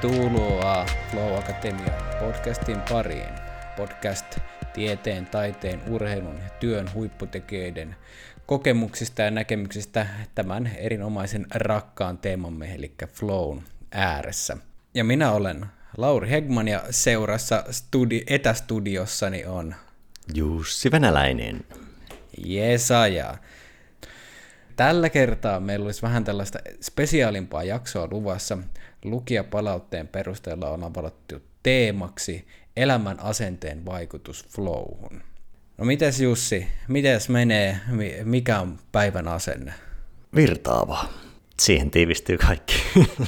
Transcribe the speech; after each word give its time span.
Tervetuloa 0.00 0.86
Flow 1.10 1.38
Akatemia 1.38 1.92
podcastin 2.20 2.80
pariin. 2.88 3.34
Podcast 3.76 4.38
tieteen, 4.74 5.26
taiteen, 5.26 5.80
urheilun 5.88 6.34
ja 6.34 6.50
työn 6.60 6.94
huipputekijöiden 6.94 7.96
kokemuksista 8.46 9.22
ja 9.22 9.30
näkemyksistä 9.30 10.06
tämän 10.34 10.66
erinomaisen 10.76 11.46
rakkaan 11.54 12.18
teemamme, 12.18 12.74
eli 12.74 12.94
Flown 13.12 13.62
ääressä. 13.90 14.56
Ja 14.94 15.04
minä 15.04 15.32
olen 15.32 15.66
Lauri 15.96 16.30
Hegman 16.30 16.68
ja 16.68 16.82
seurassa 16.90 17.64
studi- 17.70 18.24
etästudiossani 18.26 19.44
on 19.44 19.74
Jussi 20.34 20.90
Venäläinen. 20.90 21.64
Jesaja. 22.44 23.38
Tällä 24.76 25.10
kertaa 25.10 25.60
meillä 25.60 25.84
olisi 25.84 26.02
vähän 26.02 26.24
tällaista 26.24 26.58
spesiaalimpaa 26.80 27.64
jaksoa 27.64 28.08
luvassa. 28.10 28.58
Lukijapalautteen 29.04 30.08
perusteella 30.08 30.70
on 30.70 30.94
valittu 30.94 31.36
teemaksi 31.62 32.46
elämän 32.76 33.20
asenteen 33.20 33.84
vaikutus 33.84 34.46
flowhun. 34.48 35.22
No 35.78 35.84
mites 35.84 36.20
Jussi, 36.20 36.66
mites 36.88 37.28
menee, 37.28 37.80
mikä 38.24 38.60
on 38.60 38.78
päivän 38.92 39.28
asenne? 39.28 39.72
Virtaava. 40.34 41.04
Siihen 41.60 41.90
tiivistyy 41.90 42.38
kaikki. 42.38 42.74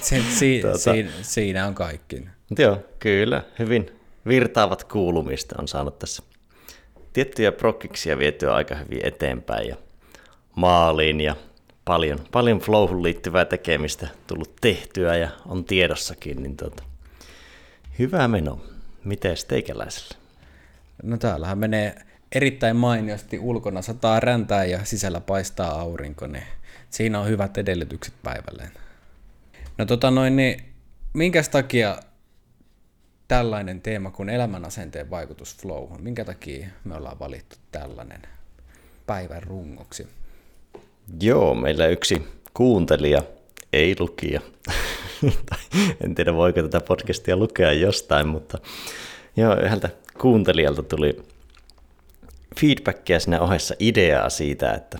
Si- 0.01 0.23
si- 0.23 0.60
tuota. 0.62 0.79
siinä, 0.79 1.10
siinä 1.23 1.66
on 1.66 1.74
kaikki. 1.74 2.26
Joo, 2.59 2.79
kyllä. 2.99 3.43
Hyvin 3.59 3.91
virtaavat 4.26 4.85
kuulumista 4.85 5.57
on 5.59 5.69
saanut 5.69 5.99
tässä 5.99 6.23
tiettyjä 7.13 7.52
prokkiksia 7.52 8.19
vietyä 8.19 8.54
aika 8.54 8.74
hyvin 8.74 9.01
eteenpäin 9.07 9.69
ja 9.69 9.76
maaliin 10.59 11.20
ja 11.20 11.37
paljon, 11.84 12.18
paljon 12.32 12.59
flowhun 12.59 13.02
liittyvää 13.02 13.45
tekemistä 13.45 14.09
tullut 14.26 14.56
tehtyä 14.60 15.16
ja 15.16 15.28
on 15.46 15.64
tiedossakin, 15.64 16.42
niin 16.42 16.56
tuota, 16.56 16.82
hyvä 17.98 18.28
meno. 18.28 18.60
Miten 19.04 19.36
teikäläisellä? 19.48 20.18
No 21.02 21.16
täällähän 21.16 21.59
menee 21.59 21.95
erittäin 22.32 22.76
mainiosti 22.76 23.38
ulkona 23.38 23.82
sataa 23.82 24.20
räntää 24.20 24.64
ja 24.64 24.84
sisällä 24.84 25.20
paistaa 25.20 25.80
aurinko, 25.80 26.26
niin 26.26 26.45
siinä 26.90 27.20
on 27.20 27.29
hyvät 27.29 27.59
edellytykset 27.59 28.14
päivälleen. 28.23 28.73
No 29.79 29.84
tota 29.84 30.10
noin, 30.10 30.36
niin 30.36 30.64
minkäs 31.12 31.48
takia 31.48 31.98
tällainen 33.29 33.80
teema 33.80 34.10
kuin 34.10 34.29
elämänasenteen 34.29 35.10
vaikutus 35.10 35.56
flowhun, 35.56 36.02
minkä 36.02 36.24
takia 36.24 36.68
me 36.84 36.95
ollaan 36.95 37.18
valittu 37.18 37.56
tällainen 37.73 38.23
päivän 39.06 39.42
rungoksi? 39.42 40.18
Joo, 41.20 41.54
meillä 41.54 41.87
yksi 41.87 42.23
kuuntelija, 42.54 43.23
ei 43.73 43.96
lukija. 43.98 44.40
en 46.04 46.14
tiedä 46.14 46.34
voiko 46.34 46.62
tätä 46.62 46.80
podcastia 46.80 47.37
lukea 47.37 47.73
jostain, 47.73 48.28
mutta 48.28 48.59
joo, 49.36 49.56
yhdeltä 49.56 49.88
kuuntelijalta 50.20 50.82
tuli 50.82 51.23
feedbackia 52.60 53.20
sinne 53.20 53.40
ohessa 53.40 53.74
ideaa 53.79 54.30
siitä, 54.30 54.73
että 54.73 54.98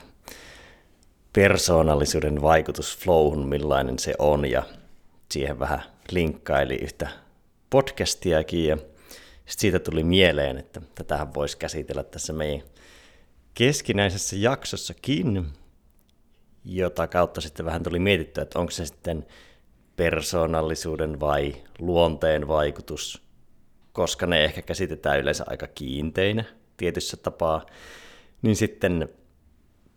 persoonallisuuden 1.33 2.43
vaikutus 2.43 2.99
flowhun, 2.99 3.49
millainen 3.49 3.99
se 3.99 4.15
on, 4.19 4.51
ja 4.51 4.63
siihen 5.31 5.59
vähän 5.59 5.83
linkkaili 6.11 6.75
yhtä 6.75 7.09
podcastiakin, 7.71 8.67
ja 8.67 8.77
sitten 8.77 9.61
siitä 9.61 9.79
tuli 9.79 10.05
mieleen, 10.05 10.59
että 10.59 10.81
tätähän 10.95 11.35
voisi 11.35 11.59
käsitellä 11.59 12.05
tässä 12.05 12.33
meidän 12.33 12.63
keskinäisessä 13.55 14.37
jaksossakin, 14.37 15.47
jota 16.69 17.07
kautta 17.07 17.41
sitten 17.41 17.67
vähän 17.67 17.83
tuli 17.83 17.99
mietittyä, 17.99 18.43
että 18.43 18.59
onko 18.59 18.71
se 18.71 18.87
sitten 18.87 19.27
persoonallisuuden 19.97 21.21
vai 21.21 21.55
luonteen 21.79 22.49
vaikutus, 22.49 23.23
koska 23.93 24.27
ne 24.27 24.45
ehkä 24.45 24.63
käsitetään 24.63 25.21
yleensä 25.21 25.45
aika 25.47 25.67
kiinteinä 25.67 26.45
tietyssä 26.77 27.17
tapaa, 27.17 27.67
niin 28.43 28.57
sitten 28.57 29.09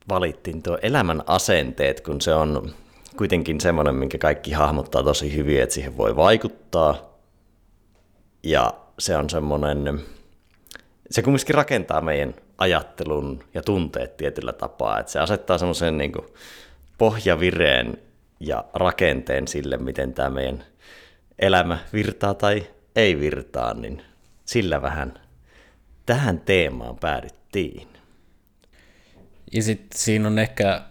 valittiin 0.10 0.64
tuo 0.64 0.78
elämän 0.82 1.24
asenteet, 1.28 2.02
kun 2.02 2.22
se 2.22 2.34
on 2.34 2.74
kuitenkin 3.18 3.62
semmoinen, 3.62 3.96
minkä 3.96 4.18
kaikki 4.18 4.52
hahmottaa 4.52 5.04
tosi 5.04 5.36
hyvin, 5.36 5.62
että 5.62 5.76
siihen 5.76 5.98
voi 5.98 6.16
vaikuttaa. 6.16 7.20
Ja 8.44 8.74
se 9.00 9.18
on 9.18 9.30
semmoinen, 9.30 10.02
se 11.12 11.22
kumminkin 11.22 11.56
rakentaa 11.56 12.02
meidän 12.02 12.34
ajattelun 12.62 13.44
ja 13.54 13.62
tunteet 13.62 14.18
tietyllä 14.18 14.54
tapaa, 14.54 15.00
että 15.00 15.12
se 15.12 15.20
asettaa 15.20 15.58
semmoisen 15.58 15.98
niin 15.98 16.12
pohjavireen 16.98 17.98
ja 18.40 18.66
rakenteen 18.74 19.48
sille, 19.48 19.78
miten 19.78 20.14
tämä 20.14 20.30
meidän 20.30 20.64
elämä 21.40 21.78
virtaa 21.94 22.34
tai 22.34 22.68
ei 22.96 23.20
virtaa, 23.20 23.74
niin 23.74 24.02
sillä 24.46 24.82
vähän 24.82 25.14
tähän 26.06 26.40
teemaan 26.40 26.98
päädyttiin. 26.98 27.88
Ja 29.54 29.64
sitten 29.64 30.00
siinä 30.00 30.28
on 30.28 30.40
ehkä 30.40 30.82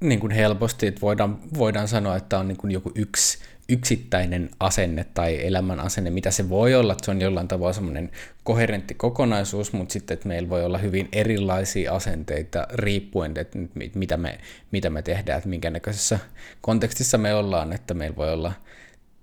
niin 0.00 0.20
kuin 0.20 0.32
helposti, 0.32 0.86
että 0.86 1.00
voidaan, 1.00 1.38
voidaan 1.58 1.88
sanoa, 1.88 2.16
että 2.16 2.38
on 2.38 2.48
niin 2.48 2.58
kuin 2.58 2.70
joku 2.70 2.92
yksi 2.94 3.38
yksittäinen 3.70 4.50
asenne 4.60 5.06
tai 5.14 5.46
elämän 5.46 5.80
asenne, 5.80 6.10
mitä 6.10 6.30
se 6.30 6.48
voi 6.48 6.74
olla, 6.74 6.92
että 6.92 7.04
se 7.04 7.10
on 7.10 7.20
jollain 7.20 7.48
tavalla 7.48 7.72
semmoinen 7.72 8.10
koherentti 8.44 8.94
kokonaisuus, 8.94 9.72
mutta 9.72 9.92
sitten, 9.92 10.14
että 10.14 10.28
meillä 10.28 10.48
voi 10.48 10.64
olla 10.64 10.78
hyvin 10.78 11.08
erilaisia 11.12 11.92
asenteita 11.94 12.66
riippuen, 12.72 13.34
että 13.36 13.58
mitä 13.94 14.16
me, 14.16 14.38
mitä 14.70 14.90
me 14.90 15.02
tehdään, 15.02 15.38
että 15.38 15.48
minkä 15.48 15.70
näköisessä 15.70 16.18
kontekstissa 16.60 17.18
me 17.18 17.34
ollaan, 17.34 17.72
että 17.72 17.94
meillä 17.94 18.16
voi 18.16 18.32
olla 18.32 18.52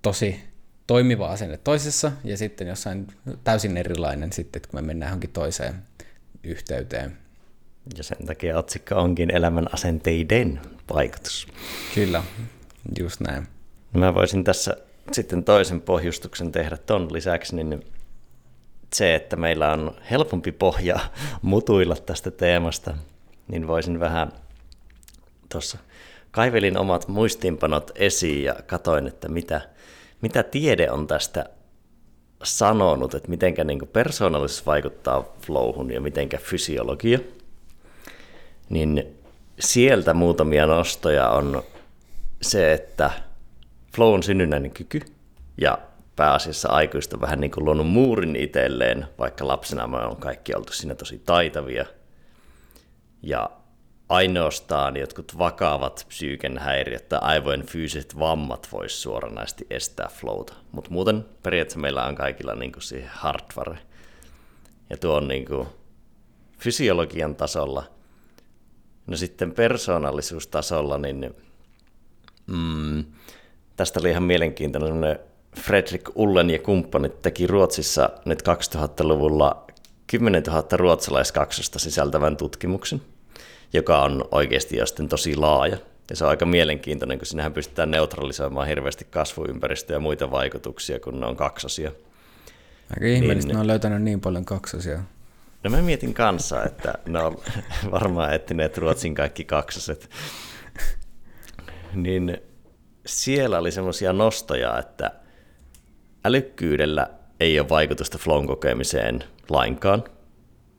tosi 0.01 0.39
toimiva 0.87 1.27
asenne 1.27 1.57
toisessa 1.57 2.11
ja 2.23 2.37
sitten 2.37 2.67
jossain 2.67 3.07
täysin 3.43 3.77
erilainen 3.77 4.33
sitten, 4.33 4.61
kun 4.61 4.81
me 4.81 4.87
mennään 4.87 5.09
johonkin 5.09 5.29
toiseen 5.29 5.75
yhteyteen. 6.43 7.17
Ja 7.97 8.03
sen 8.03 8.25
takia 8.25 8.57
otsikko 8.57 8.95
onkin 8.95 9.35
elämän 9.35 9.73
asenteiden 9.73 10.59
vaikutus. 10.93 11.47
Kyllä, 11.95 12.23
just 12.99 13.19
näin. 13.19 13.47
Mä 13.93 14.13
voisin 14.13 14.43
tässä 14.43 14.77
sitten 15.11 15.43
toisen 15.43 15.81
pohjustuksen 15.81 16.51
tehdä 16.51 16.77
ton 16.77 17.13
lisäksi, 17.13 17.55
niin 17.55 17.85
se, 18.93 19.15
että 19.15 19.35
meillä 19.35 19.71
on 19.71 19.95
helpompi 20.11 20.51
pohja 20.51 20.99
mutuilla 21.41 21.95
tästä 21.95 22.31
teemasta, 22.31 22.97
niin 23.47 23.67
voisin 23.67 23.99
vähän 23.99 24.31
tuossa 25.51 25.77
kaivelin 26.31 26.77
omat 26.77 27.07
muistiinpanot 27.07 27.91
esiin 27.95 28.43
ja 28.43 28.55
katoin, 28.67 29.07
että 29.07 29.27
mitä, 29.27 29.61
mitä 30.21 30.43
tiede 30.43 30.91
on 30.91 31.07
tästä 31.07 31.45
sanonut, 32.43 33.13
että 33.13 33.29
miten 33.29 33.53
niin 33.63 33.87
persoonallisuus 33.93 34.65
vaikuttaa 34.65 35.23
flowhun 35.45 35.91
ja 35.91 36.01
miten 36.01 36.29
fysiologia. 36.39 37.19
Niin 38.69 39.17
sieltä 39.59 40.13
muutamia 40.13 40.67
nostoja 40.67 41.29
on 41.29 41.63
se, 42.41 42.73
että 42.73 43.11
flow 43.97 44.13
on 44.13 44.23
synnynnäinen 44.23 44.71
kyky 44.71 45.01
ja 45.61 45.77
pääasiassa 46.15 46.69
aikuista 46.69 47.21
vähän 47.21 47.39
niin 47.39 47.51
kuin 47.51 47.65
luonut 47.65 47.87
muurin 47.87 48.35
itselleen, 48.35 49.07
vaikka 49.19 49.47
lapsena 49.47 49.87
me 49.87 49.97
on 49.97 50.17
kaikki 50.17 50.55
oltu 50.55 50.73
siinä 50.73 50.95
tosi 50.95 51.21
taitavia. 51.25 51.85
Ja 53.21 53.49
ainoastaan 54.09 54.97
jotkut 54.97 55.37
vakavat 55.37 56.05
psyyken 56.07 56.57
häiriöt 56.57 57.09
tai 57.09 57.19
aivojen 57.21 57.65
fyysiset 57.65 58.19
vammat 58.19 58.67
vois 58.71 59.01
suoranaisesti 59.01 59.67
estää 59.69 60.09
flowta. 60.09 60.53
Mutta 60.71 60.91
muuten 60.91 61.25
periaatteessa 61.43 61.79
meillä 61.79 62.05
on 62.05 62.15
kaikilla 62.15 62.55
niin 62.55 62.71
kuin 62.71 62.83
siihen 62.83 63.11
hardware. 63.13 63.79
Ja 64.89 64.97
tuo 64.97 65.15
on 65.15 65.27
niin 65.27 65.45
kuin 65.45 65.67
fysiologian 66.59 67.35
tasolla. 67.35 67.83
No 69.07 69.17
sitten 69.17 69.51
persoonallisuustasolla, 69.51 70.97
niin 70.97 71.35
mm, 72.47 73.05
tästä 73.77 73.99
oli 73.99 74.09
ihan 74.09 74.23
mielenkiintoinen 74.23 75.19
Fredrik 75.59 76.09
Ullen 76.15 76.49
ja 76.49 76.59
kumppanit 76.59 77.21
teki 77.21 77.47
Ruotsissa 77.47 78.09
nyt 78.25 78.41
2000-luvulla 78.41 79.67
10 80.07 80.43
000 80.43 80.63
ruotsalaiskaksosta 80.71 81.79
sisältävän 81.79 82.37
tutkimuksen, 82.37 83.01
joka 83.73 84.01
on 84.01 84.25
oikeasti 84.31 84.77
jo 84.77 84.85
sitten 84.85 85.09
tosi 85.09 85.35
laaja. 85.35 85.77
Ja 86.09 86.15
se 86.15 86.23
on 86.23 86.29
aika 86.29 86.45
mielenkiintoinen, 86.45 87.17
kun 87.17 87.25
sinähän 87.25 87.53
pystytään 87.53 87.91
neutralisoimaan 87.91 88.67
hirveästi 88.67 89.07
kasvuympäristöä 89.09 89.95
ja 89.95 89.99
muita 89.99 90.31
vaikutuksia, 90.31 90.99
kun 90.99 91.19
ne 91.19 91.25
on 91.25 91.35
kaksosia. 91.35 91.91
Aika 92.89 93.05
ihmeellistä, 93.05 93.47
niin, 93.47 93.55
ne 93.55 93.61
on 93.61 93.67
löytänyt 93.67 94.01
niin 94.01 94.21
paljon 94.21 94.45
kaksosia. 94.45 94.99
No 95.63 95.69
mä 95.69 95.81
mietin 95.81 96.13
kanssa, 96.13 96.63
että 96.63 96.93
ne 97.05 97.19
on 97.19 97.37
varmaan 97.91 98.33
etsineet 98.33 98.77
Ruotsin 98.77 99.15
kaikki 99.15 99.45
kaksoset. 99.45 100.09
niin 101.93 102.37
siellä 103.07 103.59
oli 103.59 103.71
semmoisia 103.71 104.13
nostoja, 104.13 104.79
että 104.79 105.11
älykkyydellä 106.25 107.07
ei 107.39 107.59
ole 107.59 107.69
vaikutusta 107.69 108.17
flown 108.17 108.47
kokemiseen 108.47 109.23
lainkaan. 109.49 110.03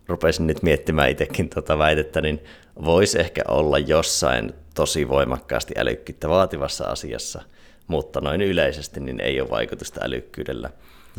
Rupesin 0.09 0.47
nyt 0.47 0.63
miettimään 0.63 1.11
itsekin 1.11 1.51
tuota 1.51 1.79
väitettä, 1.79 2.21
niin 2.21 2.41
voisi 2.85 3.21
ehkä 3.21 3.43
olla 3.49 3.79
jossain 3.79 4.53
tosi 4.75 5.09
voimakkaasti 5.09 5.75
älykkyyttä 5.77 6.29
vaativassa 6.29 6.85
asiassa, 6.85 7.43
mutta 7.87 8.21
noin 8.21 8.41
yleisesti 8.41 9.01
niin 9.01 9.21
ei 9.21 9.41
ole 9.41 9.51
vaikutusta 9.51 10.01
älykkyydellä. 10.05 10.71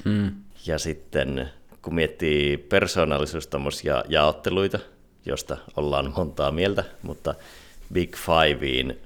Mm. 0.05 0.31
Ja 0.65 0.79
sitten 0.79 1.49
kun 1.81 1.95
miettii 1.95 2.57
persoonallisuus 2.57 3.49
ja 3.83 4.03
jaotteluita, 4.07 4.79
josta 5.25 5.57
ollaan 5.77 6.13
montaa 6.17 6.51
mieltä, 6.51 6.83
mutta 7.01 7.35
Big 7.93 8.15
Fiveen 8.15 8.97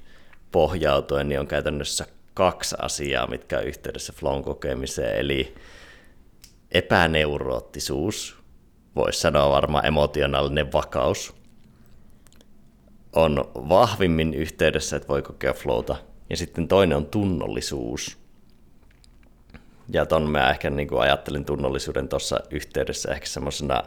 pohjautuen 0.54 1.30
niin 1.30 1.40
on 1.40 1.48
käytännössä 1.48 2.06
kaksi 2.34 2.76
asiaa, 2.80 3.28
mitkä 3.28 3.58
on 3.58 3.64
yhteydessä 3.64 4.14
flown 4.14 4.44
kokemiseen, 4.44 5.20
eli 5.20 5.56
epäneurootisuus, 6.72 8.38
voisi 8.96 9.20
sanoa 9.20 9.50
varmaan 9.50 9.86
emotionaalinen 9.86 10.72
vakaus, 10.72 11.34
on 13.16 13.52
vahvimmin 13.56 14.34
yhteydessä, 14.34 14.96
että 14.96 15.08
voi 15.08 15.22
kokea 15.22 15.54
flowta. 15.54 15.96
Ja 16.30 16.38
sitten 16.38 16.68
toinen 16.68 16.98
on 16.98 17.06
tunnollisuus. 17.06 18.18
Ja 19.90 20.06
ton 20.06 20.30
mä 20.30 20.50
ehkä 20.50 20.70
niin 20.70 20.88
kuin 20.88 21.02
ajattelin 21.02 21.46
tunnollisuuden 21.46 22.10
tuossa 22.10 22.40
yhteydessä 22.50 23.12
ehkä 23.12 23.28
semmoisena 23.28 23.84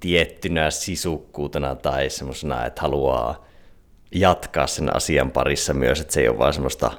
tiettynä 0.00 0.70
sisukkuutena 0.70 1.74
tai 1.74 2.10
semmoisena, 2.10 2.66
että 2.66 2.82
haluaa 2.82 3.46
jatkaa 4.12 4.66
sen 4.66 4.96
asian 4.96 5.30
parissa 5.30 5.74
myös, 5.74 6.00
että 6.00 6.14
se 6.14 6.20
ei 6.20 6.28
ole 6.28 6.38
vaan 6.38 6.52
semmoista 6.52 6.90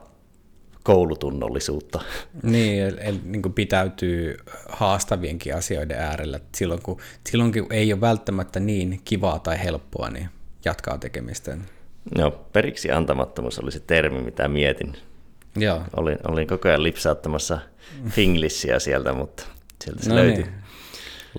koulutunnollisuutta. 0.83 2.01
Niin, 2.43 2.83
eli, 2.83 3.21
niin 3.23 3.53
pitäytyy 3.53 4.37
haastavienkin 4.69 5.55
asioiden 5.55 5.97
äärellä. 5.97 6.39
Silloin 6.55 6.81
kun, 6.81 6.99
silloin 7.29 7.53
kun 7.53 7.67
ei 7.69 7.93
ole 7.93 8.01
välttämättä 8.01 8.59
niin 8.59 9.01
kivaa 9.05 9.39
tai 9.39 9.63
helppoa, 9.63 10.09
niin 10.09 10.29
jatkaa 10.65 10.97
tekemistä. 10.97 11.57
No, 12.17 12.31
periksi 12.31 12.91
antamattomuus 12.91 13.59
oli 13.59 13.71
se 13.71 13.79
termi, 13.79 14.21
mitä 14.21 14.47
mietin. 14.47 14.97
Joo. 15.55 15.81
Olin, 15.95 16.17
olin 16.27 16.47
koko 16.47 16.67
ajan 16.67 16.83
lipsauttamassa 16.83 17.59
finglissiä 18.09 18.79
sieltä, 18.79 19.13
mutta 19.13 19.43
sieltä 19.83 20.03
se 20.03 20.09
no 20.09 20.15
löytyi. 20.15 20.43
Niin. 20.43 20.53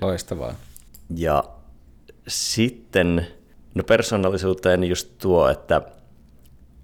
Loistavaa. 0.01 0.55
Ja 1.15 1.43
sitten 2.27 3.27
no 3.77 3.83
persoonallisuuteen 3.83 4.83
just 4.83 5.17
tuo, 5.21 5.49
että 5.49 5.81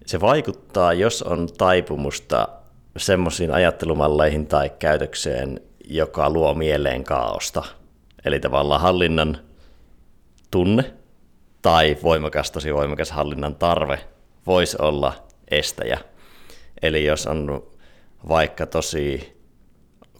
se 0.06 0.22
vaikuttaa, 0.22 0.94
jos 0.94 1.22
on 1.22 1.48
taipumusta 1.57 2.48
semmoisiin 2.98 3.51
ajattelumalleihin 3.51 4.48
tai 4.48 4.69
käytökseen, 4.80 5.62
joka 5.86 6.30
luo 6.30 6.54
mieleen 6.54 7.04
kaaosta. 7.04 7.63
Eli 8.25 8.40
tavallaan 8.40 8.81
hallinnan 8.81 9.38
tunne 10.51 10.94
tai 11.62 11.98
voimakas, 12.04 12.51
tosi 12.51 12.74
voimakas 12.74 13.12
hallinnan 13.12 13.56
tarve 13.56 14.00
voisi 14.48 14.78
olla 14.80 15.13
estäjä. 15.51 16.00
Eli 16.81 17.06
jos 17.06 17.28
on 17.28 17.68
vaikka 18.30 18.66
tosi 18.66 19.38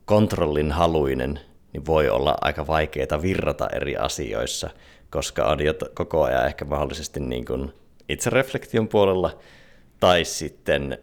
kontrollin 0.06 0.72
haluinen, 0.72 1.40
niin 1.74 1.86
voi 1.86 2.10
olla 2.10 2.38
aika 2.42 2.68
vaikeaa 2.68 3.22
virrata 3.22 3.68
eri 3.74 3.98
asioissa, 3.98 4.70
koska 5.14 5.46
on 5.46 5.66
jo 5.66 5.74
koko 5.94 6.24
ajan 6.24 6.46
ehkä 6.46 6.66
mahdollisesti 6.66 7.20
niin 7.20 7.46
kuin 7.46 7.74
itsereflektion 8.10 8.88
puolella, 8.88 9.38
tai 10.00 10.26
sitten 10.26 10.98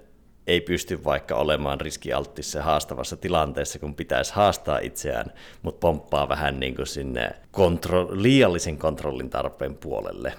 ei 0.46 0.60
pysty 0.60 1.04
vaikka 1.04 1.34
olemaan 1.34 1.80
riskialttissa 1.80 2.62
haastavassa 2.62 3.16
tilanteessa, 3.16 3.78
kun 3.78 3.94
pitäisi 3.94 4.32
haastaa 4.34 4.78
itseään, 4.78 5.32
mutta 5.62 5.80
pomppaa 5.80 6.28
vähän 6.28 6.60
niin 6.60 6.74
kuin 6.74 6.86
sinne 6.86 7.30
kontro- 7.52 8.22
liiallisen 8.22 8.78
kontrollin 8.78 9.30
tarpeen 9.30 9.74
puolelle. 9.74 10.32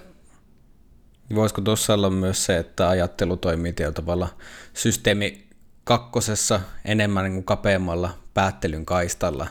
Voisiko 1.34 1.60
tuossa 1.60 1.94
olla 1.94 2.10
myös 2.10 2.44
se, 2.44 2.58
että 2.58 2.88
ajattelu 2.88 3.36
toimii 3.36 3.72
tietyllä 3.72 3.94
tavalla 3.94 4.28
systeemi 4.74 5.46
kakkosessa 5.84 6.60
enemmän 6.84 7.24
niin 7.24 7.34
kuin 7.34 7.44
kapeammalla 7.44 8.10
päättelyn 8.34 8.86
kaistalla, 8.86 9.46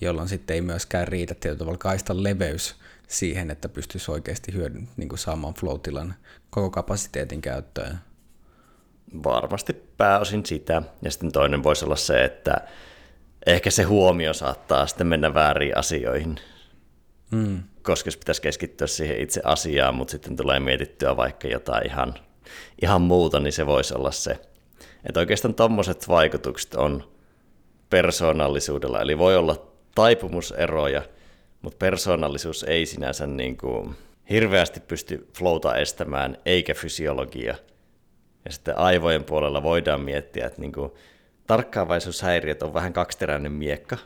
jolloin 0.00 0.28
sitten 0.28 0.54
ei 0.54 0.60
myöskään 0.60 1.08
riitä 1.08 1.34
tietyllä 1.34 1.58
tavalla 1.58 1.78
kaistan 1.78 2.22
leveys 2.22 2.76
siihen, 3.06 3.50
että 3.50 3.68
pystyisi 3.68 4.10
oikeasti 4.10 4.52
hyödyn, 4.52 4.88
niin 4.96 5.08
kuin 5.08 5.18
saamaan 5.18 5.54
flow 5.54 5.80
koko 6.50 6.70
kapasiteetin 6.70 7.40
käyttöön. 7.40 7.98
Varmasti 9.24 9.72
pääosin 9.72 10.46
sitä. 10.46 10.82
Ja 11.02 11.10
sitten 11.10 11.32
toinen 11.32 11.62
voisi 11.62 11.84
olla 11.84 11.96
se, 11.96 12.24
että 12.24 12.54
ehkä 13.46 13.70
se 13.70 13.82
huomio 13.82 14.34
saattaa 14.34 14.86
sitten 14.86 15.06
mennä 15.06 15.34
väärin 15.34 15.76
asioihin. 15.76 16.36
Mm. 17.30 17.62
Koska 17.82 18.08
jos 18.08 18.16
pitäisi 18.16 18.42
keskittyä 18.42 18.86
siihen 18.86 19.20
itse 19.20 19.40
asiaan, 19.44 19.94
mutta 19.94 20.12
sitten 20.12 20.36
tulee 20.36 20.60
mietittyä 20.60 21.16
vaikka 21.16 21.48
jotain 21.48 21.86
ihan, 21.86 22.14
ihan 22.82 23.02
muuta, 23.02 23.40
niin 23.40 23.52
se 23.52 23.66
voisi 23.66 23.94
olla 23.94 24.10
se. 24.10 24.40
Että 25.04 25.20
oikeastaan 25.20 25.54
tuommoiset 25.54 26.08
vaikutukset 26.08 26.74
on 26.74 27.10
persoonallisuudella. 27.90 29.00
Eli 29.00 29.18
voi 29.18 29.36
olla 29.36 29.66
taipumuseroja, 29.94 31.02
mutta 31.62 31.78
persoonallisuus 31.78 32.62
ei 32.62 32.86
sinänsä 32.86 33.26
niin 33.26 33.56
kuin 33.56 33.96
hirveästi 34.30 34.80
pysty 34.80 35.28
flowta 35.38 35.76
estämään, 35.76 36.38
eikä 36.44 36.74
fysiologia– 36.74 37.54
ja 38.46 38.52
sitten 38.52 38.78
aivojen 38.78 39.24
puolella 39.24 39.62
voidaan 39.62 40.00
miettiä, 40.00 40.46
että 40.46 40.60
niin 40.60 40.72
kuin 40.72 40.92
tarkkaavaisuushäiriöt 41.46 42.62
on 42.62 42.74
vähän 42.74 42.92
kaksiteräinen 42.92 43.52
miekka. 43.52 43.98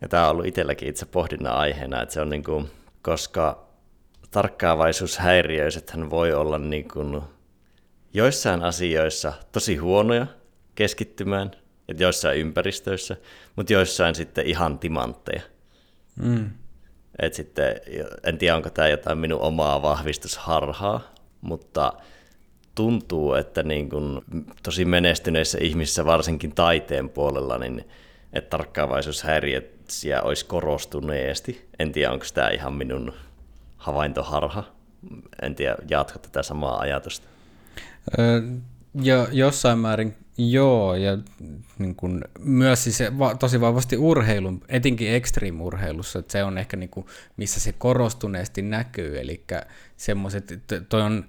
Ja 0.00 0.08
tämä 0.08 0.24
on 0.24 0.30
ollut 0.30 0.46
itselläkin 0.46 0.88
itse 0.88 1.06
pohdinnan 1.06 1.52
aiheena, 1.52 2.02
että 2.02 2.12
se 2.12 2.20
on 2.20 2.30
niin 2.30 2.44
kuin, 2.44 2.70
koska 3.02 3.66
tarkkaavaisuushäiriöisethän 4.30 6.10
voi 6.10 6.32
olla 6.32 6.58
niin 6.58 6.88
kuin 6.88 7.20
joissain 8.14 8.62
asioissa 8.62 9.32
tosi 9.52 9.76
huonoja 9.76 10.26
keskittymään, 10.74 11.50
että 11.88 12.02
joissain 12.02 12.38
ympäristöissä, 12.38 13.16
mutta 13.56 13.72
joissain 13.72 14.14
sitten 14.14 14.46
ihan 14.46 14.78
timantteja. 14.78 15.42
Mm. 16.16 16.50
Et 17.18 17.34
sitten, 17.34 17.80
en 18.24 18.38
tiedä, 18.38 18.56
onko 18.56 18.70
tämä 18.70 18.88
jotain 18.88 19.18
minun 19.18 19.40
omaa 19.40 19.82
vahvistusharhaa, 19.82 21.00
mutta 21.40 21.92
tuntuu, 22.74 23.34
että 23.34 23.62
niin 23.62 23.90
kuin 23.90 24.20
tosi 24.62 24.84
menestyneissä 24.84 25.58
ihmisissä, 25.60 26.04
varsinkin 26.04 26.54
taiteen 26.54 27.08
puolella, 27.08 27.58
niin 27.58 27.84
että 28.32 28.50
tarkkaavaisuushäiriötsiä 28.50 30.22
olisi 30.22 30.46
korostuneesti. 30.46 31.68
En 31.78 31.92
tiedä, 31.92 32.12
onko 32.12 32.24
tämä 32.34 32.48
ihan 32.48 32.72
minun 32.72 33.12
havaintoharha. 33.76 34.64
En 35.42 35.54
tiedä, 35.54 35.76
jatko 35.90 36.18
tätä 36.18 36.42
samaa 36.42 36.78
ajatusta. 36.78 37.26
Jo, 38.94 39.28
jossain 39.32 39.78
määrin 39.78 40.16
joo, 40.38 40.94
ja 40.94 41.18
niin 41.78 41.94
kun, 41.94 42.24
myös 42.38 42.84
siis 42.84 42.98
va, 43.18 43.34
tosi 43.34 43.60
vahvasti 43.60 43.96
urheilun, 43.96 44.64
etenkin 44.68 45.08
extreme-urheilussa, 45.10 46.18
että 46.18 46.32
se 46.32 46.44
on 46.44 46.58
ehkä 46.58 46.76
niin 46.76 46.90
kuin, 46.90 47.06
missä 47.36 47.60
se 47.60 47.72
korostuneesti 47.72 48.62
näkyy, 48.62 49.20
eli 49.20 49.44
semmoiset, 49.96 50.62
toi 50.88 51.02
on 51.02 51.24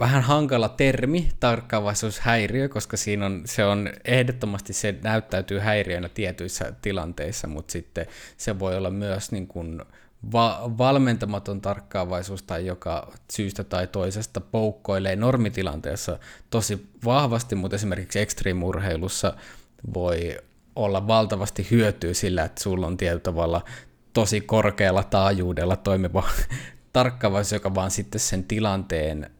vähän 0.00 0.22
hankala 0.22 0.68
termi, 0.68 1.28
tarkkaavaisuushäiriö, 1.40 2.68
koska 2.68 2.96
siinä 2.96 3.26
on, 3.26 3.42
se 3.44 3.64
on 3.64 3.90
ehdottomasti 4.04 4.72
se 4.72 4.94
näyttäytyy 5.02 5.58
häiriönä 5.58 6.08
tietyissä 6.08 6.72
tilanteissa, 6.82 7.48
mutta 7.48 7.72
sitten 7.72 8.06
se 8.36 8.58
voi 8.58 8.76
olla 8.76 8.90
myös 8.90 9.32
niin 9.32 9.46
kuin 9.46 9.82
va- 10.32 10.70
valmentamaton 10.78 11.60
tarkkaavaisuus 11.60 12.42
tai 12.42 12.66
joka 12.66 13.12
syystä 13.32 13.64
tai 13.64 13.86
toisesta 13.86 14.40
poukkoilee 14.40 15.16
normitilanteessa 15.16 16.18
tosi 16.50 16.86
vahvasti, 17.04 17.54
mutta 17.54 17.76
esimerkiksi 17.76 18.18
ekstriimurheilussa 18.18 19.34
voi 19.94 20.38
olla 20.76 21.06
valtavasti 21.06 21.66
hyötyä 21.70 22.14
sillä, 22.14 22.44
että 22.44 22.62
sulla 22.62 22.86
on 22.86 22.96
tietyllä 22.96 23.20
tavalla 23.20 23.60
tosi 24.12 24.40
korkealla 24.40 25.02
taajuudella 25.02 25.76
toimiva 25.76 26.28
tarkkaavaisuus, 26.92 27.52
joka 27.52 27.74
vaan 27.74 27.90
sitten 27.90 28.20
sen 28.20 28.44
tilanteen 28.44 29.30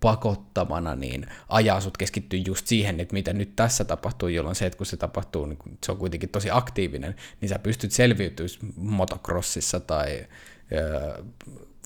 pakottamana, 0.00 0.94
niin 0.94 1.26
ajaa 1.48 1.80
sut 1.80 1.96
keskittyä 1.96 2.40
just 2.46 2.66
siihen, 2.66 3.00
että 3.00 3.14
mitä 3.14 3.32
nyt 3.32 3.56
tässä 3.56 3.84
tapahtuu, 3.84 4.28
jolloin 4.28 4.56
se, 4.56 4.66
että 4.66 4.76
kun 4.76 4.86
se 4.86 4.96
tapahtuu, 4.96 5.46
niin 5.46 5.58
se 5.86 5.92
on 5.92 5.98
kuitenkin 5.98 6.28
tosi 6.28 6.48
aktiivinen, 6.50 7.14
niin 7.40 7.48
sä 7.48 7.58
pystyt 7.58 7.92
selviytymään 7.92 8.50
motocrossissa 8.76 9.80
tai 9.80 10.26
ö, 10.72 11.24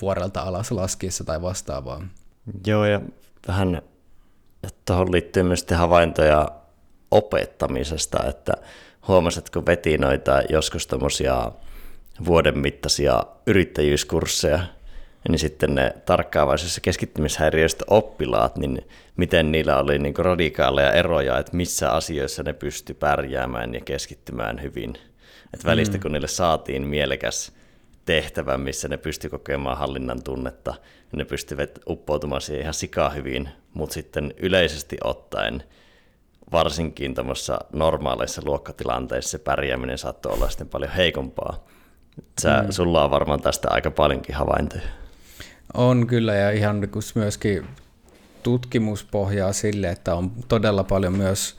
vuorelta 0.00 0.40
alas 0.40 0.70
laskiessa 0.70 1.24
tai 1.24 1.42
vastaavaa. 1.42 2.02
Joo, 2.66 2.84
ja 2.84 3.00
vähän 3.48 3.82
tuohon 4.84 5.12
liittyy 5.12 5.42
myös 5.42 5.66
havaintoja 5.76 6.48
opettamisesta, 7.10 8.24
että 8.28 8.52
huomasit, 9.08 9.50
kun 9.50 9.66
veti 9.66 9.98
noita 9.98 10.42
joskus 10.48 10.88
vuoden 12.24 12.58
mittaisia 12.58 13.24
yrittäjyyskursseja, 13.46 14.60
niin 15.28 15.38
sitten 15.38 15.74
ne 15.74 15.94
tarkkaavaisessa 16.06 16.80
keskittymishäiriöistä 16.80 17.84
oppilaat, 17.90 18.56
niin 18.56 18.88
miten 19.16 19.52
niillä 19.52 19.78
oli 19.78 19.98
niin 19.98 20.14
radikaaleja 20.18 20.92
eroja, 20.92 21.38
että 21.38 21.56
missä 21.56 21.90
asioissa 21.90 22.42
ne 22.42 22.52
pysty 22.52 22.94
pärjäämään 22.94 23.74
ja 23.74 23.80
keskittymään 23.80 24.62
hyvin. 24.62 24.94
Että 25.54 25.66
välistä 25.66 25.96
mm. 25.96 26.02
kun 26.02 26.12
niille 26.12 26.28
saatiin 26.28 26.86
mielekäs 26.86 27.52
tehtävä, 28.04 28.58
missä 28.58 28.88
ne 28.88 28.96
pysty 28.96 29.28
kokemaan 29.28 29.78
hallinnan 29.78 30.22
tunnetta, 30.22 30.74
niin 31.12 31.18
ne 31.18 31.24
pystyvät 31.24 31.78
uppoutumaan 31.88 32.40
siihen 32.40 32.62
ihan 32.62 32.74
sikaa 32.74 33.10
hyvin, 33.10 33.48
mutta 33.74 33.94
sitten 33.94 34.34
yleisesti 34.38 34.96
ottaen 35.04 35.62
varsinkin 36.52 37.14
tuommoissa 37.14 37.58
normaaleissa 37.72 38.42
luokkatilanteissa 38.44 39.30
se 39.30 39.38
pärjääminen 39.38 39.98
saattoi 39.98 40.32
olla 40.32 40.48
sitten 40.48 40.68
paljon 40.68 40.92
heikompaa. 40.92 41.66
Sä, 42.40 42.62
mm. 42.62 42.70
Sulla 42.70 43.04
on 43.04 43.10
varmaan 43.10 43.42
tästä 43.42 43.68
aika 43.70 43.90
paljonkin 43.90 44.34
havaintoja. 44.34 44.82
On 45.74 46.06
kyllä, 46.06 46.34
ja 46.34 46.50
ihan 46.50 46.88
myöskin 47.14 47.66
tutkimuspohjaa 48.42 49.52
sille, 49.52 49.90
että 49.90 50.14
on 50.14 50.32
todella 50.48 50.84
paljon 50.84 51.12
myös 51.12 51.56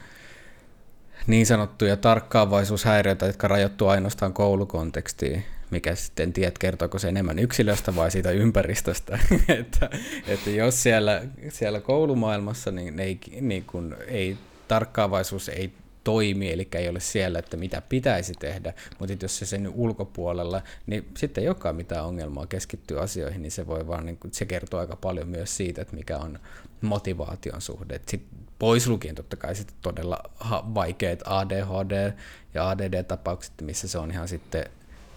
niin 1.27 1.45
sanottuja 1.45 1.97
tarkkaavaisuushäiriöitä, 1.97 3.25
jotka 3.25 3.47
rajoittuu 3.47 3.87
ainoastaan 3.87 4.33
koulukontekstiin, 4.33 5.43
mikä 5.71 5.95
sitten 5.95 6.33
tiedät, 6.33 6.57
kertooko 6.57 6.99
se 6.99 7.07
enemmän 7.09 7.39
yksilöstä 7.39 7.95
vai 7.95 8.11
siitä 8.11 8.31
ympäristöstä. 8.31 9.19
että, 9.59 9.89
että 10.27 10.49
jos 10.49 10.83
siellä, 10.83 11.21
siellä 11.49 11.81
koulumaailmassa 11.81 12.71
niin 12.71 12.99
ei, 12.99 13.19
niin 13.41 13.63
kun, 13.63 13.95
ei 14.07 14.37
tarkkaavaisuus 14.67 15.49
ei 15.49 15.73
toimi, 16.03 16.51
eli 16.51 16.67
ei 16.75 16.89
ole 16.89 16.99
siellä, 16.99 17.39
että 17.39 17.57
mitä 17.57 17.81
pitäisi 17.81 18.33
tehdä, 18.33 18.73
mutta 18.99 19.25
jos 19.25 19.37
se 19.37 19.45
sen 19.45 19.69
ulkopuolella, 19.69 20.61
niin 20.87 21.07
sitten 21.17 21.41
ei 21.41 21.47
olekaan 21.47 21.75
mitään 21.75 22.05
ongelmaa 22.05 22.47
keskittyä 22.47 23.01
asioihin, 23.01 23.41
niin 23.41 23.51
se 23.51 23.67
voi 23.67 23.87
vaan, 23.87 24.05
niin 24.05 24.17
kuin, 24.17 24.33
se 24.33 24.45
kertoo 24.45 24.79
aika 24.79 24.95
paljon 24.95 25.27
myös 25.27 25.57
siitä, 25.57 25.81
että 25.81 25.95
mikä 25.95 26.17
on 26.17 26.39
motivaation 26.81 27.61
suhde. 27.61 28.01
Sitten 28.07 28.43
pois 28.59 28.87
lukien 28.87 29.15
totta 29.15 29.35
kai 29.35 29.55
sitten 29.55 29.75
todella 29.81 30.19
vaikeat 30.51 31.19
ADHD 31.25 32.13
ja 32.53 32.69
ADD-tapaukset, 32.69 33.53
missä 33.61 33.87
se 33.87 33.97
on 33.97 34.11
ihan 34.11 34.27
sitten 34.27 34.65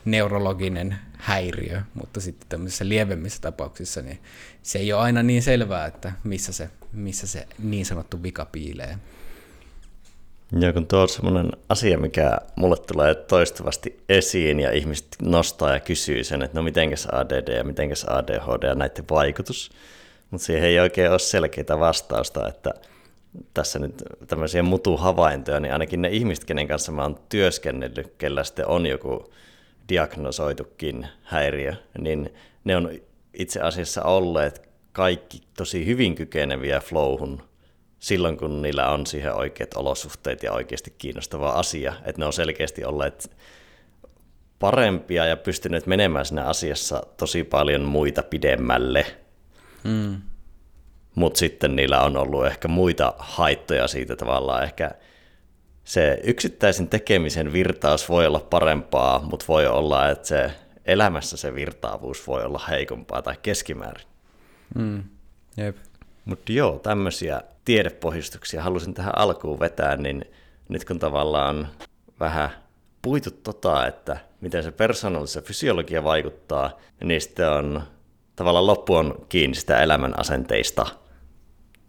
neurologinen 0.05 0.97
häiriö, 1.13 1.83
mutta 1.95 2.21
sitten 2.21 2.49
tämmöisissä 2.49 2.89
lievemmissä 2.89 3.41
tapauksissa 3.41 4.03
niin 4.03 4.19
se 4.63 4.79
ei 4.79 4.93
ole 4.93 5.03
aina 5.03 5.23
niin 5.23 5.43
selvää, 5.43 5.87
että 5.87 6.13
missä 6.25 6.53
se, 6.53 6.71
missä 6.93 7.27
se 7.27 7.47
niin 7.59 7.87
sanottu 7.87 8.23
vika 8.23 8.45
piilee. 8.45 8.99
Joo, 10.53 10.73
kun 10.73 10.87
tuo 10.87 11.01
on 11.01 11.09
semmoinen 11.09 11.53
asia, 11.69 11.99
mikä 11.99 12.39
mulle 12.57 12.77
tulee 12.77 13.15
toistuvasti 13.15 14.01
esiin 14.09 14.61
ja 14.61 14.73
ihmiset 14.73 15.07
nostaa 15.23 15.73
ja 15.75 15.81
kysyy 15.81 16.25
sen, 16.25 16.43
että 16.43 16.59
no 16.59 16.63
mitenkäs 16.63 17.09
ADD 17.13 17.57
ja 17.57 17.65
mitenkäs 17.65 18.05
ADHD 18.05 18.63
ja 18.69 18.75
näiden 18.75 19.05
vaikutus, 19.11 19.71
mutta 20.31 20.47
siihen 20.47 20.69
ei 20.69 20.81
oikein 20.81 21.11
ole 21.11 21.19
selkeitä 21.19 21.79
vastausta, 21.79 22.49
että 22.49 22.75
tässä 23.55 23.79
nyt 23.79 24.03
tämmöisiä 24.27 24.63
mutuhavaintoja, 24.63 25.61
niin 25.61 25.73
ainakin 25.73 26.03
ne 26.03 26.09
ihmiset, 26.09 26.45
kenen 26.45 26.69
kanssa 26.69 26.93
mä 26.93 27.03
oon 27.03 27.21
työskennellyt, 27.29 28.15
kellä 28.19 28.45
sitten 28.45 28.67
on 28.67 28.87
joku 28.87 29.33
diagnosoitukin 29.89 31.07
häiriö, 31.23 31.75
niin 31.99 32.35
ne 32.65 32.77
on 32.77 32.91
itse 33.35 33.61
asiassa 33.61 34.03
olleet 34.03 34.69
kaikki 34.93 35.43
tosi 35.57 35.87
hyvin 35.87 36.15
kykeneviä 36.15 36.81
flowhun 36.81 37.43
silloin, 38.07 38.37
kun 38.37 38.63
niillä 38.63 38.91
on 38.91 39.07
siihen 39.07 39.35
oikeat 39.35 39.75
olosuhteet 39.75 40.43
ja 40.43 40.53
oikeasti 40.53 40.95
kiinnostava 40.99 41.51
asia. 41.51 41.93
Että 42.05 42.23
ne 42.23 42.27
on 42.27 42.33
selkeästi 42.33 42.85
olleet 42.85 43.31
parempia 44.59 45.27
ja 45.27 45.37
pystyneet 45.37 45.87
menemään 45.87 46.25
siinä 46.25 46.45
asiassa 46.45 47.03
tosi 47.17 47.45
paljon 47.45 47.83
muita 47.83 48.23
pidemmälle. 48.23 49.07
Mm. 49.85 50.23
Mutta 51.15 51.39
sitten 51.39 51.77
niillä 51.77 52.01
on 52.01 52.17
ollut 52.17 52.47
ehkä 52.47 52.69
muita 52.69 53.15
haittoja 53.19 53.89
siitä 53.89 54.17
tavallaan. 54.17 54.65
Ehkä 54.65 54.91
se 55.85 56.21
yksittäisen 56.23 56.89
tekemisen 56.89 57.53
virtaus 57.53 58.09
voi 58.09 58.27
olla 58.27 58.41
parempaa, 58.41 59.19
mutta 59.19 59.45
voi 59.49 59.67
olla, 59.67 60.09
että 60.09 60.29
se 60.29 60.51
elämässä 60.85 61.37
se 61.37 61.55
virtaavuus 61.55 62.27
voi 62.27 62.45
olla 62.45 62.61
heikompaa 62.71 63.23
tai 63.23 63.35
keskimäärin. 63.43 64.07
Mm. 64.75 65.05
Jep. 65.57 65.77
Mutta 66.27 66.53
joo, 66.53 66.79
tämmöisiä 66.79 67.41
tiedepohjustuksia 67.65 68.63
halusin 68.63 68.95
tähän 68.95 69.19
alkuun 69.19 69.61
vetää, 69.61 69.97
niin 69.97 70.25
nyt 70.69 70.85
kun 70.85 70.99
tavallaan 70.99 71.69
vähän 72.21 72.51
puitu 73.03 73.31
tota, 73.31 73.87
että 73.87 74.17
miten 74.41 74.63
se 74.63 74.71
persoonallisen 74.71 75.43
fysiologia 75.43 76.05
vaikuttaa, 76.05 76.79
niin 77.05 77.21
sitten 77.21 77.51
on 77.51 77.83
tavallaan 78.37 78.67
loppu 78.67 78.95
on 78.95 79.27
kiinni 79.29 79.57
sitä 79.57 79.83
elämän 79.83 80.21
asenteista. 80.21 80.87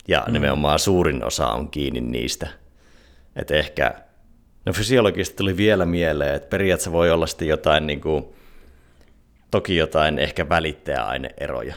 Ja 0.07 0.23
mm. 0.27 0.33
nimenomaan 0.33 0.79
suurin 0.79 1.23
osa 1.23 1.47
on 1.47 1.69
kiinni 1.69 2.01
niistä. 2.01 2.47
Että 3.35 3.55
ehkä, 3.55 3.93
no 4.65 4.73
fysiologista 4.73 5.35
tuli 5.35 5.57
vielä 5.57 5.85
mieleen, 5.85 6.35
että 6.35 6.49
periaatteessa 6.49 6.91
voi 6.91 7.11
olla 7.11 7.27
sitten 7.27 7.47
jotain 7.47 7.87
niin 7.87 8.01
kuin, 8.01 8.25
toki 9.51 9.75
jotain 9.75 10.19
ehkä 10.19 10.49
välittäjäaineeroja. 10.49 11.75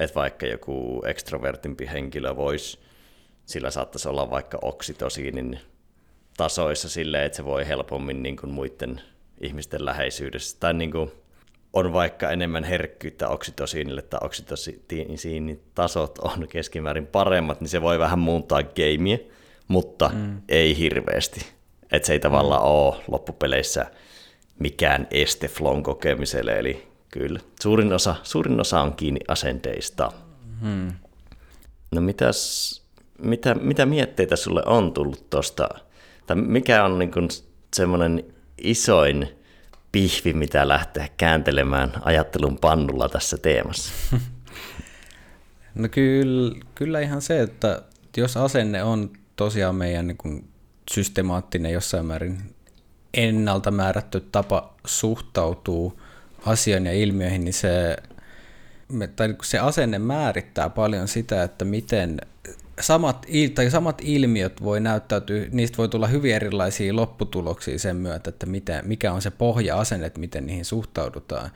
Että 0.00 0.14
vaikka 0.14 0.46
joku 0.46 1.02
ekstrovertimpi 1.06 1.88
henkilö 1.92 2.36
voisi, 2.36 2.78
sillä 3.46 3.70
saattaisi 3.70 4.08
olla 4.08 4.30
vaikka 4.30 4.58
oksitosiinin 4.62 5.60
tasoissa 6.36 6.88
silleen, 6.88 7.24
että 7.24 7.36
se 7.36 7.44
voi 7.44 7.68
helpommin 7.68 8.22
niin 8.22 8.36
kuin 8.36 8.52
muiden 8.52 9.00
ihmisten 9.40 9.84
läheisyydessä. 9.84 10.56
Tai 10.60 10.74
niin 10.74 10.90
kuin 10.90 11.12
on 11.72 11.92
vaikka 11.92 12.30
enemmän 12.30 12.64
herkkyyttä 12.64 13.28
oksitosiinille 13.28 14.02
tai 14.02 14.20
oksitosiinin 14.22 15.62
tasot 15.74 16.18
on 16.18 16.48
keskimäärin 16.48 17.06
paremmat, 17.06 17.60
niin 17.60 17.68
se 17.68 17.82
voi 17.82 17.98
vähän 17.98 18.18
muuntaa 18.18 18.62
gameia, 18.62 19.18
mutta 19.68 20.10
mm. 20.14 20.42
ei 20.48 20.78
hirveästi. 20.78 21.46
Että 21.92 22.06
se 22.06 22.12
ei 22.12 22.20
tavallaan 22.20 22.62
mm. 22.62 22.68
ole 22.68 22.96
loppupeleissä 23.08 23.86
mikään 24.58 25.06
este 25.10 25.48
flon 25.48 25.82
kokemiselle, 25.82 26.58
eli 26.58 26.89
Kyllä. 27.10 27.40
Suurin 27.62 27.92
osa, 27.92 28.14
suurin 28.22 28.60
osa 28.60 28.80
on 28.80 28.94
kiinni 28.94 29.20
asenteista. 29.28 30.12
Hmm. 30.60 30.92
No 31.90 32.00
mitäs, 32.00 32.82
mitä, 33.18 33.54
mitä 33.54 33.86
mietteitä 33.86 34.36
sulle 34.36 34.62
on 34.66 34.92
tullut 34.92 35.30
tuosta? 35.30 35.68
Tai 36.26 36.36
mikä 36.36 36.84
on 36.84 36.98
niin 36.98 37.12
semmoinen 37.76 38.24
isoin 38.58 39.28
pihvi, 39.92 40.32
mitä 40.32 40.68
lähteä 40.68 41.08
kääntelemään 41.16 41.92
ajattelun 42.00 42.58
pannulla 42.58 43.08
tässä 43.08 43.38
teemassa? 43.38 43.92
No 45.74 45.88
kyllä, 45.88 46.56
kyllä 46.74 47.00
ihan 47.00 47.22
se, 47.22 47.40
että 47.40 47.82
jos 48.16 48.36
asenne 48.36 48.82
on 48.82 49.10
tosiaan 49.36 49.74
meidän 49.74 50.06
niin 50.06 50.16
kuin 50.16 50.48
systemaattinen 50.90 51.72
jossain 51.72 52.06
määrin 52.06 52.54
ennalta 53.14 53.70
määrätty 53.70 54.20
tapa 54.32 54.74
suhtautuu 54.86 55.99
asian 56.46 56.86
ja 56.86 56.92
ilmiöihin, 56.92 57.44
niin 57.44 57.54
se, 57.54 57.96
tai 59.16 59.34
se 59.42 59.58
asenne 59.58 59.98
määrittää 59.98 60.70
paljon 60.70 61.08
sitä, 61.08 61.42
että 61.42 61.64
miten 61.64 62.18
samat, 62.80 63.26
tai 63.54 63.70
samat 63.70 64.02
ilmiöt 64.04 64.62
voi 64.62 64.80
näyttäytyä, 64.80 65.46
niistä 65.50 65.76
voi 65.76 65.88
tulla 65.88 66.06
hyvin 66.06 66.34
erilaisia 66.34 66.96
lopputuloksia 66.96 67.78
sen 67.78 67.96
myötä, 67.96 68.30
että 68.30 68.46
miten, 68.46 68.88
mikä 68.88 69.12
on 69.12 69.22
se 69.22 69.30
pohja-asenne, 69.30 70.06
että 70.06 70.20
miten 70.20 70.46
niihin 70.46 70.64
suhtaudutaan. 70.64 71.50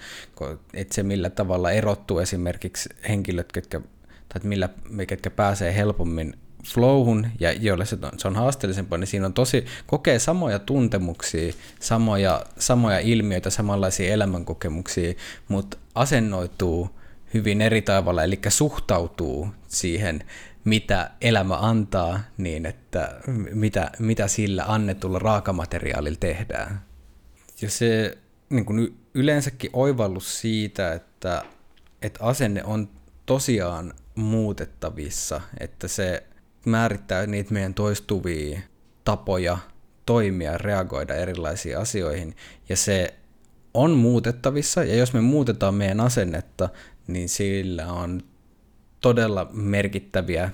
Että 0.74 0.94
se 0.94 1.02
millä 1.02 1.30
tavalla 1.30 1.70
erottuu 1.70 2.18
esimerkiksi 2.18 2.88
henkilöt, 3.08 3.52
ketkä, 3.52 3.80
tai 4.28 4.40
millä, 4.44 4.68
ketkä 5.08 5.30
pääsee 5.30 5.74
helpommin 5.74 6.34
flowhun 6.66 7.26
ja 7.40 7.52
joille 7.52 7.86
se 7.86 7.98
on, 8.02 8.18
se 8.18 8.28
on 8.28 8.36
haasteellisempaa, 8.36 8.98
niin 8.98 9.06
siinä 9.06 9.26
on 9.26 9.32
tosi, 9.32 9.64
kokee 9.86 10.18
samoja 10.18 10.58
tuntemuksia, 10.58 11.52
samoja, 11.80 12.42
samoja 12.58 12.98
ilmiöitä, 12.98 13.50
samanlaisia 13.50 14.12
elämänkokemuksia, 14.12 15.14
mutta 15.48 15.76
asennoituu 15.94 16.90
hyvin 17.34 17.60
eri 17.60 17.82
tavalla, 17.82 18.22
eli 18.22 18.40
suhtautuu 18.48 19.48
siihen, 19.68 20.24
mitä 20.64 21.10
elämä 21.20 21.56
antaa, 21.56 22.20
niin 22.38 22.66
että 22.66 23.20
mitä, 23.52 23.90
mitä 23.98 24.28
sillä 24.28 24.64
annetulla 24.68 25.18
raakamateriaalilla 25.18 26.18
tehdään. 26.20 26.80
Ja 27.62 27.70
se 27.70 28.18
niin 28.50 28.64
kuin 28.64 28.98
yleensäkin 29.14 29.70
oivallus 29.72 30.40
siitä, 30.40 30.92
että, 30.92 31.42
että 32.02 32.24
asenne 32.24 32.64
on 32.64 32.88
tosiaan 33.26 33.94
muutettavissa, 34.14 35.40
että 35.60 35.88
se 35.88 36.22
määrittää 36.70 37.26
niitä 37.26 37.52
meidän 37.52 37.74
toistuvia 37.74 38.60
tapoja 39.04 39.58
toimia, 40.06 40.58
reagoida 40.58 41.14
erilaisiin 41.14 41.78
asioihin. 41.78 42.36
Ja 42.68 42.76
se 42.76 43.14
on 43.74 43.90
muutettavissa, 43.90 44.84
ja 44.84 44.94
jos 44.94 45.12
me 45.12 45.20
muutetaan 45.20 45.74
meidän 45.74 46.00
asennetta, 46.00 46.68
niin 47.06 47.28
sillä 47.28 47.92
on 47.92 48.20
todella 49.00 49.48
merkittäviä 49.52 50.50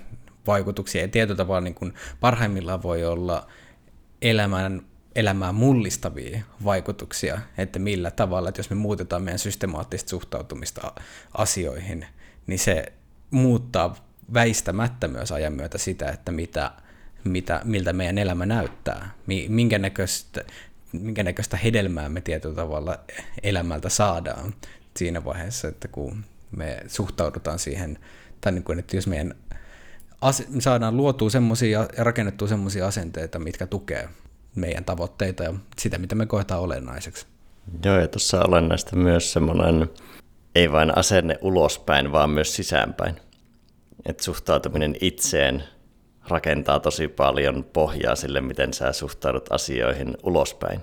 vaikutuksia. 0.47 1.03
Ja 1.03 1.09
tietyllä 1.09 1.37
tavalla 1.37 1.61
niin 1.61 1.75
kuin 1.75 1.95
parhaimmillaan 2.21 2.83
voi 2.83 3.05
olla 3.05 3.47
elämän, 4.23 4.83
elämää 5.15 5.53
mullistavia 5.53 6.41
vaikutuksia, 6.65 7.41
että 7.59 7.79
millä 7.79 8.11
tavalla, 8.11 8.49
että 8.49 8.59
jos 8.59 8.71
me 8.71 8.77
muutetaan 8.77 9.23
meidän 9.23 9.39
systemaattista 9.39 10.11
suhtautumista 10.11 10.93
asioihin, 11.39 12.07
niin 12.47 12.59
se 12.59 12.93
muuttaa 13.31 14.10
väistämättä 14.35 15.09
myös 15.09 15.33
ajan 15.33 15.53
myötä 15.53 15.79
sitä, 15.79 16.11
että 16.11 16.33
mitä, 16.33 16.71
mitä, 17.25 17.61
miltä 17.65 17.93
meidän 17.93 18.19
elämä 18.19 18.47
näyttää, 18.47 19.11
minkä 19.49 19.79
näköistä, 19.79 20.45
minkä 20.93 21.23
näköistä 21.23 21.57
hedelmää 21.57 22.09
me 22.09 22.21
tietyllä 22.21 22.55
tavalla 22.55 22.99
elämältä 23.43 23.89
saadaan 23.89 24.55
siinä 24.97 25.25
vaiheessa, 25.25 25.69
että 25.69 25.89
kun 25.89 26.25
me 26.57 26.83
suhtaudutaan 26.87 27.59
siihen, 27.59 27.99
tai 28.41 28.53
niin 28.53 28.65
kuin, 28.65 28.79
että 28.79 28.97
jos 28.97 29.07
meidän 29.07 29.35
ase- 30.21 30.47
saadaan 30.59 30.97
luotua 30.97 31.31
semmoisia 31.31 31.81
ja 31.81 32.05
rakennettua 32.05 32.49
semmoisia 32.49 32.87
asenteita, 32.87 33.39
mitkä 33.39 33.67
tukee 33.67 34.09
meidän 34.55 34.85
tavoitteita 34.85 35.45
ja 35.45 35.55
sitä, 35.79 35.99
mitä 35.99 36.15
me 36.15 36.27
koetaan 36.27 36.61
olennaiseksi. 36.61 37.27
Joo, 37.85 37.99
ja 37.99 38.09
tuossa 38.09 38.43
olennaista 38.49 38.97
myös 38.97 39.33
semmoinen, 39.33 39.91
ei 40.55 40.73
vain 40.73 40.99
asenne 40.99 41.39
ulospäin, 41.41 42.13
vaan 42.13 42.31
myös 42.31 42.57
sisäänpäin. 42.57 43.17
Että 44.07 44.25
suhtautuminen 44.25 44.97
itseen 45.01 45.65
rakentaa 46.29 46.81
tosi 46.81 47.09
paljon 47.09 47.65
pohjaa 47.73 48.17
sille, 48.17 48.41
miten 48.41 48.75
sä 48.75 48.93
suhtaudut 48.93 49.53
asioihin 49.53 50.17
ulospäin. 50.23 50.83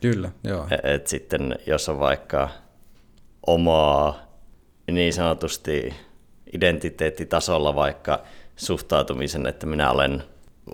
Kyllä, 0.00 0.30
joo. 0.44 0.66
E-, 0.70 0.94
et 0.94 1.06
sitten 1.06 1.58
jos 1.66 1.88
on 1.88 2.00
vaikka 2.00 2.48
omaa 3.46 4.28
niin 4.90 5.12
sanotusti 5.12 5.94
identiteettitasolla 6.52 7.74
vaikka 7.74 8.22
suhtautumisen, 8.56 9.46
että 9.46 9.66
minä 9.66 9.90
olen 9.90 10.22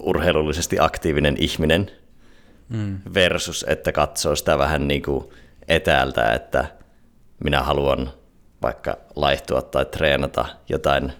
urheilullisesti 0.00 0.76
aktiivinen 0.80 1.36
ihminen, 1.38 1.90
mm. 2.68 2.98
versus 3.14 3.64
että 3.68 3.92
katsoo 3.92 4.36
sitä 4.36 4.58
vähän 4.58 4.88
niin 4.88 5.02
kuin 5.02 5.24
etäältä, 5.68 6.32
että 6.32 6.66
minä 7.44 7.62
haluan 7.62 8.10
vaikka 8.62 8.96
laihtua 9.16 9.62
tai 9.62 9.84
treenata 9.84 10.46
jotain 10.68 11.12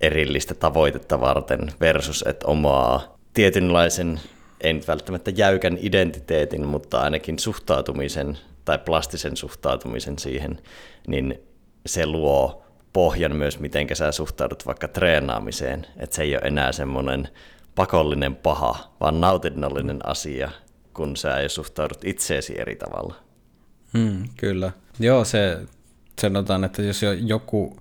erillistä 0.00 0.54
tavoitetta 0.54 1.20
varten 1.20 1.72
versus 1.80 2.24
että 2.26 2.46
omaa 2.46 3.16
tietynlaisen, 3.34 4.20
ei 4.60 4.72
nyt 4.72 4.88
välttämättä 4.88 5.30
jäykän 5.30 5.78
identiteetin, 5.80 6.66
mutta 6.66 7.00
ainakin 7.00 7.38
suhtautumisen 7.38 8.38
tai 8.64 8.78
plastisen 8.78 9.36
suhtautumisen 9.36 10.18
siihen, 10.18 10.58
niin 11.06 11.40
se 11.86 12.06
luo 12.06 12.64
pohjan 12.92 13.36
myös, 13.36 13.60
miten 13.60 13.86
sä 13.92 14.12
suhtaudut 14.12 14.66
vaikka 14.66 14.88
treenaamiseen, 14.88 15.86
että 15.96 16.16
se 16.16 16.22
ei 16.22 16.34
ole 16.34 16.42
enää 16.44 16.72
semmoinen 16.72 17.28
pakollinen 17.74 18.36
paha, 18.36 18.94
vaan 19.00 19.20
nautinnollinen 19.20 20.08
asia, 20.08 20.50
kun 20.94 21.16
sä 21.16 21.40
jo 21.40 21.48
suhtaudut 21.48 22.04
itseesi 22.04 22.60
eri 22.60 22.76
tavalla. 22.76 23.14
Hmm, 23.98 24.28
kyllä. 24.36 24.72
Joo, 24.98 25.24
se 25.24 25.58
sanotaan, 26.20 26.64
että 26.64 26.82
jos 26.82 27.00
joku 27.20 27.76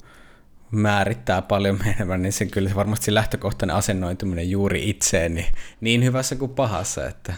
määrittää 0.72 1.41
paljon 1.41 1.79
menemään, 1.86 2.22
niin 2.22 2.34
se 2.34 2.45
kyllä 2.45 2.72
varmasti 2.75 3.13
lähtökohtainen 3.13 3.75
asennoituminen 3.75 4.50
juuri 4.50 4.89
itseen, 4.89 5.36
niin, 5.36 5.48
niin 5.81 6.03
hyvässä 6.03 6.36
kuin 6.36 6.51
pahassa, 6.51 7.07
että 7.07 7.34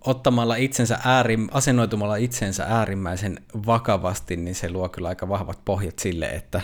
ottamalla 0.00 0.56
itsensä 0.56 0.98
äärim, 1.04 1.48
asennoitumalla 1.50 2.16
itsensä 2.16 2.64
äärimmäisen 2.68 3.40
vakavasti, 3.66 4.36
niin 4.36 4.54
se 4.54 4.70
luo 4.70 4.88
kyllä 4.88 5.08
aika 5.08 5.28
vahvat 5.28 5.64
pohjat 5.64 5.98
sille, 5.98 6.26
että 6.26 6.60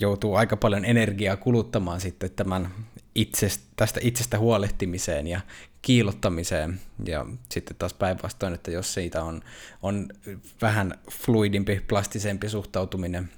joutuu 0.00 0.34
aika 0.34 0.56
paljon 0.56 0.84
energiaa 0.84 1.36
kuluttamaan 1.36 2.00
sitten 2.00 2.30
tämän 2.30 2.68
itsestä, 3.14 3.64
tästä 3.76 4.00
itsestä 4.02 4.38
huolehtimiseen 4.38 5.26
ja 5.26 5.40
kiilottamiseen. 5.82 6.80
Ja 7.04 7.26
sitten 7.48 7.76
taas 7.76 7.94
päinvastoin, 7.94 8.54
että 8.54 8.70
jos 8.70 8.94
siitä 8.94 9.24
on, 9.24 9.42
on 9.82 10.08
vähän 10.62 10.94
fluidimpi, 11.10 11.80
plastisempi 11.88 12.48
suhtautuminen, 12.48 13.30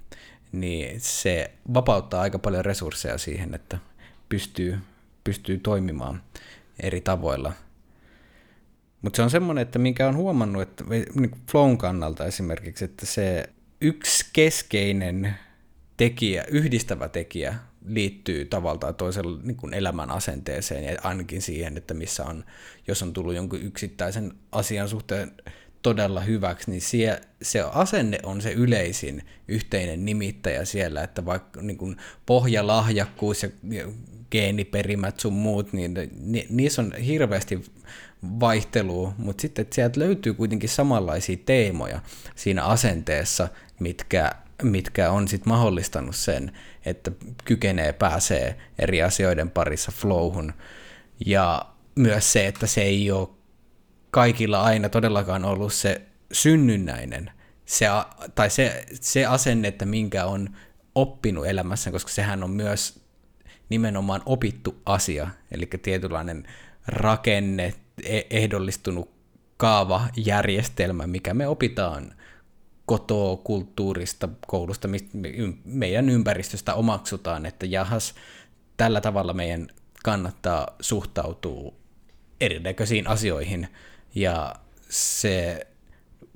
niin 0.53 1.01
se 1.01 1.51
vapauttaa 1.75 2.21
aika 2.21 2.39
paljon 2.39 2.65
resursseja 2.65 3.19
siihen, 3.19 3.55
että 3.55 3.79
pystyy, 4.29 4.79
pystyy 5.25 5.59
toimimaan 5.59 6.23
eri 6.81 7.01
tavoilla. 7.01 7.53
Mutta 9.03 9.17
se 9.17 9.23
on 9.23 9.31
semmoinen, 9.31 9.63
että 9.63 9.79
minkä 9.79 10.09
on 10.09 10.17
huomannut, 10.17 10.63
että 10.63 10.85
niin 11.15 11.31
flown 11.51 11.79
kannalta 11.79 12.27
esimerkiksi, 12.27 12.85
että 12.85 13.07
se 13.07 13.49
yksi 13.81 14.27
keskeinen 14.33 15.35
tekijä, 15.97 16.45
yhdistävä 16.49 17.09
tekijä 17.09 17.55
liittyy 17.87 18.45
tavalla 18.45 18.79
tai 18.79 18.95
toisella 18.95 19.39
niin 19.43 19.57
kuin 19.57 19.75
elämän 19.75 20.11
asenteeseen 20.11 20.85
ja 20.85 20.99
ainakin 21.03 21.43
siihen, 21.43 21.77
että 21.77 21.95
missä 21.95 22.25
on, 22.25 22.45
jos 22.89 23.03
on 23.03 23.13
tullut 23.13 23.35
jonkun 23.35 23.63
yksittäisen 23.63 24.33
asian 24.53 24.89
suhteen 24.89 25.33
todella 25.83 26.21
hyväksi, 26.21 26.71
niin 26.71 26.81
sie, 26.81 27.21
se 27.43 27.61
asenne 27.61 28.19
on 28.23 28.41
se 28.41 28.53
yleisin 28.53 29.23
yhteinen 29.49 30.05
nimittäjä 30.05 30.65
siellä, 30.65 31.03
että 31.03 31.25
vaikka 31.25 31.63
niin 31.63 31.79
kuin 31.79 31.97
pohjalahjakkuus 32.27 33.43
ja 33.43 33.49
geeniperimät 34.31 35.21
sun 35.21 35.33
muut, 35.33 35.73
niin 35.73 35.95
ni, 36.21 36.47
niissä 36.51 36.83
on 36.83 36.93
hirveästi 36.93 37.65
vaihtelua, 38.41 39.15
mutta 39.19 39.43
sitten 39.43 39.63
että 39.63 39.75
sieltä 39.75 40.01
löytyy 40.01 40.35
kuitenkin 40.35 40.69
samanlaisia 40.69 41.37
teemoja 41.47 42.01
siinä 42.35 42.65
asenteessa, 42.65 43.49
mitkä 43.81 44.33
mitkä 44.63 45.11
on 45.11 45.29
sitten 45.29 45.49
mahdollistanut 45.49 46.17
sen, 46.17 46.53
että 46.87 47.13
kykenee 47.45 47.93
pääsee 47.93 48.57
eri 48.79 49.03
asioiden 49.03 49.51
parissa 49.51 49.93
flowhun. 49.93 50.53
Ja 51.27 51.67
myös 51.95 52.33
se, 52.33 52.47
että 52.47 52.67
se 52.67 52.83
ei 52.83 53.11
ole 53.11 53.29
kaikilla 54.13 54.63
aina 54.63 54.89
todellakaan 54.89 55.45
ollut 55.45 55.73
se 55.73 56.03
synnynnäinen, 56.33 57.31
se, 57.65 57.87
tai 58.35 58.51
se, 58.51 58.87
se 59.01 59.27
asenne, 59.27 59.69
että 59.69 59.87
minkä 59.87 60.25
on 60.25 60.49
oppinut 60.95 61.47
elämässä, 61.47 61.91
koska 61.91 62.11
sehän 62.11 62.45
on 62.45 62.51
myös 62.51 63.01
nimenomaan 63.69 64.23
opittu 64.27 64.83
asia, 64.87 65.29
eli 65.51 65.67
tietynlainen 65.83 66.47
rakenne, 66.87 67.75
e-, 68.05 68.23
ehdollistunut 68.31 69.11
kaavajärjestelmä, 69.57 71.07
mikä 71.07 71.35
me 71.35 71.49
opitaan 71.49 72.15
kotoa, 72.87 73.37
kulttuurista, 73.37 74.29
koulusta, 74.47 74.89
meidän 75.65 76.09
ympäristöstä 76.09 76.75
omaksutaan, 76.75 77.47
että 77.47 77.67
jahas, 77.67 78.15
tällä 78.77 79.01
tavalla 79.01 79.33
meidän 79.33 79.69
kannattaa 80.05 80.69
suhtautua 80.81 81.73
erinäköisiin 82.41 83.07
asioihin, 83.07 83.69
ja 84.15 84.55
se 84.89 85.67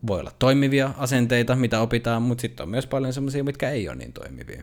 voi 0.07 0.21
olla 0.21 0.33
toimivia 0.39 0.91
asenteita, 0.99 1.57
mitä 1.57 1.81
opitaan, 1.81 2.23
mutta 2.23 2.43
sitten 2.43 2.65
on 2.65 2.71
myös 2.71 2.87
paljon 2.87 3.13
sellaisia, 3.13 3.45
mitkä 3.45 3.71
ei 3.71 3.89
ole 3.89 3.97
niin 3.97 4.13
toimivia. 4.13 4.63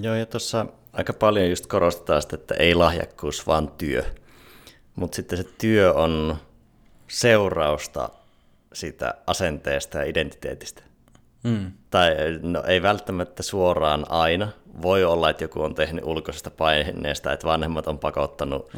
Joo, 0.00 0.14
ja 0.14 0.26
tuossa 0.26 0.66
aika 0.92 1.12
paljon 1.12 1.50
just 1.50 1.66
korostetaan 1.66 2.22
sitä, 2.22 2.36
että 2.36 2.54
ei 2.54 2.74
lahjakkuus, 2.74 3.46
vaan 3.46 3.68
työ. 3.68 4.04
Mutta 4.94 5.16
sitten 5.16 5.38
se 5.38 5.44
työ 5.58 5.92
on 5.92 6.36
seurausta 7.08 8.08
siitä 8.72 9.14
asenteesta 9.26 9.98
ja 9.98 10.04
identiteetistä. 10.04 10.82
Mm. 11.42 11.72
Tai 11.90 12.14
no, 12.42 12.62
ei 12.66 12.82
välttämättä 12.82 13.42
suoraan 13.42 14.06
aina. 14.08 14.48
Voi 14.82 15.04
olla, 15.04 15.30
että 15.30 15.44
joku 15.44 15.62
on 15.62 15.74
tehnyt 15.74 16.04
ulkoisesta 16.04 16.50
paineesta, 16.50 17.32
että 17.32 17.46
vanhemmat 17.46 17.86
on 17.86 17.98
pakottanut 17.98 18.70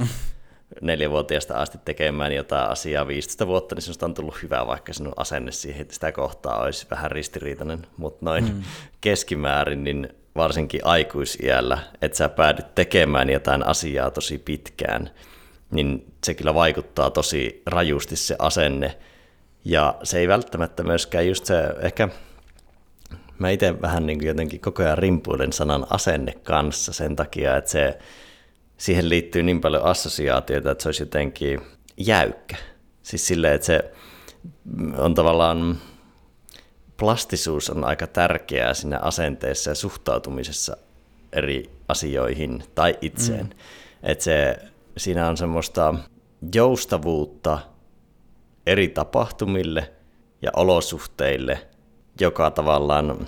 neljävuotiaasta 0.81 1.55
asti 1.55 1.79
tekemään 1.85 2.33
jotain 2.33 2.71
asiaa 2.71 3.09
15 3.09 3.47
vuotta, 3.47 3.75
niin 3.75 3.83
sinusta 3.83 4.07
on 4.07 4.15
tullut 4.15 4.43
hyvä, 4.43 4.67
vaikka 4.67 4.93
sinun 4.93 5.13
asenne 5.17 5.53
siihen, 5.53 5.83
että 5.83 5.95
sitä 5.95 6.13
kohtaa 6.13 6.63
olisi 6.63 6.87
vähän 6.91 7.11
ristiriitainen. 7.11 7.87
Mutta 7.97 8.25
noin 8.25 8.45
mm. 8.45 8.63
keskimäärin, 9.01 9.85
niin 9.85 10.09
varsinkin 10.37 10.81
aikuisiällä, 10.85 11.79
että 12.03 12.17
sä 12.17 12.29
päädyt 12.29 12.75
tekemään 12.75 13.31
jotain 13.31 13.67
asiaa 13.67 14.11
tosi 14.11 14.39
pitkään, 14.39 15.11
niin 15.71 16.13
se 16.25 16.35
kyllä 16.35 16.55
vaikuttaa 16.55 17.11
tosi 17.11 17.63
rajusti 17.67 18.17
se 18.17 18.37
asenne. 18.39 18.99
Ja 19.65 19.95
se 20.03 20.19
ei 20.19 20.29
välttämättä 20.29 20.83
myöskään 20.83 21.29
just 21.29 21.45
se, 21.45 21.55
ehkä 21.81 22.09
mä 23.39 23.51
itse 23.51 23.83
vähän 23.83 24.07
niin 24.07 24.19
kuin 24.19 24.29
jotenkin 24.29 24.61
koko 24.61 24.83
ajan 24.83 24.99
rimpuilen 24.99 25.53
sanan 25.53 25.87
asenne 25.91 26.33
kanssa 26.33 26.93
sen 26.93 27.17
takia, 27.17 27.57
että 27.57 27.71
se, 27.71 27.99
siihen 28.77 29.09
liittyy 29.09 29.43
niin 29.43 29.61
paljon 29.61 29.85
assosiaatioita, 29.85 30.71
että 30.71 30.83
se 30.83 30.89
olisi 30.89 31.03
jotenkin 31.03 31.61
jäykkä. 31.97 32.57
Siis 33.03 33.27
silleen, 33.27 33.55
että 33.55 33.67
se 33.67 33.93
on 34.99 35.15
tavallaan, 35.15 35.79
plastisuus 36.97 37.71
on 37.71 37.85
aika 37.85 38.07
tärkeää 38.07 38.75
siinä 38.75 38.99
asenteessa 38.99 39.71
ja 39.71 39.75
suhtautumisessa 39.75 40.77
eri 41.33 41.71
asioihin 41.89 42.65
tai 42.75 42.99
itseen. 43.01 43.47
Mm. 43.47 43.53
Että 44.03 44.25
se, 44.25 44.57
siinä 44.97 45.29
on 45.29 45.37
semmoista 45.37 45.95
joustavuutta 46.55 47.59
eri 48.67 48.89
tapahtumille 48.89 49.93
ja 50.43 50.51
olosuhteille– 50.57 51.61
joka 52.21 52.51
tavallaan 52.51 53.27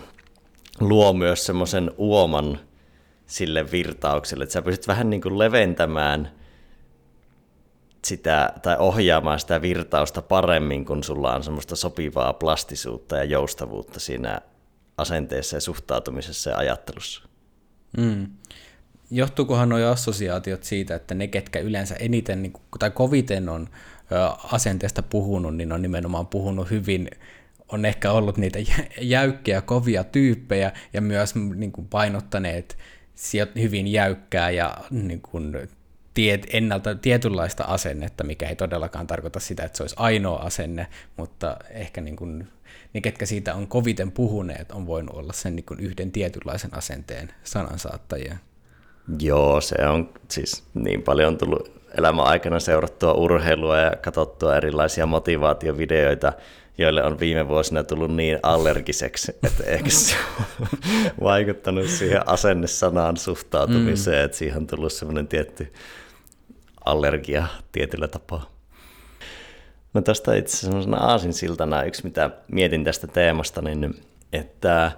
luo 0.80 1.12
myös 1.12 1.46
semmoisen 1.46 1.90
uoman 1.96 2.60
sille 3.26 3.70
virtaukselle, 3.72 4.44
että 4.44 4.52
sä 4.52 4.62
pystyt 4.62 4.88
vähän 4.88 5.10
niin 5.10 5.22
kuin 5.22 5.38
leventämään 5.38 6.30
sitä 8.04 8.52
tai 8.62 8.76
ohjaamaan 8.78 9.40
sitä 9.40 9.62
virtausta 9.62 10.22
paremmin, 10.22 10.84
kun 10.84 11.04
sulla 11.04 11.34
on 11.34 11.44
semmoista 11.44 11.76
sopivaa 11.76 12.32
plastisuutta 12.32 13.16
ja 13.16 13.24
joustavuutta 13.24 14.00
siinä 14.00 14.40
asenteessa 14.98 15.56
ja 15.56 15.60
suhtautumisessa 15.60 16.50
ja 16.50 16.56
ajattelussa. 16.56 17.22
Mm. 17.98 18.26
Johtuukohan 19.10 19.68
nuo 19.68 19.86
assosiaatiot 19.86 20.64
siitä, 20.64 20.94
että 20.94 21.14
ne, 21.14 21.26
ketkä 21.26 21.58
yleensä 21.58 21.94
eniten 21.94 22.42
niin, 22.42 22.52
tai 22.78 22.90
koviten 22.90 23.48
on 23.48 23.68
asenteesta 24.52 25.02
puhunut, 25.02 25.56
niin 25.56 25.72
on 25.72 25.82
nimenomaan 25.82 26.26
puhunut 26.26 26.70
hyvin 26.70 27.08
on 27.68 27.84
ehkä 27.84 28.12
ollut 28.12 28.36
niitä 28.36 28.58
jäykkiä, 29.00 29.60
kovia 29.60 30.04
tyyppejä 30.04 30.72
ja 30.92 31.00
myös 31.00 31.34
niin 31.34 31.72
painottaneet 31.90 32.78
hyvin 33.60 33.86
jäykkää 33.86 34.50
ja 34.50 34.76
niin 34.90 35.20
kuin, 35.20 35.68
tiet, 36.14 36.46
ennalta 36.52 36.94
tietynlaista 36.94 37.64
asennetta, 37.64 38.24
mikä 38.24 38.48
ei 38.48 38.56
todellakaan 38.56 39.06
tarkoita 39.06 39.40
sitä, 39.40 39.64
että 39.64 39.76
se 39.76 39.82
olisi 39.82 39.96
ainoa 39.98 40.38
asenne, 40.38 40.86
mutta 41.16 41.56
ehkä 41.70 42.00
niin 42.00 42.16
kuin, 42.16 42.48
ne, 42.92 43.00
ketkä 43.00 43.26
siitä 43.26 43.54
on 43.54 43.66
koviten 43.66 44.12
puhuneet, 44.12 44.72
on 44.72 44.86
voinut 44.86 45.16
olla 45.16 45.32
sen 45.32 45.56
niin 45.56 45.66
kuin 45.66 45.80
yhden 45.80 46.12
tietynlaisen 46.12 46.74
asenteen 46.74 47.32
sanansaattajia. 47.44 48.36
Joo, 49.20 49.60
se 49.60 49.86
on 49.88 50.10
siis 50.28 50.64
niin 50.74 51.02
paljon 51.02 51.38
tullut 51.38 51.72
elämän 51.98 52.26
aikana 52.26 52.60
seurattua 52.60 53.12
urheilua 53.12 53.78
ja 53.78 53.92
katsottua 53.96 54.56
erilaisia 54.56 55.06
motivaatiovideoita, 55.06 56.32
joille 56.78 57.04
on 57.04 57.20
viime 57.20 57.48
vuosina 57.48 57.84
tullut 57.84 58.16
niin 58.16 58.38
allergiseksi, 58.42 59.32
että 59.42 59.64
ehkä 59.64 59.90
se 59.90 60.14
vaikuttanut 61.22 61.88
siihen 61.88 62.28
asennesanaan 62.28 63.16
suhtautumiseen, 63.16 64.18
mm. 64.18 64.24
että 64.24 64.36
siihen 64.36 64.56
on 64.56 64.66
tullut 64.66 64.92
semmoinen 64.92 65.28
tietty 65.28 65.72
allergia 66.84 67.46
tietyllä 67.72 68.08
tapaa. 68.08 68.50
No 69.94 70.02
tästä 70.02 70.34
itse 70.34 70.68
asiassa 70.68 70.96
aasinsiltana 70.96 71.82
yksi, 71.82 72.04
mitä 72.04 72.30
mietin 72.52 72.84
tästä 72.84 73.06
teemasta, 73.06 73.62
niin 73.62 73.94
että 74.32 74.92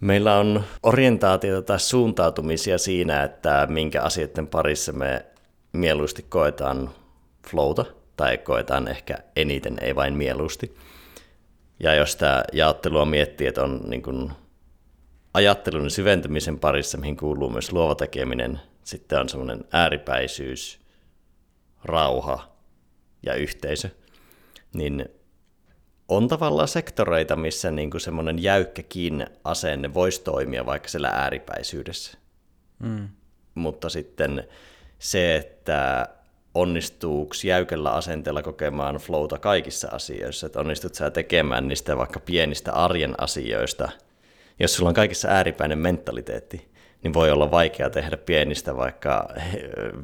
meillä 0.00 0.38
on 0.38 0.64
orientaatiota 0.82 1.62
tai 1.62 1.80
suuntautumisia 1.80 2.78
siinä, 2.78 3.22
että 3.22 3.66
minkä 3.70 4.02
asioiden 4.02 4.46
parissa 4.46 4.92
me 4.92 5.26
mieluusti 5.72 6.26
koetaan 6.28 6.90
flowta, 7.50 7.84
tai 8.16 8.38
koetaan 8.38 8.88
ehkä 8.88 9.18
eniten, 9.36 9.76
ei 9.80 9.96
vain 9.96 10.14
mieluusti. 10.14 10.76
Ja 11.80 11.94
jos 11.94 12.16
tämä 12.16 12.42
jaottelua 12.52 13.04
miettii, 13.04 13.46
että 13.46 13.62
on 13.62 13.80
niin 13.86 14.02
kuin 14.02 14.32
ajattelun 15.34 15.90
syventymisen 15.90 16.58
parissa, 16.58 16.98
mihin 16.98 17.16
kuuluu 17.16 17.50
myös 17.50 17.72
luova 17.72 17.94
tekeminen, 17.94 18.60
sitten 18.84 19.20
on 19.20 19.28
semmoinen 19.28 19.64
ääripäisyys, 19.72 20.80
rauha 21.84 22.52
ja 23.22 23.34
yhteisö, 23.34 23.88
niin 24.74 25.08
on 26.08 26.28
tavallaan 26.28 26.68
sektoreita, 26.68 27.36
missä 27.36 27.70
niin 27.70 27.90
kuin 27.90 28.00
semmoinen 28.00 28.42
jäykkäkin 28.42 29.26
asenne 29.44 29.94
voisi 29.94 30.22
toimia 30.22 30.66
vaikka 30.66 30.88
siellä 30.88 31.08
ääripäisyydessä. 31.08 32.18
Mm. 32.78 33.08
Mutta 33.54 33.88
sitten 33.88 34.48
se, 34.98 35.36
että 35.36 36.08
onnistuuko 36.54 37.34
jäykällä 37.44 37.90
asenteella 37.90 38.42
kokemaan 38.42 38.96
flowta 38.96 39.38
kaikissa 39.38 39.88
asioissa, 39.88 40.46
että 40.46 40.60
onnistut 40.60 40.94
sä 40.94 41.10
tekemään 41.10 41.68
niistä 41.68 41.96
vaikka 41.96 42.20
pienistä 42.20 42.72
arjen 42.72 43.14
asioista, 43.18 43.88
jos 44.60 44.74
sulla 44.74 44.88
on 44.88 44.94
kaikissa 44.94 45.28
ääripäinen 45.28 45.78
mentaliteetti, 45.78 46.68
niin 47.02 47.14
voi 47.14 47.30
olla 47.30 47.50
vaikea 47.50 47.90
tehdä 47.90 48.16
pienistä 48.16 48.76
vaikka 48.76 49.28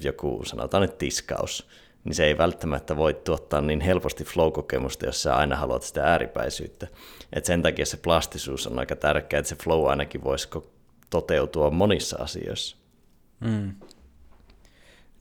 joku, 0.04 0.42
sanotaan 0.44 0.80
nyt 0.80 0.98
tiskaus, 0.98 1.68
niin 2.04 2.14
se 2.14 2.24
ei 2.24 2.38
välttämättä 2.38 2.96
voi 2.96 3.14
tuottaa 3.14 3.60
niin 3.60 3.80
helposti 3.80 4.24
flow-kokemusta, 4.24 5.06
jos 5.06 5.22
sä 5.22 5.36
aina 5.36 5.56
haluat 5.56 5.82
sitä 5.82 6.04
ääripäisyyttä. 6.04 6.86
Et 7.32 7.44
sen 7.44 7.62
takia 7.62 7.86
se 7.86 7.96
plastisuus 7.96 8.66
on 8.66 8.78
aika 8.78 8.96
tärkeää, 8.96 9.38
että 9.38 9.48
se 9.48 9.56
flow 9.56 9.88
ainakin 9.88 10.24
voisi 10.24 10.48
toteutua 11.10 11.70
monissa 11.70 12.16
asioissa. 12.20 12.76
Mm. 13.40 13.74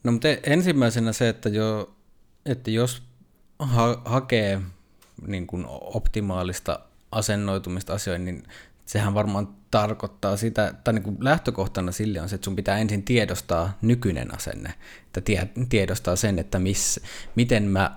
No 0.04 0.12
mutta 0.12 0.28
ensimmäisenä 0.28 1.12
se, 1.12 1.28
että, 1.28 1.48
jo, 1.48 1.94
että 2.46 2.70
jos 2.70 3.02
ha- 3.58 4.02
hakee 4.04 4.60
niin 5.26 5.46
kuin 5.46 5.64
optimaalista 5.68 6.80
asennoitumista 7.12 7.94
asioihin, 7.94 8.24
niin 8.24 8.42
sehän 8.86 9.14
varmaan 9.14 9.48
tarkoittaa 9.70 10.36
sitä, 10.36 10.74
tai 10.84 10.94
niin 10.94 11.02
kuin 11.02 11.16
lähtökohtana 11.20 11.92
sille 11.92 12.20
on 12.20 12.28
se, 12.28 12.34
että 12.34 12.44
sun 12.44 12.56
pitää 12.56 12.78
ensin 12.78 13.02
tiedostaa 13.02 13.78
nykyinen 13.82 14.34
asenne, 14.34 14.74
että 15.06 15.20
tie, 15.20 15.48
tiedostaa 15.68 16.16
sen, 16.16 16.38
että 16.38 16.58
miss, 16.58 17.00
miten 17.34 17.62
mä 17.62 17.96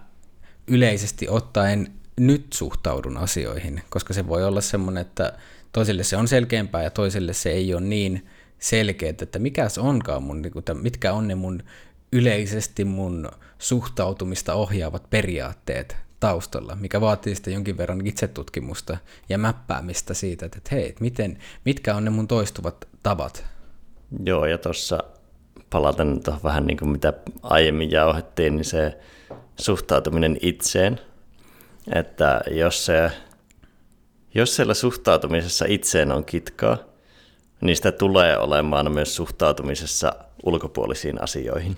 yleisesti 0.67 1.29
ottaen 1.29 1.93
nyt 2.19 2.53
suhtaudun 2.53 3.17
asioihin, 3.17 3.81
koska 3.89 4.13
se 4.13 4.27
voi 4.27 4.45
olla 4.45 4.61
semmoinen, 4.61 5.01
että 5.01 5.33
toisille 5.71 6.03
se 6.03 6.17
on 6.17 6.27
selkeämpää 6.27 6.83
ja 6.83 6.89
toisille 6.89 7.33
se 7.33 7.49
ei 7.49 7.73
ole 7.73 7.81
niin 7.81 8.27
selkeä, 8.59 9.09
että 9.09 9.39
mikä 9.39 9.69
se 9.69 9.81
onkaan 9.81 10.23
mun, 10.23 10.41
niin 10.41 10.53
mitkä 10.81 11.13
on 11.13 11.27
ne 11.27 11.35
mun 11.35 11.63
yleisesti 12.11 12.85
mun 12.85 13.29
suhtautumista 13.59 14.53
ohjaavat 14.53 15.09
periaatteet 15.09 15.97
taustalla, 16.19 16.75
mikä 16.75 17.01
vaatii 17.01 17.35
sitten 17.35 17.53
jonkin 17.53 17.77
verran 17.77 18.07
itsetutkimusta 18.07 18.97
ja 19.29 19.37
mäppäämistä 19.37 20.13
siitä, 20.13 20.45
että 20.45 20.59
hei, 20.71 20.95
miten, 20.99 21.37
mitkä 21.65 21.95
on 21.95 22.05
ne 22.05 22.09
mun 22.09 22.27
toistuvat 22.27 22.87
tavat. 23.03 23.45
Joo, 24.25 24.45
ja 24.45 24.57
tuossa 24.57 25.03
palaten 25.69 26.23
tuohon 26.23 26.43
vähän 26.43 26.67
niin 26.67 26.77
kuin 26.77 26.89
mitä 26.89 27.13
aiemmin 27.43 27.91
jauhettiin, 27.91 28.55
niin 28.55 28.65
se 28.65 28.97
suhtautuminen 29.59 30.37
itseen, 30.41 30.99
että 31.95 32.41
jos, 32.51 32.85
se, 32.85 33.11
jos 34.33 34.55
siellä 34.55 34.73
suhtautumisessa 34.73 35.65
itseen 35.67 36.11
on 36.11 36.25
kitkaa, 36.25 36.77
niin 37.61 37.75
sitä 37.75 37.91
tulee 37.91 38.37
olemaan 38.37 38.91
myös 38.91 39.15
suhtautumisessa 39.15 40.13
ulkopuolisiin 40.43 41.23
asioihin. 41.23 41.77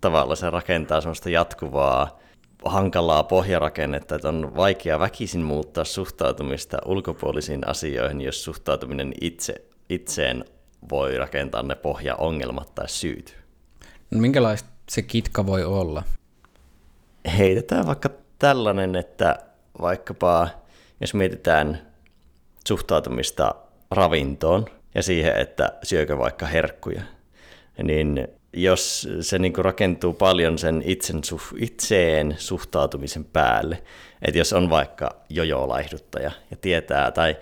Tavallaan 0.00 0.36
se 0.36 0.50
rakentaa 0.50 1.00
semmoista 1.00 1.30
jatkuvaa 1.30 2.18
hankalaa 2.64 3.22
pohjarakennetta, 3.22 4.14
että 4.14 4.28
on 4.28 4.56
vaikea 4.56 4.98
väkisin 4.98 5.40
muuttaa 5.40 5.84
suhtautumista 5.84 6.78
ulkopuolisiin 6.86 7.68
asioihin, 7.68 8.20
jos 8.20 8.44
suhtautuminen 8.44 9.12
itse, 9.20 9.54
itseen 9.88 10.44
voi 10.90 11.18
rakentaa 11.18 11.62
ne 11.62 11.74
pohjaongelmat 11.74 12.74
tai 12.74 12.88
syyt. 12.88 13.36
No, 14.10 14.20
minkälaista 14.20 14.68
se 14.88 15.02
kitka 15.02 15.46
voi 15.46 15.64
olla? 15.64 16.02
Heitetään 17.38 17.86
vaikka 17.86 18.10
tällainen, 18.38 18.96
että 18.96 19.38
vaikkapa 19.80 20.48
jos 21.00 21.14
mietitään 21.14 21.82
suhtautumista 22.68 23.54
ravintoon 23.90 24.66
ja 24.94 25.02
siihen, 25.02 25.36
että 25.36 25.72
syökö 25.82 26.18
vaikka 26.18 26.46
herkkuja, 26.46 27.02
niin 27.82 28.28
jos 28.52 29.08
se 29.20 29.38
niin 29.38 29.52
kuin 29.52 29.64
rakentuu 29.64 30.12
paljon 30.12 30.58
sen 30.58 30.82
itsen, 30.86 31.20
itseen 31.58 32.34
suhtautumisen 32.38 33.24
päälle, 33.24 33.82
että 34.22 34.38
jos 34.38 34.52
on 34.52 34.70
vaikka 34.70 35.10
jojo-laihduttaja 35.28 36.30
ja 36.50 36.56
tietää, 36.56 37.10
tai 37.10 37.36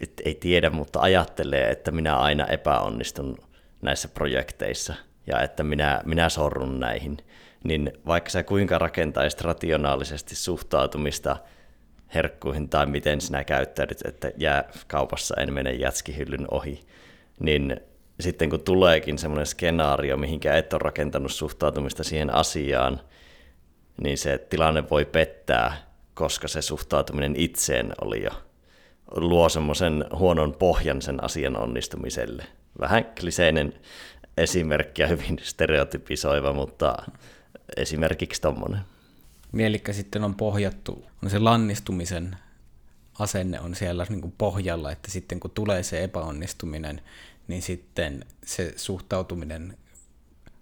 et 0.00 0.22
ei 0.24 0.34
tiedä, 0.34 0.70
mutta 0.70 1.00
ajattelee, 1.00 1.70
että 1.70 1.90
minä 1.90 2.16
aina 2.16 2.46
epäonnistun 2.46 3.36
näissä 3.82 4.08
projekteissa 4.08 4.94
ja 5.26 5.40
että 5.40 5.62
minä, 5.62 6.00
minä 6.04 6.28
sorrun 6.28 6.80
näihin, 6.80 7.16
niin 7.64 7.92
vaikka 8.06 8.30
sä 8.30 8.42
kuinka 8.42 8.78
rakentaisit 8.78 9.40
rationaalisesti 9.40 10.34
suhtautumista 10.34 11.36
herkkuihin 12.14 12.68
tai 12.68 12.86
miten 12.86 13.20
sinä 13.20 13.44
käyttäydyt, 13.44 14.02
että 14.04 14.32
jää 14.36 14.64
kaupassa 14.86 15.34
en 15.40 15.52
mene 15.52 15.72
jätskihyllyn 15.72 16.46
ohi, 16.50 16.80
niin 17.40 17.80
sitten 18.20 18.50
kun 18.50 18.60
tuleekin 18.60 19.18
semmoinen 19.18 19.46
skenaario, 19.46 20.16
mihinkä 20.16 20.56
et 20.56 20.72
ole 20.72 20.80
rakentanut 20.84 21.32
suhtautumista 21.32 22.04
siihen 22.04 22.34
asiaan, 22.34 23.00
niin 24.02 24.18
se 24.18 24.38
tilanne 24.38 24.90
voi 24.90 25.04
pettää, 25.04 25.76
koska 26.14 26.48
se 26.48 26.62
suhtautuminen 26.62 27.36
itseen 27.36 27.92
oli 28.00 28.24
jo 28.24 28.30
luo 29.16 29.48
semmoisen 29.48 30.04
huonon 30.14 30.52
pohjan 30.52 31.02
sen 31.02 31.24
asian 31.24 31.56
onnistumiselle. 31.56 32.44
Vähän 32.80 33.04
kliseinen 33.20 33.74
esimerkki 34.36 35.02
ja 35.02 35.08
hyvin 35.08 35.38
stereotypisoiva, 35.42 36.52
mutta 36.52 36.96
esimerkiksi 37.76 38.40
tommonen. 38.40 38.80
Mielikkä 39.52 39.92
sitten 39.92 40.24
on 40.24 40.34
pohjattu, 40.34 41.04
on 41.24 41.30
se 41.30 41.38
lannistumisen 41.38 42.36
asenne 43.18 43.60
on 43.60 43.74
siellä 43.74 44.06
niin 44.08 44.20
kuin 44.20 44.34
pohjalla, 44.38 44.92
että 44.92 45.10
sitten 45.10 45.40
kun 45.40 45.50
tulee 45.50 45.82
se 45.82 46.04
epäonnistuminen, 46.04 47.00
niin 47.52 47.62
sitten 47.62 48.24
se 48.46 48.72
suhtautuminen 48.76 49.76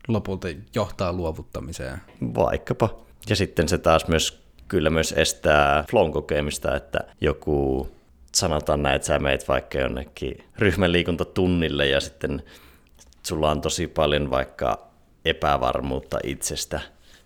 lopulta 0.08 0.48
johtaa 0.74 1.12
luovuttamiseen. 1.12 1.98
Vaikkapa. 2.34 3.04
Ja 3.28 3.36
sitten 3.36 3.68
se 3.68 3.78
taas 3.78 4.08
myös 4.08 4.42
kyllä 4.68 4.90
myös 4.90 5.14
estää 5.16 5.84
flown 5.90 6.12
kokemista, 6.12 6.76
että 6.76 6.98
joku 7.20 7.88
sanotaan 8.34 8.82
näin, 8.82 8.96
että 8.96 9.06
sä 9.06 9.18
meet 9.18 9.48
vaikka 9.48 9.78
jonnekin 9.78 10.44
ryhmäliikuntatunnille 10.58 11.86
ja 11.86 12.00
sitten 12.00 12.42
sulla 13.22 13.50
on 13.50 13.60
tosi 13.60 13.86
paljon 13.86 14.30
vaikka 14.30 14.86
epävarmuutta 15.24 16.18
itsestä, 16.24 16.80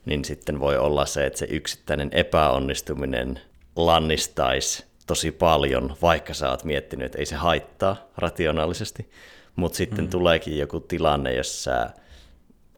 niin 0.07 0.25
sitten 0.25 0.61
voi 0.61 0.79
olla 0.79 1.07
se, 1.07 1.27
että 1.27 1.39
se 1.39 1.47
yksittäinen 1.51 2.09
epäonnistuminen 2.13 3.41
lannistaisi 3.77 4.85
tosi 5.07 5.31
paljon, 5.31 5.97
vaikka 6.03 6.35
sä 6.35 6.51
oot 6.51 6.65
miettinyt, 6.65 7.07
että 7.07 7.19
ei 7.19 7.27
se 7.27 7.37
haittaa 7.37 7.97
rationaalisesti, 8.17 9.11
mutta 9.57 9.77
sitten 9.77 10.05
mm. 10.05 10.11
tuleekin 10.11 10.59
joku 10.59 10.81
tilanne, 10.81 11.35
jossa 11.35 11.91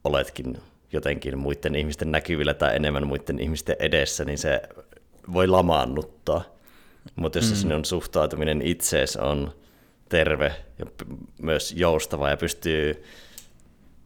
oletkin 0.04 0.58
jotenkin 0.92 1.38
muiden 1.38 1.74
ihmisten 1.74 2.12
näkyvillä 2.12 2.54
tai 2.54 2.76
enemmän 2.76 3.06
muiden 3.06 3.40
ihmisten 3.40 3.76
edessä, 3.78 4.24
niin 4.24 4.38
se 4.38 4.62
voi 5.32 5.46
lamaannuttaa. 5.46 6.44
Mutta 7.16 7.38
jos 7.38 7.50
mm. 7.50 7.56
sinun 7.56 7.84
suhtautuminen 7.84 8.62
itseesi 8.62 9.18
on 9.18 9.54
terve 10.08 10.52
ja 10.78 10.86
myös 11.42 11.74
joustava 11.76 12.30
ja 12.30 12.36
pystyy 12.36 13.04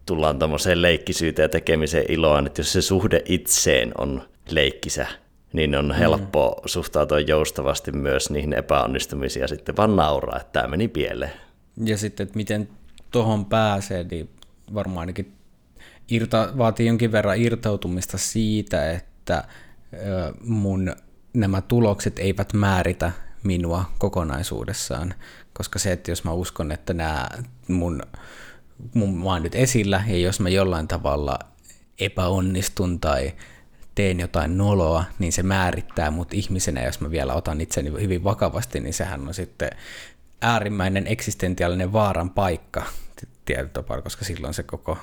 tullaan 0.07 0.39
tuommoiseen 0.39 0.83
leikkisyyteen 0.83 1.45
ja 1.45 1.49
tekemiseen 1.49 2.05
iloon, 2.09 2.47
että 2.47 2.61
jos 2.61 2.73
se 2.73 2.83
suhde 2.83 3.23
itseen 3.25 3.93
on 3.99 4.23
leikkisä, 4.51 5.07
niin 5.53 5.75
on 5.75 5.93
helppo 5.93 6.57
mm. 6.57 6.69
suhtautua 6.69 7.21
joustavasti 7.21 7.93
myös 7.93 8.31
niihin 8.31 8.53
epäonnistumisiin 8.53 9.41
ja 9.41 9.49
sitten 9.49 9.77
vaan 9.77 9.97
nauraa, 9.97 10.41
että 10.41 10.53
tämä 10.53 10.69
meni 10.69 10.89
pieleen. 10.89 11.33
Ja 11.85 11.99
sitten, 11.99 12.25
että 12.25 12.37
miten 12.37 12.69
tuohon 13.11 13.45
pääsee, 13.45 14.05
niin 14.11 14.31
varmaan 14.75 14.99
ainakin 14.99 15.33
irta, 16.09 16.53
vaatii 16.59 16.87
jonkin 16.87 17.13
verran 17.13 17.39
irtautumista 17.39 18.19
siitä, 18.19 18.91
että 18.91 19.45
mun 20.41 20.97
nämä 21.35 21.61
tulokset 21.61 22.19
eivät 22.19 22.53
määritä 22.53 23.13
minua 23.43 23.85
kokonaisuudessaan, 23.99 25.15
koska 25.53 25.79
se, 25.79 25.93
että 25.93 26.11
jos 26.11 26.25
mä 26.25 26.33
uskon, 26.33 26.73
että 26.73 26.95
nämä 26.95 27.29
mun, 27.69 28.03
mun 28.95 29.19
mä 29.19 29.25
oon 29.25 29.43
nyt 29.43 29.55
esillä, 29.55 30.05
ja 30.07 30.19
jos 30.19 30.41
mä 30.41 30.49
jollain 30.49 30.89
tavalla 30.89 31.39
epäonnistun 32.01 33.01
tai 33.01 33.33
teen 33.95 34.21
jotain 34.21 34.59
noloa, 34.59 35.05
niin 35.19 35.33
se 35.33 35.43
määrittää 35.43 36.11
mut 36.11 36.35
ihmisenä, 36.35 36.85
jos 36.85 37.01
mä 37.01 37.11
vielä 37.11 37.35
otan 37.35 37.61
itseni 37.61 37.91
hyvin 37.91 38.25
vakavasti, 38.25 38.81
niin 38.81 38.95
sehän 38.95 39.29
on 39.29 39.35
sitten 39.35 39.71
äärimmäinen 40.43 41.07
eksistentiaalinen 41.07 41.93
vaaran 41.93 42.31
paikka 42.31 42.83
tietyllä 43.45 43.69
tapaa, 43.69 44.03
koska 44.03 44.25
silloin 44.25 44.55
se 44.55 44.63
koko 44.63 44.99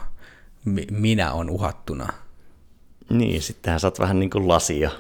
minä 0.92 1.32
on 1.32 1.50
uhattuna. 1.50 2.14
Niin, 3.10 3.42
sittenhän 3.42 3.80
sä 3.80 3.88
oot 3.88 4.00
vähän 4.00 4.20
niin 4.20 4.30
kuin 4.30 4.48
lasia. 4.48 4.92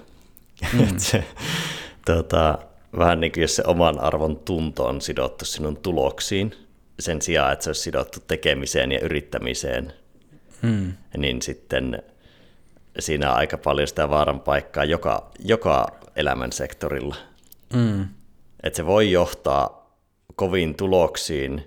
Mm. 0.73 0.97
se, 1.11 1.23
tota, 2.05 2.59
vähän 2.97 3.19
niin 3.19 3.31
kuin 3.31 3.41
jos 3.41 3.55
se 3.55 3.63
oman 3.65 3.99
arvon 3.99 4.37
tunto 4.37 4.85
on 4.85 5.01
sidottu 5.01 5.45
sinun 5.45 5.77
tuloksiin, 5.77 6.53
sen 6.99 7.21
sijaan, 7.21 7.53
että 7.53 7.63
se 7.63 7.69
olisi 7.69 7.81
sidottu 7.81 8.19
tekemiseen 8.27 8.91
ja 8.91 8.99
yrittämiseen, 8.99 9.93
mm. 10.61 10.93
niin 11.17 11.41
sitten 11.41 12.03
siinä 12.99 13.31
on 13.31 13.37
aika 13.37 13.57
paljon 13.57 13.87
sitä 13.87 14.09
vaaran 14.09 14.39
paikkaa 14.39 14.83
joka, 14.83 15.31
joka 15.39 15.87
elämän 16.15 16.51
sektorilla. 16.51 17.15
Mm. 17.73 18.07
Että 18.63 18.77
se 18.77 18.85
voi 18.85 19.11
johtaa 19.11 19.76
koviin 20.37 20.75
tuloksiin, 20.75 21.63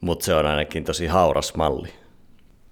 mutta 0.00 0.24
se 0.24 0.34
on 0.34 0.46
ainakin 0.46 0.84
tosi 0.84 1.06
hauras 1.06 1.54
malli. 1.54 1.88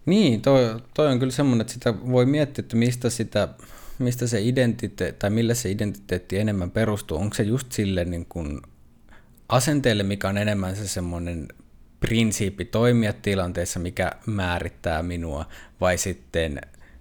Niin, 0.07 0.43
toi, 0.43 0.81
toi 0.95 1.07
on 1.07 1.19
kyllä 1.19 1.33
semmoinen, 1.33 1.61
että 1.61 1.73
sitä 1.73 1.95
voi 2.11 2.27
miettiä, 2.27 2.63
että 2.63 2.77
mistä, 2.77 3.11
sitä, 3.11 3.49
mistä 3.99 4.27
se 4.27 4.41
identiteetti, 4.41 5.19
tai 5.19 5.31
millä 5.31 5.55
se 5.55 5.71
identiteetti 5.71 6.39
enemmän 6.39 6.71
perustuu. 6.71 7.19
Onko 7.19 7.35
se 7.35 7.43
just 7.43 7.73
sille 7.73 8.05
niin 8.05 8.27
kuin 8.29 8.61
asenteelle, 9.49 10.03
mikä 10.03 10.29
on 10.29 10.39
enemmän 10.39 10.77
se 10.77 10.89
semmoinen 10.89 11.49
prinsiippi 12.01 12.65
toimia 12.65 13.13
tilanteessa, 13.13 13.81
mikä 13.81 14.13
määrittää 14.27 15.03
minua, 15.03 15.47
vai 15.81 15.99
sitten 15.99 16.61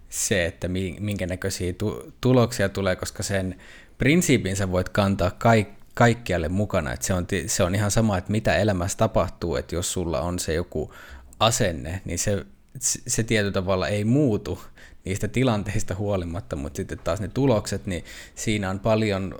se, 0.09 0.45
että 0.45 0.67
minkä 0.99 1.27
näköisiä 1.27 1.73
tu- 1.73 2.13
tuloksia 2.21 2.69
tulee, 2.69 2.95
koska 2.95 3.23
sen 3.23 3.55
prinsiipin 3.97 4.55
sä 4.55 4.71
voit 4.71 4.89
kantaa 4.89 5.31
kaik- 5.31 5.74
kaikkialle 5.95 6.49
mukana. 6.49 6.93
että 6.93 7.05
se, 7.05 7.13
on, 7.13 7.27
se 7.47 7.63
on 7.63 7.75
ihan 7.75 7.91
sama, 7.91 8.17
että 8.17 8.31
mitä 8.31 8.55
elämässä 8.55 8.97
tapahtuu, 8.97 9.55
että 9.55 9.75
jos 9.75 9.93
sulla 9.93 10.21
on 10.21 10.39
se 10.39 10.53
joku 10.53 10.93
asenne, 11.39 12.01
niin 12.05 12.19
se 12.19 12.45
se 12.79 13.23
tietyllä 13.23 13.51
tavalla 13.51 13.87
ei 13.87 14.03
muutu 14.03 14.59
niistä 15.05 15.27
tilanteista 15.27 15.95
huolimatta, 15.95 16.55
mutta 16.55 16.77
sitten 16.77 16.99
taas 17.03 17.21
ne 17.21 17.27
tulokset, 17.27 17.85
niin 17.85 18.03
siinä 18.35 18.69
on 18.69 18.79
paljon 18.79 19.39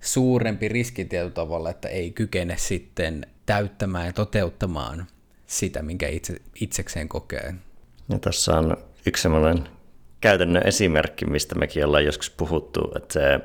suurempi 0.00 0.68
riski 0.68 1.04
tietyllä 1.04 1.32
tavalla, 1.32 1.70
että 1.70 1.88
ei 1.88 2.10
kykene 2.10 2.56
sitten 2.58 3.26
täyttämään 3.46 4.06
ja 4.06 4.12
toteuttamaan 4.12 5.06
sitä, 5.46 5.82
minkä 5.82 6.08
itse, 6.08 6.36
itsekseen 6.60 7.08
kokee. 7.08 7.54
Ja 8.08 8.18
tässä 8.18 8.58
on 8.58 8.76
yksi 9.06 9.22
sellainen 9.22 9.68
käytännön 10.20 10.66
esimerkki, 10.66 11.26
mistä 11.26 11.54
mekin 11.54 11.84
ollaan 11.84 12.04
joskus 12.04 12.30
puhuttu, 12.30 12.92
että 12.96 13.12
se 13.12 13.40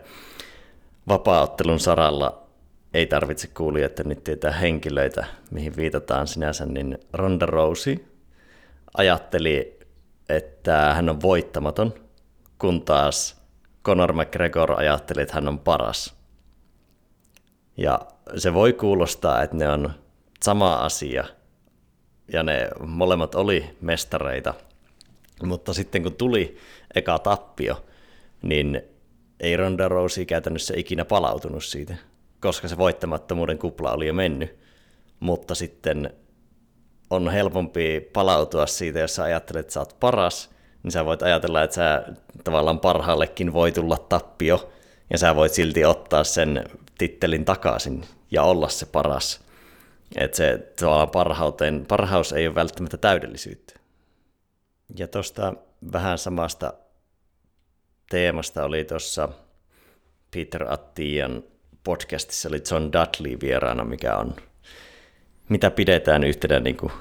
vapaaottelun 1.08 1.80
saralla 1.80 2.41
ei 2.94 3.08
tarvitse 3.08 3.50
että 3.86 4.04
nyt 4.04 4.24
tietää 4.24 4.52
henkilöitä, 4.52 5.26
mihin 5.52 5.76
viitataan 5.76 6.28
sinänsä, 6.28 6.66
niin 6.66 6.98
Ronda 7.14 7.46
Rousey 7.46 8.06
ajatteli, 8.98 9.80
että 10.30 10.94
hän 10.94 11.10
on 11.10 11.22
voittamaton, 11.22 11.94
kun 12.60 12.82
taas 12.82 13.42
Conor 13.84 14.14
McGregor 14.14 14.80
ajatteli, 14.80 15.22
että 15.22 15.34
hän 15.34 15.48
on 15.48 15.60
paras. 15.60 16.16
Ja 17.78 18.00
se 18.38 18.54
voi 18.54 18.74
kuulostaa, 18.74 19.44
että 19.44 19.56
ne 19.56 19.70
on 19.70 19.94
sama 20.44 20.74
asia, 20.76 21.24
ja 22.34 22.44
ne 22.44 22.70
molemmat 22.86 23.36
oli 23.36 23.78
mestareita, 23.82 24.54
mutta 25.44 25.74
sitten 25.74 26.04
kun 26.04 26.16
tuli 26.16 26.58
eka 26.96 27.20
tappio, 27.20 27.86
niin 28.42 28.82
ei 29.40 29.58
Ronda 29.58 29.88
Rousey 29.88 30.26
käytännössä 30.26 30.74
ikinä 30.78 31.06
palautunut 31.06 31.64
siitä, 31.64 31.96
koska 32.42 32.68
se 32.68 32.78
voittamattomuuden 32.78 33.58
kupla 33.58 33.92
oli 33.92 34.08
jo 34.08 34.14
mennyt. 34.14 34.60
Mutta 35.20 35.56
sitten 35.56 36.14
on 37.10 37.30
helpompi 37.30 38.10
palautua 38.14 38.68
siitä, 38.68 39.00
jos 39.00 39.16
sä 39.16 39.24
ajattelet, 39.24 39.60
että 39.60 39.74
sä 39.74 39.80
oot 39.80 40.00
paras, 40.00 40.50
niin 40.84 40.92
sä 40.92 41.06
voit 41.06 41.22
ajatella, 41.22 41.64
että 41.64 41.76
sä 41.76 42.04
tavallaan 42.44 42.80
parhaallekin 42.80 43.54
voi 43.54 43.72
tulla 43.72 43.98
tappio, 43.98 44.72
ja 45.10 45.18
sä 45.18 45.36
voit 45.36 45.54
silti 45.54 45.86
ottaa 45.86 46.24
sen 46.24 46.66
tittelin 46.98 47.46
takaisin 47.46 48.04
ja 48.32 48.44
olla 48.44 48.70
se 48.70 48.86
paras. 48.86 49.42
Että 50.16 50.38
se 50.38 50.74
tavallaan 50.80 51.10
parhauteen, 51.10 51.86
parhaus 51.88 52.34
ei 52.34 52.48
ole 52.48 52.56
välttämättä 52.56 52.98
täydellisyyttä. 52.98 53.80
Ja 54.98 55.08
tuosta 55.08 55.54
vähän 55.94 56.18
samasta 56.18 56.74
teemasta 58.10 58.64
oli 58.64 58.86
tuossa 58.86 59.30
Peter 60.32 60.74
Attian 60.74 61.44
podcastissa 61.84 62.50
oli 62.50 62.62
John 62.72 62.84
Dudley 62.84 63.38
vieraana, 63.42 63.84
mikä 63.84 64.16
on 64.16 64.36
mitä 65.50 65.72
pidetään 65.72 66.24
yhtenä 66.24 66.60
niin 66.60 66.78
kuin 66.78 66.92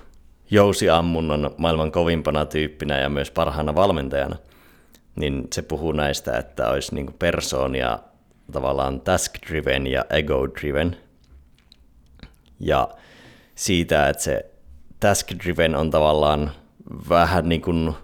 jousiammunnon 0.50 1.54
maailman 1.56 1.92
kovimpana 1.92 2.46
tyyppinä 2.46 2.98
ja 2.98 3.08
myös 3.08 3.30
parhaana 3.30 3.74
valmentajana, 3.74 4.36
niin 5.16 5.48
se 5.52 5.62
puhuu 5.62 5.92
näistä, 5.92 6.38
että 6.38 6.68
olisi 6.68 6.94
niin 6.94 7.14
persoonia 7.18 7.98
tavallaan 8.52 9.00
task-driven 9.00 9.86
ja 9.86 10.04
ego-driven. 10.10 10.96
Ja 12.60 12.88
siitä, 13.54 14.08
että 14.08 14.22
se 14.22 14.50
task-driven 15.00 15.76
on 15.76 15.90
tavallaan 15.90 16.50
vähän 17.08 17.48
niin 17.48 17.62
kuin, 17.62 17.94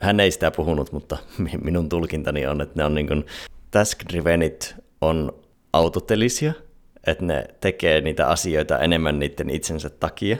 hän 0.00 0.20
ei 0.20 0.30
sitä 0.30 0.50
puhunut, 0.50 0.92
mutta 0.92 1.18
minun 1.64 1.88
tulkintani 1.88 2.46
on, 2.46 2.60
että 2.60 2.74
ne 2.76 2.84
on 2.84 2.94
niin 2.94 3.06
kuin, 3.06 3.26
task-drivenit 3.70 4.74
on 5.00 5.39
autotelisia– 5.72 6.52
että 7.06 7.24
ne 7.24 7.44
tekee 7.60 8.00
niitä 8.00 8.26
asioita 8.26 8.78
enemmän 8.78 9.18
niiden 9.18 9.50
itsensä 9.50 9.90
takia 9.90 10.36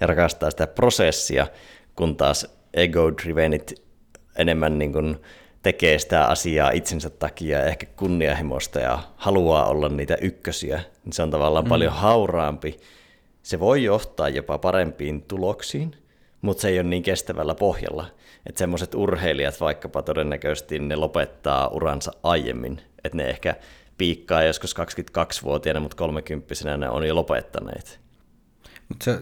ja 0.00 0.06
rakastaa 0.06 0.50
sitä 0.50 0.66
prosessia, 0.66 1.46
kun 1.96 2.16
taas 2.16 2.46
ego-drivenit 2.74 3.82
enemmän 4.36 4.78
niin 4.78 4.92
kuin 4.92 5.16
tekee 5.62 5.98
sitä 5.98 6.24
asiaa 6.24 6.70
itsensä 6.70 7.10
takia 7.10 7.58
ja 7.58 7.64
ehkä 7.64 7.86
kunnianhimosta 7.86 8.80
ja 8.80 8.98
haluaa 9.16 9.66
olla 9.66 9.88
niitä 9.88 10.16
ykkösiä, 10.20 10.80
niin 11.04 11.12
se 11.12 11.22
on 11.22 11.30
tavallaan 11.30 11.64
mm. 11.64 11.68
paljon 11.68 11.92
hauraampi. 11.92 12.80
Se 13.42 13.60
voi 13.60 13.84
johtaa 13.84 14.28
jopa 14.28 14.58
parempiin 14.58 15.22
tuloksiin, 15.22 15.96
mutta 16.42 16.60
se 16.60 16.68
ei 16.68 16.78
ole 16.78 16.88
niin 16.88 17.02
kestävällä 17.02 17.54
pohjalla. 17.54 18.06
Että 18.46 18.58
semmoiset 18.58 18.94
urheilijat 18.94 19.60
vaikkapa 19.60 20.02
todennäköisesti 20.02 20.78
ne 20.78 20.96
lopettaa 20.96 21.68
uransa 21.68 22.12
aiemmin, 22.22 22.80
että 23.04 23.16
ne 23.16 23.24
ehkä 23.30 23.54
piikkaa 23.98 24.42
joskus 24.42 24.74
22-vuotiaana, 24.76 25.80
mutta 25.80 25.96
30 25.96 26.76
ne 26.76 26.88
on 26.88 27.06
jo 27.06 27.14
lopettaneet. 27.14 28.00
Mut 28.88 29.02
se, 29.02 29.20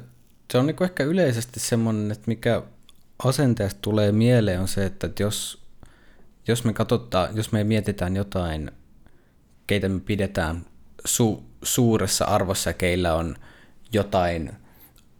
se 0.53 0.59
on 0.59 0.67
niinku 0.67 0.85
ehkä 0.85 1.05
yleisesti 1.05 1.61
semmoinen, 1.61 2.13
että 2.13 2.25
mikä 2.27 2.63
asenteesta 3.25 3.81
tulee 3.83 4.13
mieleen 4.13 4.61
on 4.61 4.69
se, 4.69 4.85
että 4.85 5.11
jos, 5.19 5.63
jos 6.49 6.65
me 6.65 6.73
katsotaan, 6.73 7.37
jos 7.37 7.53
me 7.53 7.65
mietitään 7.65 8.17
jotain, 8.17 8.71
keitä 9.67 9.89
me 9.89 10.01
pidetään 10.01 10.67
su, 11.05 11.45
suuressa 11.63 12.25
arvossa 12.25 12.73
keillä 12.73 13.15
on 13.15 13.37
jotain 13.93 14.53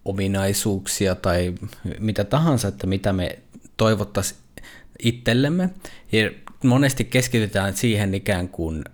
ominaisuuksia 0.05 1.15
tai 1.15 1.55
mitä 1.99 2.25
tahansa, 2.25 2.69
että 2.69 2.87
mitä 2.87 3.13
me 3.13 3.39
toivottaisiin 3.77 4.41
itsellemme. 5.03 5.71
Ja 6.13 6.31
monesti 6.65 7.05
keskitytään 7.05 7.77
siihen 7.77 8.15
ikään 8.15 8.49
kuin 8.49 8.85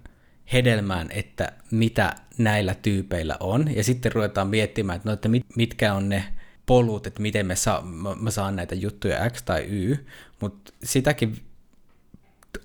hedelmään, 0.53 1.09
että 1.11 1.53
mitä 1.71 2.15
näillä 2.39 2.75
tyypeillä 2.75 3.37
on, 3.41 3.77
ja 3.77 3.85
sitten 3.85 4.13
ruvetaan 4.13 4.49
miettimään, 4.49 4.97
että, 4.97 5.09
no, 5.09 5.13
että 5.13 5.29
mit, 5.29 5.47
mitkä 5.57 5.95
on 5.95 6.09
ne 6.09 6.25
polut, 6.67 7.07
että 7.07 7.23
miten 7.23 7.47
me 7.47 7.57
saa, 7.57 7.83
mä 8.21 8.31
saan 8.31 8.57
näitä 8.57 8.75
juttuja 8.75 9.31
X 9.31 9.43
tai 9.43 9.65
Y, 9.69 10.07
mutta 10.41 10.73
sitäkin 10.85 11.37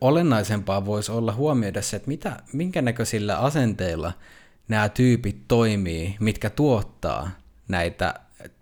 olennaisempaa 0.01 0.85
voisi 0.85 1.11
olla 1.11 1.33
huomioida 1.33 1.81
se, 1.81 1.95
että 1.95 2.07
mitä, 2.07 2.37
minkä 2.53 2.81
näköisillä 2.81 3.37
asenteilla 3.37 4.13
nämä 4.67 4.89
tyypit 4.89 5.47
toimii, 5.47 6.15
mitkä 6.19 6.49
tuottaa 6.49 7.31
näitä 7.67 8.13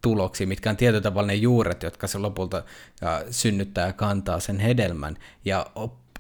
tuloksia, 0.02 0.48
mitkä 0.48 0.70
on 0.70 0.78
tietyllä 0.78 1.02
tavalla 1.02 1.28
ne 1.28 1.36
juuret, 1.36 1.84
jotka 1.84 2.08
se 2.08 2.18
lopulta 2.18 2.64
synnyttää 3.30 3.88
ja 3.88 3.94
kantaa 3.94 4.40
sen 4.40 4.60
hedelmän, 4.60 5.18
ja 5.46 5.66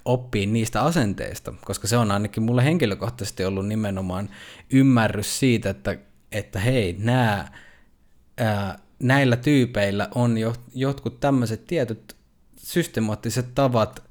oppii 0.05 0.45
niistä 0.45 0.81
asenteista, 0.81 1.53
koska 1.65 1.87
se 1.87 1.97
on 1.97 2.11
ainakin 2.11 2.43
mulle 2.43 2.63
henkilökohtaisesti 2.63 3.45
ollut 3.45 3.67
nimenomaan 3.67 4.29
ymmärrys 4.69 5.39
siitä, 5.39 5.69
että, 5.69 5.97
että 6.31 6.59
hei, 6.59 6.95
nämä, 6.99 7.47
ää, 8.37 8.79
näillä 8.99 9.35
tyypeillä 9.35 10.07
on 10.15 10.37
jo, 10.37 10.55
jotkut 10.73 11.19
tämmöiset 11.19 11.67
tietyt 11.67 12.15
systemaattiset 12.57 13.55
tavat 13.55 14.03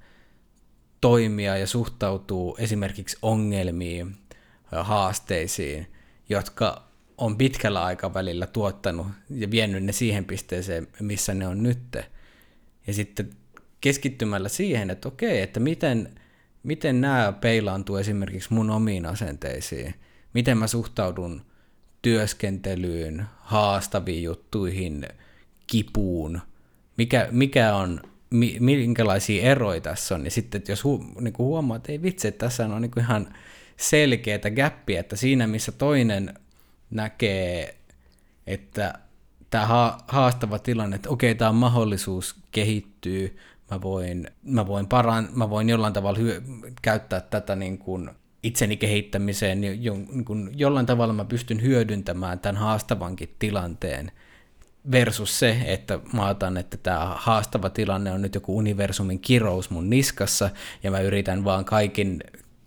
toimia 1.00 1.56
ja 1.56 1.66
suhtautuu 1.66 2.56
esimerkiksi 2.58 3.18
ongelmiin, 3.22 4.16
haasteisiin, 4.72 5.86
jotka 6.28 6.90
on 7.18 7.36
pitkällä 7.36 7.84
aikavälillä 7.84 8.46
tuottanut 8.46 9.06
ja 9.30 9.50
vienyt 9.50 9.84
ne 9.84 9.92
siihen 9.92 10.24
pisteeseen, 10.24 10.88
missä 11.00 11.34
ne 11.34 11.46
on 11.46 11.62
nyt. 11.62 11.96
Ja 12.86 12.94
sitten 12.94 13.30
keskittymällä 13.80 14.48
siihen, 14.48 14.90
että 14.90 15.08
okei, 15.08 15.42
että 15.42 15.60
miten, 15.60 16.14
miten 16.62 17.00
nämä 17.00 17.32
peilaantuu 17.40 17.96
esimerkiksi 17.96 18.54
mun 18.54 18.70
omiin 18.70 19.06
asenteisiin, 19.06 19.94
miten 20.34 20.58
mä 20.58 20.66
suhtaudun 20.66 21.42
työskentelyyn, 22.02 23.26
haastaviin 23.38 24.22
juttuihin, 24.22 25.08
kipuun, 25.66 26.40
mikä, 26.96 27.28
mikä 27.30 27.74
on, 27.74 28.00
minkälaisia 28.60 29.42
eroja 29.42 29.80
tässä 29.80 30.14
on, 30.14 30.24
ja 30.24 30.30
sitten 30.30 30.58
että 30.58 30.72
jos 30.72 30.84
hu, 30.84 31.04
niin 31.20 31.32
kuin 31.32 31.46
huomaa, 31.46 31.76
että 31.76 31.92
ei 31.92 32.02
vitsi, 32.02 32.28
että 32.28 32.46
tässä 32.46 32.66
on 32.66 32.82
niin 32.82 32.90
kuin 32.90 33.04
ihan 33.04 33.34
selkeätä 33.76 34.50
gäppiä, 34.50 35.00
että 35.00 35.16
siinä 35.16 35.46
missä 35.46 35.72
toinen 35.72 36.34
näkee, 36.90 37.76
että 38.46 38.94
tämä 39.50 39.98
haastava 40.08 40.58
tilanne, 40.58 40.96
että 40.96 41.10
okei, 41.10 41.34
tämä 41.34 41.48
on 41.48 41.54
mahdollisuus 41.54 42.36
kehittyä, 42.52 43.28
mä 43.70 43.82
voin, 43.82 44.30
mä 44.42 44.66
voin, 44.66 44.86
paran, 44.86 45.28
mä 45.34 45.50
voin 45.50 45.68
jollain 45.68 45.92
tavalla 45.92 46.18
hyö, 46.18 46.42
käyttää 46.82 47.20
tätä 47.20 47.56
niin 47.56 47.78
kuin 47.78 48.10
itseni 48.42 48.76
kehittämiseen, 48.76 49.60
niin 49.60 49.84
jo, 49.84 49.94
niin 49.94 50.24
kuin 50.24 50.50
jollain 50.54 50.86
tavalla 50.86 51.12
mä 51.12 51.24
pystyn 51.24 51.62
hyödyntämään 51.62 52.38
tämän 52.38 52.56
haastavankin 52.56 53.34
tilanteen 53.38 54.12
versus 54.92 55.38
se, 55.38 55.58
että 55.64 56.00
mä 56.12 56.28
otan, 56.28 56.56
että 56.56 56.76
tämä 56.76 57.14
haastava 57.16 57.70
tilanne 57.70 58.12
on 58.12 58.22
nyt 58.22 58.34
joku 58.34 58.56
universumin 58.56 59.20
kirous 59.20 59.70
mun 59.70 59.90
niskassa, 59.90 60.50
ja 60.82 60.90
mä 60.90 61.00
yritän 61.00 61.44
vaan 61.44 61.64
kaikin 61.64 62.20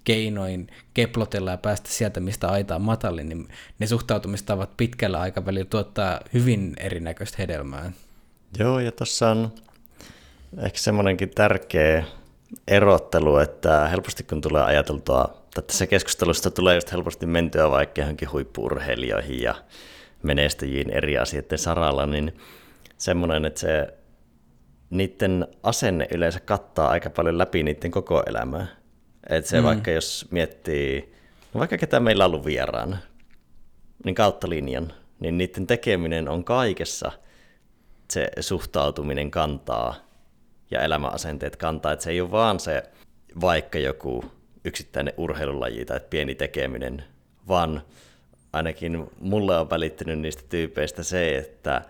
keinoin 0.04 0.68
keplotella 0.94 1.52
ja 1.52 1.58
päästä 1.58 1.90
sieltä, 1.90 2.20
mistä 2.20 2.50
aita 2.50 2.76
on 2.76 2.82
matalin, 2.82 3.30
niin 3.30 3.48
ne 3.80 3.88
suhtautumistavat 3.88 4.78
pitkällä 4.78 5.20
aikavälillä 5.20 5.66
tuottaa 5.70 6.20
hyvin 6.34 6.74
erinäköistä 6.78 7.36
hedelmää. 7.40 7.92
Joo, 8.60 8.80
ja 8.80 8.92
tuossa 8.92 9.30
on 9.30 9.52
ehkä 10.58 10.78
semmoinenkin 10.78 11.30
tärkeä 11.30 12.04
erottelu, 12.68 13.38
että 13.38 13.88
helposti 13.88 14.24
kun 14.24 14.42
tulee 14.42 14.64
ajateltua, 14.64 15.42
että 15.44 15.62
tässä 15.62 15.88
keskustelusta 15.88 16.52
tulee 16.52 16.76
just 16.76 16.92
helposti 16.92 17.26
mentyä 17.26 17.70
vaikka 17.70 18.02
johonkin 18.02 18.32
huippuurheilijoihin 18.32 19.42
ja 19.42 19.56
menestyjiin 20.24 20.90
eri 20.90 21.18
asioiden 21.18 21.58
saralla, 21.58 22.06
niin 22.06 22.38
semmoinen, 22.98 23.46
että 23.46 23.60
se 23.60 23.94
niiden 24.90 25.48
asenne 25.64 26.08
yleensä 26.12 26.40
kattaa 26.40 26.90
aika 26.90 27.10
paljon 27.10 27.38
läpi 27.38 27.64
niiden 27.64 27.92
koko 27.92 28.24
elämää. 28.26 28.68
Että 29.30 29.50
se 29.50 29.58
mm. 29.58 29.64
vaikka 29.64 29.92
jos 29.92 30.28
miettii, 30.32 31.14
no 31.54 31.60
vaikka 31.60 31.78
ketä 31.78 32.00
meillä 32.00 32.26
on 32.26 32.32
ollut 32.32 32.46
vieraana, 32.46 32.98
niin 34.06 34.16
kautta 34.16 34.50
linjan, 34.50 34.94
niin 35.20 35.38
niiden 35.38 35.68
tekeminen 35.68 36.30
on 36.30 36.44
kaikessa 36.44 37.12
se 38.12 38.32
suhtautuminen 38.40 39.32
kantaa 39.32 39.96
ja 40.74 40.82
elämäasenteet 40.82 41.56
kantaa. 41.56 41.92
Että 41.92 42.04
se 42.04 42.12
ei 42.12 42.22
ole 42.22 42.32
vaan 42.32 42.60
se 42.60 42.84
vaikka 43.42 43.80
joku 43.80 44.26
yksittäinen 44.66 45.14
urheilulaji 45.18 45.86
tai 45.86 46.00
pieni 46.10 46.36
tekeminen, 46.36 47.04
vaan 47.48 47.82
ainakin 48.54 49.08
mulle 49.20 49.58
on 49.58 49.70
välittynyt 49.70 50.20
niistä 50.20 50.44
tyypeistä 50.50 51.04
se, 51.04 51.38
että 51.38 51.82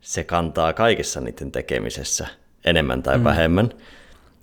se 0.00 0.24
kantaa 0.24 0.72
kaikessa 0.72 1.20
niiden 1.20 1.52
tekemisessä 1.52 2.26
enemmän 2.64 3.02
tai 3.02 3.18
mm. 3.18 3.24
vähemmän. 3.24 3.70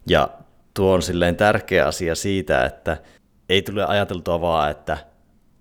Ja 0.07 0.29
tuo 0.73 0.93
on 0.93 1.01
silleen 1.01 1.35
tärkeä 1.35 1.87
asia 1.87 2.15
siitä, 2.15 2.65
että 2.65 2.97
ei 3.49 3.61
tule 3.61 3.85
ajateltua 3.85 4.41
vaan, 4.41 4.71
että 4.71 4.97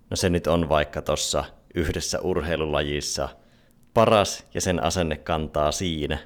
no 0.09 0.15
se 0.15 0.29
nyt 0.29 0.47
on 0.47 0.69
vaikka 0.69 1.01
tuossa 1.01 1.43
yhdessä 1.75 2.19
urheilulajissa 2.19 3.29
paras 3.93 4.45
ja 4.53 4.61
sen 4.61 4.83
asenne 4.83 5.17
kantaa 5.17 5.71
siinä. 5.71 6.17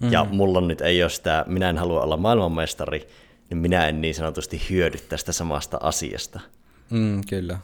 Mm. 0.00 0.12
Ja 0.12 0.24
mulla 0.24 0.60
nyt 0.60 0.80
ei 0.80 1.02
ole 1.02 1.10
sitä, 1.10 1.44
minä 1.48 1.70
en 1.70 1.78
halua 1.78 2.02
olla 2.02 2.16
maailmanmestari, 2.16 3.08
niin 3.50 3.58
minä 3.58 3.88
en 3.88 4.00
niin 4.00 4.14
sanotusti 4.14 4.62
hyödy 4.70 4.98
tästä 4.98 5.32
samasta 5.32 5.78
asiasta. 5.82 6.40
Mm, 6.90 7.20
kyllä. 7.28 7.58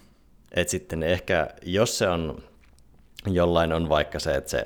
Et 0.53 0.69
sitten 0.69 1.03
ehkä, 1.03 1.49
jos 1.63 1.99
se 1.99 2.09
on, 2.09 2.43
jollain 3.27 3.73
on 3.73 3.89
vaikka 3.89 4.19
se, 4.19 4.33
että 4.33 4.51
se 4.51 4.65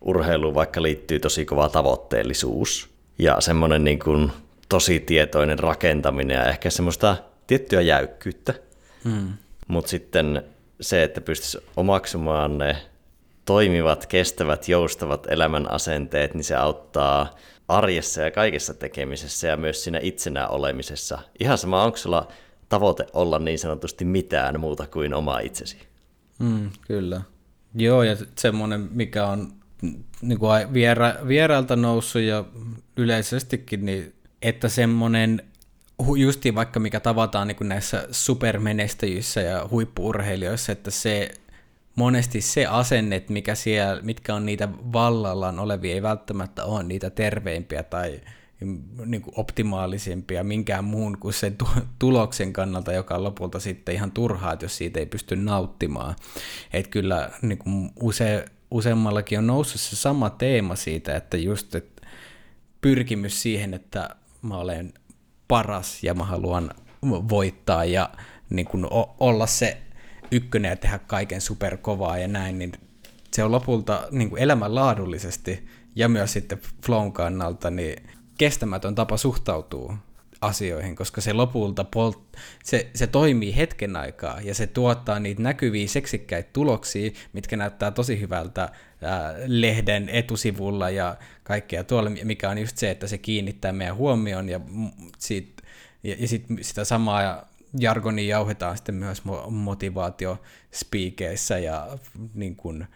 urheilu 0.00 0.54
vaikka 0.54 0.82
liittyy 0.82 1.18
tosi 1.18 1.44
kova 1.44 1.68
tavoitteellisuus 1.68 2.90
ja 3.18 3.40
semmoinen 3.40 3.84
niin 3.84 3.98
kuin 3.98 4.32
tosi 4.68 5.00
tietoinen 5.00 5.58
rakentaminen 5.58 6.34
ja 6.34 6.44
ehkä 6.44 6.70
semmoista 6.70 7.16
tiettyä 7.46 7.80
jäykkyyttä. 7.80 8.54
Mm. 9.04 9.32
Mutta 9.68 9.90
sitten 9.90 10.42
se, 10.80 11.02
että 11.02 11.20
pystyisi 11.20 11.58
omaksumaan 11.76 12.58
ne 12.58 12.76
toimivat, 13.50 14.06
kestävät, 14.06 14.68
joustavat 14.68 15.26
elämän 15.30 15.70
asenteet, 15.70 16.34
niin 16.34 16.44
se 16.44 16.54
auttaa 16.54 17.34
arjessa 17.68 18.20
ja 18.20 18.30
kaikessa 18.30 18.74
tekemisessä 18.74 19.48
ja 19.48 19.56
myös 19.56 19.84
siinä 19.84 19.98
itsenä 20.02 20.48
olemisessa. 20.48 21.18
Ihan 21.40 21.58
sama, 21.58 21.84
onko 21.84 21.96
sulla 21.96 22.28
tavoite 22.68 23.06
olla 23.12 23.38
niin 23.38 23.58
sanotusti 23.58 24.04
mitään 24.04 24.60
muuta 24.60 24.86
kuin 24.86 25.14
oma 25.14 25.38
itsesi? 25.38 25.78
Mm, 26.38 26.70
kyllä. 26.86 27.20
Joo, 27.74 28.02
ja 28.02 28.16
semmoinen, 28.38 28.88
mikä 28.90 29.26
on 29.26 29.52
niin 30.22 30.38
kuin 30.38 30.72
viera, 30.72 31.14
vierailta 31.28 31.76
noussut 31.76 32.22
ja 32.22 32.44
yleisestikin, 32.96 33.86
niin 33.86 34.14
että 34.42 34.68
semmoinen 34.68 35.42
justi 36.16 36.54
vaikka 36.54 36.80
mikä 36.80 37.00
tavataan 37.00 37.48
niin 37.48 37.68
näissä 37.68 38.08
supermenestäjissä 38.10 39.40
ja 39.40 39.68
huippuurheilijoissa, 39.70 40.72
että 40.72 40.90
se 40.90 41.30
monesti 41.96 42.40
se 42.40 42.66
asenne, 42.66 43.24
mikä 43.28 43.54
siellä, 43.54 44.02
mitkä 44.02 44.34
on 44.34 44.46
niitä 44.46 44.68
vallallaan 44.92 45.58
olevia, 45.58 45.94
ei 45.94 46.02
välttämättä 46.02 46.64
ole 46.64 46.82
niitä 46.82 47.10
terveimpiä 47.10 47.82
tai 47.82 48.20
niin 49.06 49.22
kuin 49.22 49.34
optimaalisimpia 49.36 50.44
minkään 50.44 50.84
muun 50.84 51.18
kuin 51.18 51.34
sen 51.34 51.56
tuloksen 51.98 52.52
kannalta, 52.52 52.92
joka 52.92 53.14
on 53.14 53.24
lopulta 53.24 53.60
sitten 53.60 53.94
ihan 53.94 54.12
turhaa, 54.12 54.56
jos 54.62 54.76
siitä 54.76 55.00
ei 55.00 55.06
pysty 55.06 55.36
nauttimaan. 55.36 56.14
Että 56.72 56.90
kyllä 56.90 57.30
niin 57.42 57.58
kuin 57.58 57.90
use, 58.02 58.44
useammallakin 58.70 59.38
on 59.38 59.46
noussut 59.46 59.80
se 59.80 59.96
sama 59.96 60.30
teema 60.30 60.76
siitä, 60.76 61.16
että 61.16 61.36
just 61.36 61.74
että 61.74 62.06
pyrkimys 62.80 63.42
siihen, 63.42 63.74
että 63.74 64.16
mä 64.42 64.56
olen 64.56 64.92
paras 65.48 66.04
ja 66.04 66.14
mä 66.14 66.24
haluan 66.24 66.70
voittaa 67.28 67.84
ja 67.84 68.10
niin 68.50 68.66
kuin 68.66 68.86
olla 69.20 69.46
se 69.46 69.78
ykkönen 70.30 70.68
ja 70.68 70.76
tehdä 70.76 70.98
kaiken 70.98 71.40
superkovaa 71.40 72.18
ja 72.18 72.28
näin, 72.28 72.58
niin 72.58 72.72
se 73.32 73.44
on 73.44 73.52
lopulta 73.52 74.08
niin 74.10 74.30
kuin 74.30 74.42
elämänlaadullisesti 74.42 75.68
ja 75.96 76.08
myös 76.08 76.32
sitten 76.32 76.60
flown 76.86 77.12
kannalta 77.12 77.70
niin 77.70 78.10
kestämätön 78.38 78.94
tapa 78.94 79.16
suhtautua 79.16 79.96
asioihin, 80.40 80.96
koska 80.96 81.20
se 81.20 81.32
lopulta 81.32 81.84
polt, 81.84 82.36
se, 82.64 82.90
se 82.94 83.06
toimii 83.06 83.56
hetken 83.56 83.96
aikaa 83.96 84.40
ja 84.40 84.54
se 84.54 84.66
tuottaa 84.66 85.20
niitä 85.20 85.42
näkyviä 85.42 85.88
seksikkäitä 85.88 86.50
tuloksia, 86.52 87.10
mitkä 87.32 87.56
näyttää 87.56 87.90
tosi 87.90 88.20
hyvältä 88.20 88.68
ää, 89.02 89.34
lehden 89.46 90.08
etusivulla 90.08 90.90
ja 90.90 91.16
kaikkea 91.42 91.84
tuolla, 91.84 92.10
mikä 92.10 92.50
on 92.50 92.58
just 92.58 92.76
se, 92.76 92.90
että 92.90 93.06
se 93.06 93.18
kiinnittää 93.18 93.72
meidän 93.72 93.96
huomioon 93.96 94.48
ja, 94.48 94.60
siitä, 95.18 95.62
ja, 96.02 96.16
ja 96.18 96.28
sit, 96.28 96.44
sitä 96.60 96.84
samaa 96.84 97.48
jargonia 97.78 98.28
jauhetaan 98.28 98.76
sitten 98.76 98.94
myös 98.94 99.22
motivaatiospiikeissä 99.50 101.58
ja 101.58 101.98
niin 102.34 102.56
kuin, 102.56 102.86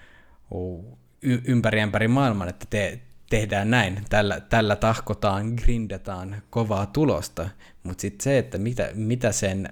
ympäri 1.22 1.80
ympäri 1.80 2.08
maailman, 2.08 2.48
että 2.48 2.66
te, 2.70 3.00
tehdään 3.30 3.70
näin, 3.70 4.00
tällä, 4.10 4.40
tällä 4.40 4.76
tahkotaan, 4.76 5.54
grindataan 5.54 6.42
kovaa 6.50 6.86
tulosta, 6.86 7.48
mutta 7.82 8.02
sitten 8.02 8.24
se, 8.24 8.38
että 8.38 8.58
mitä, 8.58 8.90
mitä 8.94 9.32
sen 9.32 9.68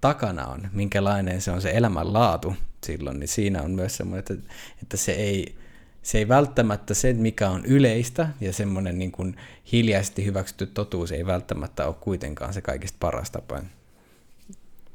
takana 0.00 0.46
on, 0.46 0.68
minkälainen 0.72 1.40
se 1.40 1.50
on 1.50 1.62
se 1.62 1.70
elämänlaatu 1.70 2.54
silloin, 2.86 3.20
niin 3.20 3.28
siinä 3.28 3.62
on 3.62 3.70
myös 3.70 3.96
semmoinen, 3.96 4.18
että, 4.18 4.34
että 4.82 4.96
se, 4.96 5.12
ei, 5.12 5.58
se 6.02 6.18
ei 6.18 6.28
välttämättä 6.28 6.94
se, 6.94 7.12
mikä 7.12 7.50
on 7.50 7.64
yleistä 7.64 8.28
ja 8.40 8.52
semmoinen 8.52 8.98
niin 8.98 9.12
kuin 9.12 9.36
hiljaisesti 9.72 10.24
hyväksytty 10.24 10.66
totuus 10.66 11.12
ei 11.12 11.26
välttämättä 11.26 11.86
ole 11.86 11.94
kuitenkaan 12.00 12.54
se 12.54 12.60
kaikista 12.60 12.96
paras 13.00 13.30
tapa. 13.30 13.62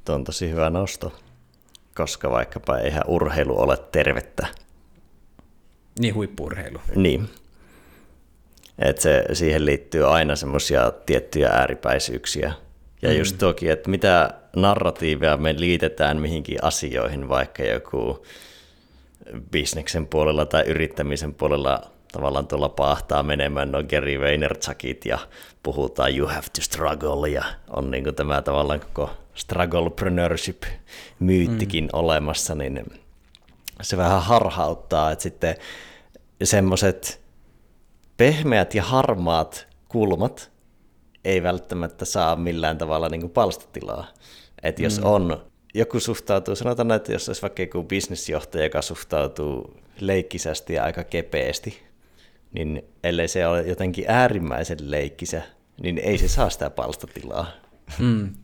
Tuo 0.05 0.15
on 0.15 0.23
tosi 0.23 0.49
hyvä 0.49 0.69
nosto, 0.69 1.13
koska 1.95 2.31
vaikkapa 2.31 2.77
eihän 2.77 3.03
urheilu 3.07 3.59
ole 3.59 3.77
tervettä 3.91 4.47
Niin, 5.99 6.15
huippurheilu. 6.15 6.79
Niin. 6.95 7.29
Et 8.79 8.97
se, 8.97 9.25
siihen 9.33 9.65
liittyy 9.65 10.13
aina 10.13 10.35
semmoisia 10.35 10.91
tiettyjä 11.05 11.49
ääripäisyyksiä. 11.49 12.53
Ja 13.01 13.09
mm. 13.09 13.15
just 13.15 13.37
toki, 13.37 13.69
että 13.69 13.89
mitä 13.89 14.29
narratiivia 14.55 15.37
me 15.37 15.55
liitetään 15.57 16.21
mihinkin 16.21 16.63
asioihin, 16.63 17.29
vaikka 17.29 17.63
joku 17.63 18.25
bisneksen 19.51 20.07
puolella 20.07 20.45
tai 20.45 20.63
yrittämisen 20.67 21.33
puolella 21.33 21.81
tavallaan 22.11 22.47
tuolla 22.47 22.69
paahtaa 22.69 23.23
menemään 23.23 23.71
no 23.71 23.83
Gary 23.83 24.21
Vaynerchukit 24.21 25.05
ja 25.05 25.19
puhutaan 25.63 26.17
you 26.17 26.27
have 26.27 26.45
to 26.55 26.61
struggle 26.61 27.29
ja 27.29 27.43
on 27.69 27.91
niin 27.91 28.03
kuin 28.03 28.15
tämä 28.15 28.41
tavallaan 28.41 28.79
koko 28.79 29.09
strugglepreneurship 29.35 30.63
myyttikin 31.19 31.83
mm. 31.83 31.89
olemassa, 31.93 32.55
niin 32.55 32.85
se 33.81 33.97
vähän 33.97 34.23
harhauttaa, 34.23 35.11
että 35.11 35.23
sitten 35.23 35.55
semmoiset 36.43 37.21
pehmeät 38.17 38.75
ja 38.75 38.83
harmaat 38.83 39.67
kulmat 39.87 40.51
ei 41.25 41.43
välttämättä 41.43 42.05
saa 42.05 42.35
millään 42.35 42.77
tavalla 42.77 43.09
niin 43.09 43.29
palstatilaa. 43.29 44.07
Että 44.63 44.83
jos 44.83 44.99
mm. 44.99 45.05
on, 45.05 45.45
joku 45.73 45.99
suhtautuu, 45.99 46.55
sanotaan, 46.55 46.91
että 46.91 47.11
jos 47.11 47.29
olisi 47.29 47.41
vaikka 47.41 47.61
joku 47.61 47.83
bisnesjohtaja, 47.83 48.63
joka 48.63 48.81
suhtautuu 48.81 49.77
leikkisästi 49.99 50.73
ja 50.73 50.83
aika 50.83 51.03
kepeästi, 51.03 51.83
niin 52.53 52.85
ellei 53.03 53.27
se 53.27 53.47
ole 53.47 53.61
jotenkin 53.61 54.05
äärimmäisen 54.07 54.77
leikkisä, 54.81 55.41
niin 55.81 55.97
ei 55.97 56.17
se 56.17 56.27
saa 56.27 56.49
sitä 56.49 56.69
palstatilaa. 56.69 57.51
Mm. 57.99 58.35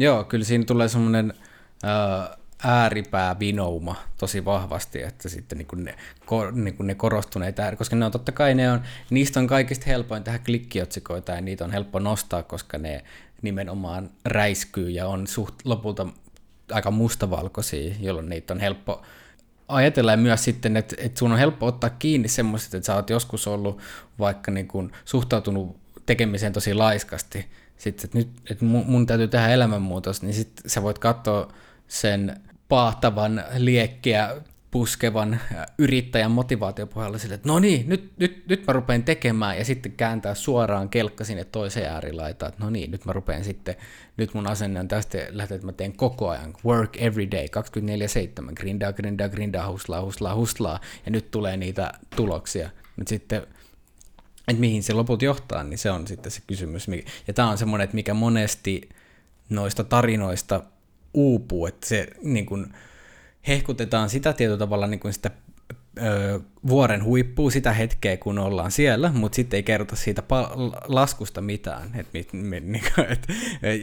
Joo, 0.00 0.24
kyllä 0.24 0.44
siinä 0.44 0.64
tulee 0.64 0.88
semmoinen 0.88 1.34
äh, 1.84 2.38
ääripäävinouma 2.64 3.94
tosi 4.18 4.44
vahvasti, 4.44 5.02
että 5.02 5.28
sitten 5.28 5.58
niin 5.58 5.66
kuin 5.66 5.84
ne, 5.84 5.94
ko, 6.26 6.50
niin 6.50 6.76
kuin 6.76 6.86
ne 6.86 6.94
korostuneet 6.94 7.58
ääri, 7.58 7.76
koska 7.76 7.96
ne 7.96 8.04
on 8.04 8.12
totta 8.12 8.32
kai 8.32 8.54
ne 8.54 8.70
on, 8.70 8.80
niistä 9.10 9.40
on 9.40 9.46
kaikista 9.46 9.86
helpoin 9.86 10.24
tehdä 10.24 10.38
klikkiotsikoita 10.38 11.32
ja 11.32 11.40
niitä 11.40 11.64
on 11.64 11.70
helppo 11.70 11.98
nostaa, 11.98 12.42
koska 12.42 12.78
ne 12.78 13.04
nimenomaan 13.42 14.10
räiskyy 14.24 14.90
ja 14.90 15.06
on 15.06 15.26
suht 15.26 15.54
lopulta 15.64 16.06
aika 16.72 16.90
mustavalkoisia, 16.90 17.94
jolloin 18.00 18.28
niitä 18.28 18.54
on 18.54 18.60
helppo 18.60 19.02
ajatella. 19.68 20.10
Ja 20.10 20.16
myös 20.16 20.44
sitten, 20.44 20.76
että, 20.76 20.96
että 20.98 21.18
sun 21.18 21.32
on 21.32 21.38
helppo 21.38 21.66
ottaa 21.66 21.90
kiinni 21.90 22.28
semmoiset, 22.28 22.74
että 22.74 22.86
sä 22.86 22.94
oot 22.94 23.10
joskus 23.10 23.46
ollut 23.46 23.80
vaikka 24.18 24.50
niin 24.50 24.68
kuin 24.68 24.92
suhtautunut 25.04 25.76
tekemiseen 26.06 26.52
tosi 26.52 26.74
laiskasti, 26.74 27.46
sitten, 27.80 28.04
että 28.04 28.18
nyt 28.18 28.28
että 28.50 28.64
mun 28.64 29.06
täytyy 29.06 29.28
tehdä 29.28 29.48
elämänmuutos, 29.48 30.22
niin 30.22 30.34
sitten 30.34 30.70
sä 30.70 30.82
voit 30.82 30.98
katsoa 30.98 31.52
sen 31.88 32.40
paahtavan, 32.68 33.44
liekkiä 33.56 34.36
puskevan 34.70 35.40
yrittäjän 35.78 36.30
motivaatiopohjalla 36.30 37.18
sille, 37.18 37.34
että 37.34 37.48
no 37.48 37.58
niin, 37.58 37.88
nyt, 37.88 38.12
nyt, 38.16 38.44
nyt 38.48 38.66
mä 38.66 38.72
rupean 38.72 39.02
tekemään 39.02 39.58
ja 39.58 39.64
sitten 39.64 39.92
kääntää 39.92 40.34
suoraan 40.34 40.88
kelkka 40.88 41.24
sinne 41.24 41.44
toiseen 41.44 41.92
äärilaitaan, 41.92 42.52
että 42.52 42.64
no 42.64 42.70
niin, 42.70 42.90
nyt 42.90 43.04
mä 43.04 43.12
rupean 43.12 43.44
sitten, 43.44 43.76
nyt 44.16 44.34
mun 44.34 44.46
asenne 44.46 44.80
on 44.80 44.88
tästä 44.88 45.18
lähteä, 45.30 45.54
että 45.54 45.66
mä 45.66 45.72
teen 45.72 45.96
koko 45.96 46.28
ajan 46.28 46.54
work 46.64 46.96
every 46.96 47.30
day, 47.30 47.46
24-7, 48.50 48.54
grindaa, 48.54 48.92
grindaa, 48.92 49.28
grindaa, 49.28 49.70
huslaa, 49.70 50.02
huslaa, 50.02 50.34
huslaa 50.34 50.80
ja 51.04 51.10
nyt 51.10 51.30
tulee 51.30 51.56
niitä 51.56 51.92
tuloksia. 52.16 52.70
Mutta 52.96 53.10
sitten 53.10 53.46
että 54.50 54.60
mihin 54.60 54.82
se 54.82 54.92
loput 54.92 55.22
johtaa, 55.22 55.64
niin 55.64 55.78
se 55.78 55.90
on 55.90 56.06
sitten 56.06 56.32
se 56.32 56.42
kysymys. 56.46 56.86
Ja 57.26 57.34
tämä 57.34 57.50
on 57.50 57.58
semmoinen, 57.58 57.84
että 57.84 57.94
mikä 57.94 58.14
monesti 58.14 58.88
noista 59.48 59.84
tarinoista 59.84 60.62
uupuu, 61.14 61.66
että 61.66 61.86
se 61.86 62.08
niin 62.22 62.46
kuin, 62.46 62.66
hehkutetaan 63.48 64.10
sitä 64.10 64.32
tietyllä 64.32 64.58
tavalla 64.58 64.86
niin 64.86 65.00
kuin 65.00 65.14
sitä 65.14 65.30
ö, 66.02 66.40
vuoren 66.68 67.04
huippuu 67.04 67.50
sitä 67.50 67.72
hetkeä, 67.72 68.16
kun 68.16 68.38
ollaan 68.38 68.70
siellä, 68.70 69.12
mutta 69.12 69.36
sitten 69.36 69.58
ei 69.58 69.62
kerrota 69.62 69.96
siitä 69.96 70.22
laskusta 70.88 71.40
mitään. 71.40 71.90
Et, 71.94 72.06
mit, 72.12 72.32
mit, 72.32 72.64
niin 72.72 72.84
kuin, 72.94 73.06
et, 73.10 73.28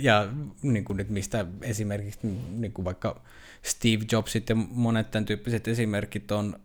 ja 0.02 0.28
niin 0.62 0.86
kuin, 0.86 1.00
et 1.00 1.10
mistä 1.10 1.46
esimerkiksi 1.62 2.20
niin 2.52 2.72
kuin 2.72 2.86
vaikka 2.86 3.22
Steve 3.62 4.06
Jobs 4.12 4.36
ja 4.36 4.56
monet 4.56 5.12
tämän 5.12 5.26
tyyppiset 5.26 5.68
esimerkit 5.68 6.32
on 6.32 6.60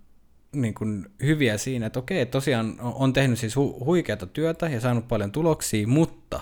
niin 0.52 0.74
kuin 0.74 1.06
hyviä 1.22 1.58
siinä, 1.58 1.86
että 1.86 1.98
okei, 1.98 2.26
tosiaan 2.26 2.76
on 2.80 3.12
tehnyt 3.12 3.38
siis 3.38 3.56
hu- 3.56 3.84
huikeata 3.84 4.26
työtä 4.26 4.68
ja 4.68 4.80
saanut 4.80 5.08
paljon 5.08 5.32
tuloksia, 5.32 5.86
mutta 5.86 6.40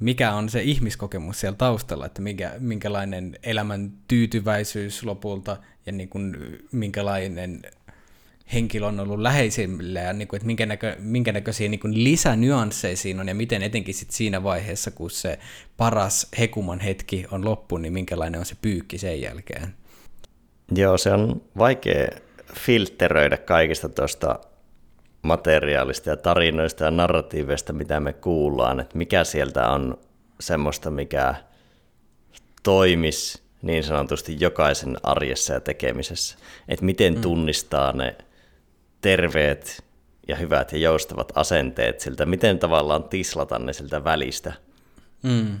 mikä 0.00 0.32
on 0.32 0.48
se 0.48 0.62
ihmiskokemus 0.62 1.40
siellä 1.40 1.56
taustalla, 1.56 2.06
että 2.06 2.22
mikä, 2.22 2.52
minkälainen 2.58 3.38
elämän 3.42 3.92
tyytyväisyys 4.08 5.04
lopulta 5.04 5.56
ja 5.86 5.92
niin 5.92 6.08
kuin, 6.08 6.36
minkälainen 6.72 7.62
henkilö 8.52 8.86
on 8.86 9.00
ollut 9.00 9.20
läheisimmillä 9.20 10.00
ja 10.00 10.12
niin 10.12 10.28
kuin, 10.28 10.38
että 10.38 10.46
minkä, 10.46 10.66
näkö, 10.66 10.96
minkä 10.98 11.32
näköisiä 11.32 11.68
niin 11.68 11.80
kuin 11.80 12.04
lisänyansseja 12.04 12.96
siinä 12.96 13.20
on 13.20 13.28
ja 13.28 13.34
miten 13.34 13.62
etenkin 13.62 13.94
sit 13.94 14.10
siinä 14.10 14.42
vaiheessa, 14.42 14.90
kun 14.90 15.10
se 15.10 15.38
paras 15.76 16.28
hekuman 16.38 16.80
hetki 16.80 17.26
on 17.30 17.44
loppu, 17.44 17.76
niin 17.76 17.92
minkälainen 17.92 18.38
on 18.38 18.46
se 18.46 18.54
pyykki 18.62 18.98
sen 18.98 19.20
jälkeen. 19.20 19.74
Joo, 20.74 20.98
se 20.98 21.10
on 21.10 21.42
vaikea 21.58 22.08
filtteröidä 22.56 23.36
kaikista 23.36 23.88
tuosta 23.88 24.38
materiaalista 25.22 26.10
ja 26.10 26.16
tarinoista 26.16 26.84
ja 26.84 26.90
narratiiveista, 26.90 27.72
mitä 27.72 28.00
me 28.00 28.12
kuullaan, 28.12 28.80
että 28.80 28.98
mikä 28.98 29.24
sieltä 29.24 29.68
on 29.68 29.98
semmoista, 30.40 30.90
mikä 30.90 31.34
toimisi 32.62 33.42
niin 33.62 33.84
sanotusti 33.84 34.36
jokaisen 34.40 34.96
arjessa 35.02 35.52
ja 35.52 35.60
tekemisessä. 35.60 36.38
Että 36.68 36.84
miten 36.84 37.14
mm. 37.14 37.20
tunnistaa 37.20 37.92
ne 37.92 38.16
terveet 39.00 39.84
ja 40.28 40.36
hyvät 40.36 40.72
ja 40.72 40.78
joustavat 40.78 41.32
asenteet 41.34 42.00
siltä, 42.00 42.26
miten 42.26 42.58
tavallaan 42.58 43.04
tislata 43.04 43.58
ne 43.58 43.72
siltä 43.72 44.04
välistä. 44.04 44.52
Mm. 45.22 45.58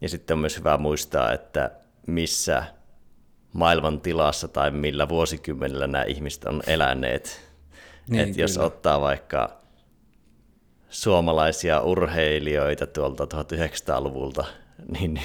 Ja 0.00 0.08
sitten 0.08 0.34
on 0.34 0.38
myös 0.38 0.58
hyvä 0.58 0.76
muistaa, 0.76 1.32
että 1.32 1.70
missä 2.06 2.64
maailman 3.56 4.00
tilassa 4.00 4.48
tai 4.48 4.70
millä 4.70 5.08
vuosikymmenellä 5.08 5.86
nämä 5.86 6.04
ihmiset 6.04 6.44
on 6.44 6.62
eläneet. 6.66 7.40
Niin, 8.08 8.20
että 8.20 8.40
jos 8.40 8.58
ottaa 8.58 9.00
vaikka 9.00 9.50
suomalaisia 10.90 11.80
urheilijoita 11.80 12.86
tuolta 12.86 13.24
1900-luvulta, 13.24 14.44
niin 14.98 15.20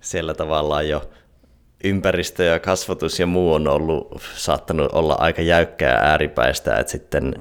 siellä 0.00 0.34
tavallaan 0.34 0.88
jo 0.88 1.10
ympäristö 1.84 2.44
ja 2.44 2.58
kasvatus 2.58 3.20
ja 3.20 3.26
muu 3.26 3.52
on 3.52 3.68
ollut, 3.68 4.22
saattanut 4.34 4.92
olla 4.92 5.14
aika 5.14 5.42
jäykkää 5.42 5.94
ääripäistä, 5.94 6.78
että 6.78 6.92
sitten 6.92 7.34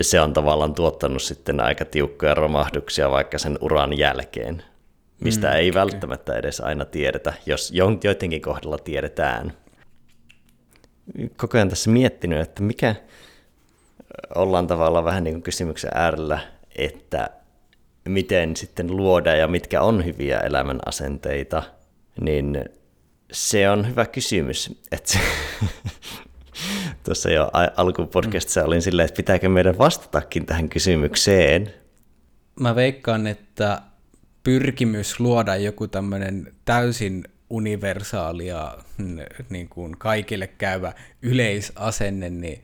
se 0.00 0.20
on 0.20 0.32
tavallaan 0.32 0.74
tuottanut 0.74 1.22
sitten 1.22 1.60
aika 1.60 1.84
tiukkoja 1.84 2.34
romahduksia 2.34 3.10
vaikka 3.10 3.38
sen 3.38 3.58
uran 3.60 3.98
jälkeen, 3.98 4.62
mistä 5.20 5.46
mm, 5.48 5.56
ei 5.56 5.70
okay. 5.70 5.80
välttämättä 5.80 6.36
edes 6.36 6.60
aina 6.60 6.84
tiedetä, 6.84 7.32
jos 7.46 7.72
joidenkin 8.04 8.42
kohdalla 8.42 8.78
tiedetään. 8.78 9.52
Koko 11.36 11.58
ajan 11.58 11.68
tässä 11.68 11.90
miettinyt, 11.90 12.40
että 12.40 12.62
mikä, 12.62 12.94
ollaan 14.34 14.66
tavallaan 14.66 15.04
vähän 15.04 15.24
niin 15.24 15.34
kuin 15.34 15.42
kysymyksen 15.42 15.90
äärellä, 15.94 16.38
että 16.76 17.30
miten 18.08 18.56
sitten 18.56 18.96
luoda 18.96 19.36
ja 19.36 19.48
mitkä 19.48 19.82
on 19.82 20.04
hyviä 20.04 20.38
elämän 20.38 20.78
asenteita, 20.86 21.62
niin 22.20 22.64
se 23.32 23.70
on 23.70 23.88
hyvä 23.88 24.06
kysymys. 24.06 24.82
Että 24.92 25.18
tuossa 27.04 27.30
jo 27.30 27.50
alkupodcastissa 27.76 28.64
olin 28.64 28.82
silleen, 28.82 29.06
että 29.06 29.16
pitääkö 29.16 29.48
meidän 29.48 29.78
vastatakin 29.78 30.46
tähän 30.46 30.68
kysymykseen. 30.68 31.74
Mä 32.60 32.74
veikkaan, 32.74 33.26
että 33.26 33.82
pyrkimys 34.46 35.20
luoda 35.20 35.56
joku 35.56 35.88
tämmöinen 35.88 36.54
täysin 36.64 37.24
universaali 37.50 38.46
ja 38.46 38.78
niin 39.50 39.68
kuin 39.68 39.96
kaikille 39.98 40.46
käyvä 40.46 40.92
yleisasenne, 41.22 42.30
niin 42.30 42.62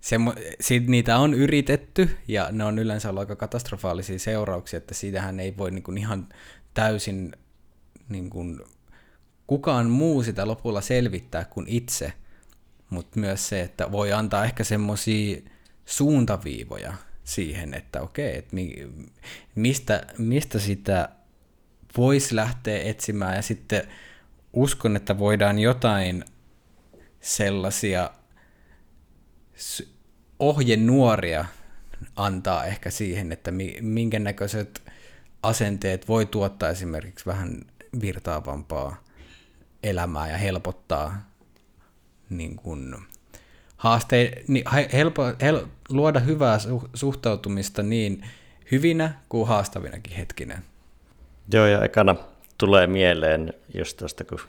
Semmo, 0.00 0.34
sit 0.60 0.86
niitä 0.86 1.18
on 1.18 1.34
yritetty 1.34 2.10
ja 2.28 2.48
ne 2.52 2.64
on 2.64 2.78
yleensä 2.78 3.08
ollut 3.08 3.20
aika 3.20 3.36
katastrofaalisia 3.36 4.18
seurauksia, 4.18 4.76
että 4.76 4.94
siitähän 4.94 5.40
ei 5.40 5.56
voi 5.56 5.70
niin 5.70 5.82
kuin 5.82 5.98
ihan 5.98 6.28
täysin 6.74 7.32
niin 8.08 8.30
kuin, 8.30 8.60
kukaan 9.46 9.90
muu 9.90 10.22
sitä 10.22 10.46
lopulla 10.46 10.80
selvittää 10.80 11.44
kuin 11.44 11.66
itse, 11.68 12.12
mutta 12.90 13.20
myös 13.20 13.48
se, 13.48 13.60
että 13.60 13.92
voi 13.92 14.12
antaa 14.12 14.44
ehkä 14.44 14.64
semmoisia 14.64 15.40
suuntaviivoja 15.84 16.94
siihen, 17.24 17.74
että 17.74 18.00
okei, 18.00 18.38
että 18.38 18.54
mi, 18.54 18.88
mistä, 19.54 20.06
mistä 20.18 20.58
sitä 20.58 21.08
voisi 21.96 22.36
lähteä 22.36 22.82
etsimään 22.82 23.36
ja 23.36 23.42
sitten 23.42 23.88
uskon, 24.52 24.96
että 24.96 25.18
voidaan 25.18 25.58
jotain 25.58 26.24
sellaisia 27.20 28.10
ohjenuoria 30.38 31.44
antaa 32.16 32.64
ehkä 32.64 32.90
siihen, 32.90 33.32
että 33.32 33.50
minkä 33.80 34.18
näköiset 34.18 34.82
asenteet 35.42 36.08
voi 36.08 36.26
tuottaa 36.26 36.68
esimerkiksi 36.68 37.26
vähän 37.26 37.62
virtaavampaa 38.00 39.04
elämää 39.82 40.30
ja 40.30 40.38
helpottaa 40.38 41.30
niin 42.30 42.56
kuin 42.56 42.94
haaste, 43.76 44.32
niin 44.48 44.64
helpo, 44.92 45.22
hel, 45.42 45.66
luoda 45.88 46.20
hyvää 46.20 46.58
su, 46.58 46.88
suhtautumista 46.94 47.82
niin 47.82 48.24
hyvinä 48.70 49.14
kuin 49.28 49.48
haastavinakin 49.48 50.16
hetkinä. 50.16 50.62
Joo, 51.52 51.66
ja 51.66 51.84
ekana 51.84 52.16
tulee 52.58 52.86
mieleen 52.86 53.54
just 53.74 53.96
tuosta, 53.96 54.24
kun 54.24 54.40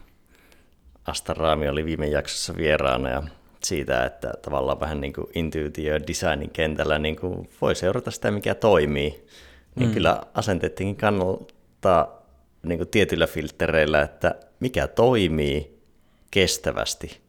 Asta 1.05 1.33
Raami 1.33 1.69
oli 1.69 1.85
viime 1.85 2.07
jaksossa 2.07 2.57
vieraana 2.57 3.09
ja 3.09 3.23
siitä, 3.63 4.05
että 4.05 4.33
tavallaan 4.41 4.79
vähän 4.79 5.01
niin 5.01 5.13
kuin 5.13 5.27
intuitio 5.35 5.93
ja 5.93 6.07
designin 6.07 6.49
kentällä 6.49 6.99
niin 6.99 7.15
kuin 7.15 7.49
voi 7.61 7.75
seurata 7.75 8.11
sitä, 8.11 8.31
mikä 8.31 8.55
toimii. 8.55 9.25
Niin 9.75 9.89
mm. 9.89 9.93
kyllä 9.93 10.21
asenteettikin 10.33 10.95
kannattaa 10.95 12.21
niin 12.63 12.77
kuin 12.77 12.87
tietyillä 12.87 13.27
filtreillä, 13.27 14.01
että 14.01 14.35
mikä 14.59 14.87
toimii 14.87 15.79
kestävästi 16.31 17.21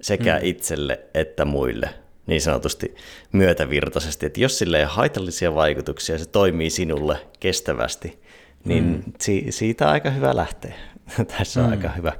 sekä 0.00 0.34
mm. 0.34 0.40
itselle 0.42 1.00
että 1.14 1.44
muille 1.44 1.90
niin 2.26 2.40
sanotusti 2.40 2.94
myötävirtaisesti. 3.32 4.26
Että 4.26 4.40
jos 4.40 4.58
sille 4.58 4.76
ei 4.76 4.84
ole 4.84 4.90
haitallisia 4.92 5.54
vaikutuksia 5.54 6.18
se 6.18 6.26
toimii 6.26 6.70
sinulle 6.70 7.18
kestävästi, 7.40 8.20
niin 8.64 8.84
mm. 8.84 9.12
si- 9.20 9.46
siitä 9.50 9.86
on 9.86 9.92
aika 9.92 10.10
hyvä 10.10 10.36
lähteä. 10.36 10.74
Tässä 11.38 11.60
on 11.60 11.66
mm. 11.66 11.72
aika 11.72 11.88
hyvä, 11.88 12.12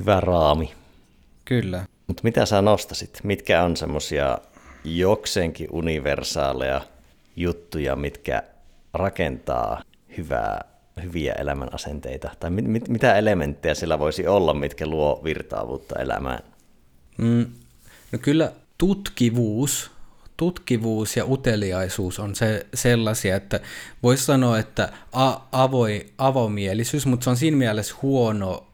hyvä 0.00 0.20
raami. 0.20 0.72
Kyllä. 1.44 1.84
Mutta 2.06 2.20
mitä 2.24 2.46
sä 2.46 2.62
nostasit? 2.62 3.20
Mitkä 3.22 3.62
on 3.62 3.76
semmoisia 3.76 4.38
jokseenkin 4.84 5.68
universaaleja 5.70 6.80
juttuja, 7.36 7.96
mitkä 7.96 8.42
rakentaa 8.94 9.82
hyvää, 10.16 10.64
hyviä 11.02 11.32
elämän 11.32 11.74
asenteita? 11.74 12.30
Tai 12.40 12.50
mit, 12.50 12.64
mit, 12.64 12.88
mitä 12.88 13.14
elementtejä 13.14 13.74
sillä 13.74 13.98
voisi 13.98 14.26
olla, 14.26 14.54
mitkä 14.54 14.86
luo 14.86 15.20
virtaavuutta 15.24 15.98
elämään? 15.98 16.42
Mm, 17.18 17.46
no 18.12 18.18
kyllä 18.22 18.52
tutkivuus, 18.78 19.90
tutkivuus 20.36 21.16
ja 21.16 21.24
uteliaisuus 21.24 22.18
on 22.18 22.34
se, 22.34 22.66
sellaisia, 22.74 23.36
että 23.36 23.60
voisi 24.02 24.24
sanoa, 24.24 24.58
että 24.58 24.92
a, 25.12 25.36
avoi, 25.52 26.06
avomielisyys, 26.18 27.06
mutta 27.06 27.24
se 27.24 27.30
on 27.30 27.36
siinä 27.36 27.56
mielessä 27.56 27.94
huono 28.02 28.66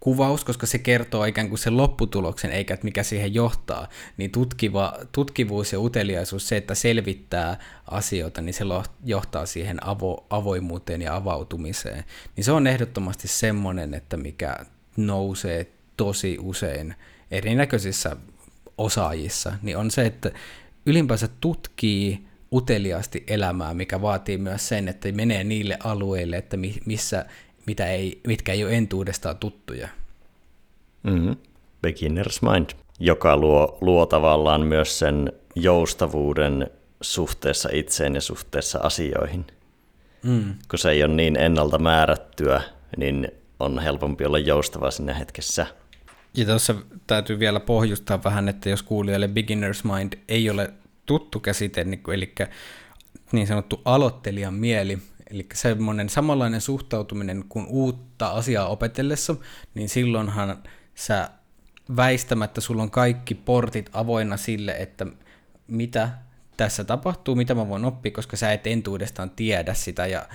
kuvaus, 0.00 0.44
koska 0.44 0.66
se 0.66 0.78
kertoo 0.78 1.24
ikään 1.24 1.48
kuin 1.48 1.58
sen 1.58 1.76
lopputuloksen, 1.76 2.50
eikä 2.50 2.74
että 2.74 2.84
mikä 2.84 3.02
siihen 3.02 3.34
johtaa, 3.34 3.88
niin 4.16 4.30
tutkiva, 4.30 4.98
tutkivuus 5.12 5.72
ja 5.72 5.80
uteliaisuus, 5.80 6.48
se, 6.48 6.56
että 6.56 6.74
selvittää 6.74 7.58
asioita, 7.90 8.40
niin 8.40 8.54
se 8.54 8.64
johtaa 9.04 9.46
siihen 9.46 9.86
avo, 9.86 10.26
avoimuuteen 10.30 11.02
ja 11.02 11.16
avautumiseen. 11.16 12.04
Niin 12.36 12.44
se 12.44 12.52
on 12.52 12.66
ehdottomasti 12.66 13.28
semmoinen, 13.28 13.94
että 13.94 14.16
mikä 14.16 14.56
nousee 14.96 15.66
tosi 15.96 16.38
usein 16.40 16.94
erinäköisissä 17.30 18.16
osaajissa, 18.78 19.52
niin 19.62 19.76
on 19.76 19.90
se, 19.90 20.06
että 20.06 20.30
ylipäänsä 20.88 21.28
tutkii 21.40 22.26
uteliaasti 22.52 23.24
elämää, 23.26 23.74
mikä 23.74 24.02
vaatii 24.02 24.38
myös 24.38 24.68
sen, 24.68 24.88
että 24.88 25.12
menee 25.12 25.44
niille 25.44 25.78
alueille, 25.84 26.36
että 26.36 26.56
missä 26.86 27.24
mitä 27.66 27.86
ei, 27.86 28.20
mitkä 28.26 28.52
ei 28.52 28.64
ole 28.64 28.74
entuudestaan 28.74 29.36
tuttuja. 29.36 29.88
Mm-hmm. 31.02 31.36
Beginner's 31.86 32.50
mind, 32.52 32.70
joka 33.00 33.36
luo, 33.36 33.78
luo 33.80 34.06
tavallaan 34.06 34.66
myös 34.66 34.98
sen 34.98 35.32
joustavuuden 35.54 36.70
suhteessa 37.00 37.68
itseen 37.72 38.14
ja 38.14 38.20
suhteessa 38.20 38.78
asioihin. 38.82 39.46
Mm. 40.22 40.54
Kun 40.70 40.78
se 40.78 40.90
ei 40.90 41.04
ole 41.04 41.14
niin 41.14 41.36
ennalta 41.36 41.78
määrättyä, 41.78 42.62
niin 42.96 43.28
on 43.60 43.78
helpompi 43.78 44.24
olla 44.24 44.38
joustava 44.38 44.90
sinne 44.90 45.18
hetkessä. 45.18 45.66
Ja 46.34 46.44
tuossa 46.44 46.74
täytyy 47.06 47.38
vielä 47.38 47.60
pohjustaa 47.60 48.24
vähän, 48.24 48.48
että 48.48 48.68
jos 48.68 48.82
kuulijalle 48.82 49.26
beginner's 49.26 49.92
mind 49.96 50.12
ei 50.28 50.50
ole 50.50 50.72
tuttu 51.06 51.40
käsite, 51.40 51.84
niin 51.84 52.02
eli 52.12 52.34
niin 53.32 53.46
sanottu 53.46 53.82
aloittelijan 53.84 54.54
mieli, 54.54 54.98
Eli 55.30 55.46
semmoinen 55.54 56.08
samanlainen 56.08 56.60
suhtautuminen 56.60 57.44
kuin 57.48 57.66
uutta 57.66 58.28
asiaa 58.28 58.68
opetellessa, 58.68 59.36
niin 59.74 59.88
silloinhan 59.88 60.62
sä 60.94 61.30
väistämättä 61.96 62.60
sulla 62.60 62.82
on 62.82 62.90
kaikki 62.90 63.34
portit 63.34 63.90
avoinna 63.92 64.36
sille, 64.36 64.72
että 64.72 65.06
mitä 65.66 66.10
tässä 66.56 66.84
tapahtuu, 66.84 67.34
mitä 67.34 67.54
mä 67.54 67.68
voin 67.68 67.84
oppia, 67.84 68.12
koska 68.12 68.36
sä 68.36 68.52
et 68.52 68.66
entuudestaan 68.66 69.30
tiedä 69.30 69.74
sitä. 69.74 70.06
Ja 70.06 70.28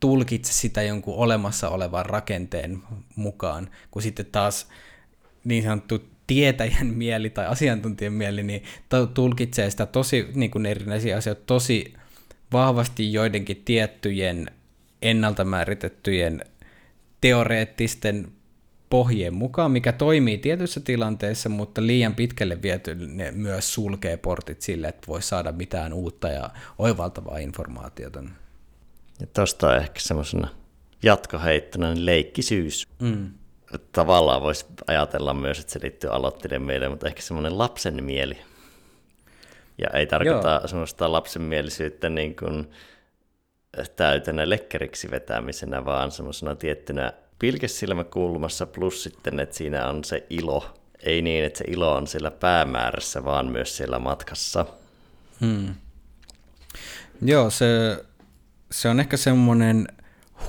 tulkitse 0.00 0.52
sitä 0.52 0.82
jonkun 0.82 1.14
olemassa 1.14 1.68
olevan 1.68 2.06
rakenteen 2.06 2.82
mukaan, 3.16 3.70
kun 3.90 4.02
sitten 4.02 4.26
taas 4.26 4.68
niin 5.44 5.62
sanottu 5.62 6.04
tietäjän 6.26 6.86
mieli 6.86 7.30
tai 7.30 7.46
asiantuntijan 7.46 8.12
mieli, 8.12 8.42
niin 8.42 8.62
tulkitsee 9.14 9.70
sitä 9.70 9.86
tosi 9.86 10.26
niin 10.34 10.50
kuin 10.50 10.66
erinäisiä 10.66 11.16
asioita 11.16 11.42
tosi 11.46 11.94
vahvasti 12.52 13.12
joidenkin 13.12 13.62
tiettyjen 13.64 14.50
ennalta 15.02 15.44
määritettyjen 15.44 16.44
teoreettisten 17.20 18.32
pohjien 18.90 19.34
mukaan, 19.34 19.70
mikä 19.70 19.92
toimii 19.92 20.38
tietyissä 20.38 20.80
tilanteissa, 20.80 21.48
mutta 21.48 21.86
liian 21.86 22.14
pitkälle 22.14 22.62
viety 22.62 22.94
ne 22.94 23.30
myös 23.30 23.74
sulkee 23.74 24.16
portit 24.16 24.62
sille, 24.62 24.88
että 24.88 25.06
voi 25.06 25.22
saada 25.22 25.52
mitään 25.52 25.92
uutta 25.92 26.28
ja 26.28 26.50
oivaltavaa 26.78 27.38
informaatiota. 27.38 28.22
Ja 29.20 29.26
tuosta 29.26 29.68
on 29.68 29.76
ehkä 29.76 30.00
semmoisena 30.00 30.48
jatkoheittona 31.02 31.94
niin 31.94 32.06
leikkisyys. 32.06 32.88
Mm. 32.98 33.30
Tavallaan 33.92 34.42
voisi 34.42 34.66
ajatella 34.86 35.34
myös, 35.34 35.60
että 35.60 35.72
se 35.72 35.80
liittyy 35.82 36.10
aloittelijan 36.10 36.62
mieleen, 36.62 36.90
mutta 36.90 37.06
ehkä 37.06 37.22
semmoinen 37.22 37.58
lapsen 37.58 38.04
mieli. 38.04 38.38
Ja 39.78 39.90
ei 39.94 40.06
tarkoita 40.06 40.50
Joo. 40.50 40.68
semmoista 40.68 41.12
lapsenmielisyyttä 41.12 42.10
niin 42.10 42.36
kuin 42.36 42.70
täytänä 43.96 44.48
lekkeriksi 44.48 45.10
vetämisenä, 45.10 45.84
vaan 45.84 46.10
semmoisena 46.10 46.54
tiettynä 46.54 47.12
pilkesilmäkulmassa 47.38 48.66
plus 48.66 49.02
sitten, 49.02 49.40
että 49.40 49.56
siinä 49.56 49.88
on 49.88 50.04
se 50.04 50.26
ilo. 50.30 50.74
Ei 51.02 51.22
niin, 51.22 51.44
että 51.44 51.58
se 51.58 51.64
ilo 51.68 51.94
on 51.94 52.06
siellä 52.06 52.30
päämäärässä, 52.30 53.24
vaan 53.24 53.46
myös 53.46 53.76
siellä 53.76 53.98
matkassa. 53.98 54.66
Hmm. 55.40 55.74
Joo, 57.22 57.50
se, 57.50 57.66
se 58.72 58.88
on 58.88 59.00
ehkä 59.00 59.16
semmoinen 59.16 59.88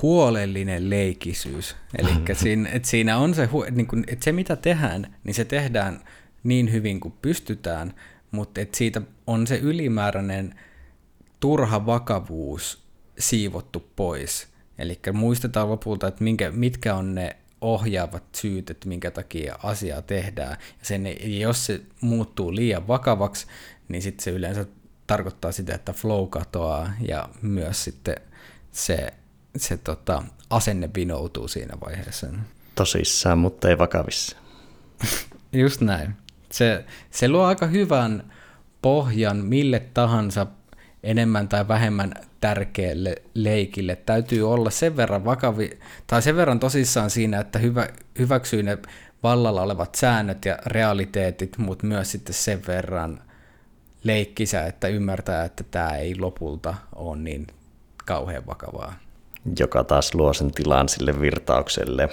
huolellinen 0.02 0.90
leikisyys. 0.90 1.76
Eli 1.98 2.10
siinä, 2.32 2.68
että 2.72 2.88
siinä 2.88 3.18
on 3.18 3.34
se, 3.34 3.48
niin 3.70 3.86
kuin, 3.86 4.04
että 4.06 4.24
se 4.24 4.32
mitä 4.32 4.56
tehdään, 4.56 5.16
niin 5.24 5.34
se 5.34 5.44
tehdään 5.44 6.00
niin 6.44 6.72
hyvin 6.72 7.00
kuin 7.00 7.14
pystytään, 7.22 7.94
mutta 8.30 8.60
et 8.60 8.74
siitä 8.74 9.02
on 9.26 9.46
se 9.46 9.56
ylimääräinen 9.56 10.54
turha 11.40 11.86
vakavuus 11.86 12.82
siivottu 13.18 13.90
pois. 13.96 14.48
Eli 14.78 15.00
muistetaan 15.12 15.70
lopulta, 15.70 16.08
että 16.08 16.24
minkä, 16.24 16.50
mitkä 16.50 16.94
on 16.94 17.14
ne 17.14 17.36
ohjaavat 17.60 18.24
syyt, 18.34 18.70
että 18.70 18.88
minkä 18.88 19.10
takia 19.10 19.58
asiaa 19.62 20.02
tehdään. 20.02 20.50
Ja 20.50 20.86
sen, 20.86 21.06
jos 21.40 21.66
se 21.66 21.80
muuttuu 22.00 22.54
liian 22.54 22.88
vakavaksi, 22.88 23.46
niin 23.88 24.02
sitten 24.02 24.24
se 24.24 24.30
yleensä 24.30 24.66
tarkoittaa 25.06 25.52
sitä, 25.52 25.74
että 25.74 25.92
flow 25.92 26.28
katoaa 26.28 26.92
ja 27.00 27.28
myös 27.42 27.84
sitten 27.84 28.16
se, 28.72 29.12
se 29.56 29.76
tota, 29.76 30.22
asenne 30.50 30.90
vinoutuu 30.94 31.48
siinä 31.48 31.74
vaiheessa. 31.84 32.26
Tosissaan, 32.74 33.38
mutta 33.38 33.68
ei 33.68 33.78
vakavissa. 33.78 34.36
Just 35.52 35.80
näin 35.80 36.14
se, 36.52 36.84
se 37.10 37.28
luo 37.28 37.44
aika 37.44 37.66
hyvän 37.66 38.32
pohjan 38.82 39.36
mille 39.36 39.82
tahansa 39.94 40.46
enemmän 41.02 41.48
tai 41.48 41.68
vähemmän 41.68 42.14
tärkeälle 42.40 43.14
leikille. 43.34 43.96
Täytyy 43.96 44.52
olla 44.52 44.70
sen 44.70 44.96
verran 44.96 45.24
vakavi, 45.24 45.78
tai 46.06 46.22
sen 46.22 46.36
verran 46.36 46.60
tosissaan 46.60 47.10
siinä, 47.10 47.40
että 47.40 47.58
hyvä, 47.58 47.88
hyväksyy 48.18 48.62
ne 48.62 48.78
vallalla 49.22 49.62
olevat 49.62 49.94
säännöt 49.94 50.44
ja 50.44 50.58
realiteetit, 50.66 51.58
mutta 51.58 51.86
myös 51.86 52.12
sitten 52.12 52.34
sen 52.34 52.62
verran 52.66 53.20
leikkisä, 54.02 54.66
että 54.66 54.88
ymmärtää, 54.88 55.44
että 55.44 55.64
tämä 55.70 55.96
ei 55.96 56.18
lopulta 56.18 56.74
ole 56.94 57.16
niin 57.16 57.46
kauhean 58.04 58.46
vakavaa. 58.46 58.94
Joka 59.58 59.84
taas 59.84 60.14
luo 60.14 60.32
sen 60.32 60.52
tilan 60.52 60.88
sille 60.88 61.20
virtaukselle, 61.20 62.08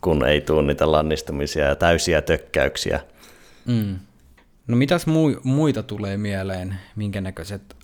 kun 0.00 0.26
ei 0.26 0.40
tule 0.40 0.62
niitä 0.62 0.92
lannistumisia 0.92 1.64
ja 1.64 1.76
täysiä 1.76 2.22
tökkäyksiä– 2.22 3.00
Mm. 3.68 3.98
No 4.66 4.76
mitäs 4.76 5.06
mu- 5.06 5.40
muita 5.42 5.82
tulee 5.82 6.16
mieleen, 6.16 6.76
minkä 6.96 7.20
näköiset 7.20 7.76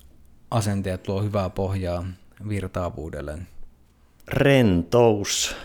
asenteet 0.51 1.09
luo 1.09 1.23
hyvää 1.23 1.51
pohjaa 1.51 2.05
virtaavuudelle? 2.49 3.39
Rentous 4.29 5.57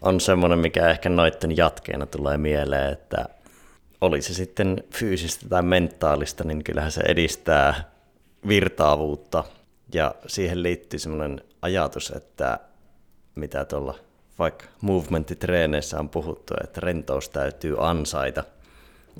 on 0.00 0.20
semmoinen, 0.20 0.58
mikä 0.58 0.90
ehkä 0.90 1.08
noiden 1.08 1.56
jatkeena 1.56 2.06
tulee 2.06 2.38
mieleen, 2.38 2.92
että 2.92 3.24
oli 4.00 4.22
se 4.22 4.34
sitten 4.34 4.84
fyysistä 4.94 5.48
tai 5.48 5.62
mentaalista, 5.62 6.44
niin 6.44 6.64
kyllähän 6.64 6.92
se 6.92 7.00
edistää 7.00 7.90
virtaavuutta. 8.48 9.44
Ja 9.94 10.14
siihen 10.26 10.62
liittyy 10.62 10.98
semmoinen 10.98 11.40
ajatus, 11.62 12.10
että 12.10 12.58
mitä 13.34 13.64
tuolla 13.64 13.98
vaikka 14.38 14.64
movementtitreeneissä 14.80 15.98
on 15.98 16.08
puhuttu, 16.08 16.54
että 16.64 16.80
rentous 16.80 17.28
täytyy 17.28 17.88
ansaita– 17.88 18.44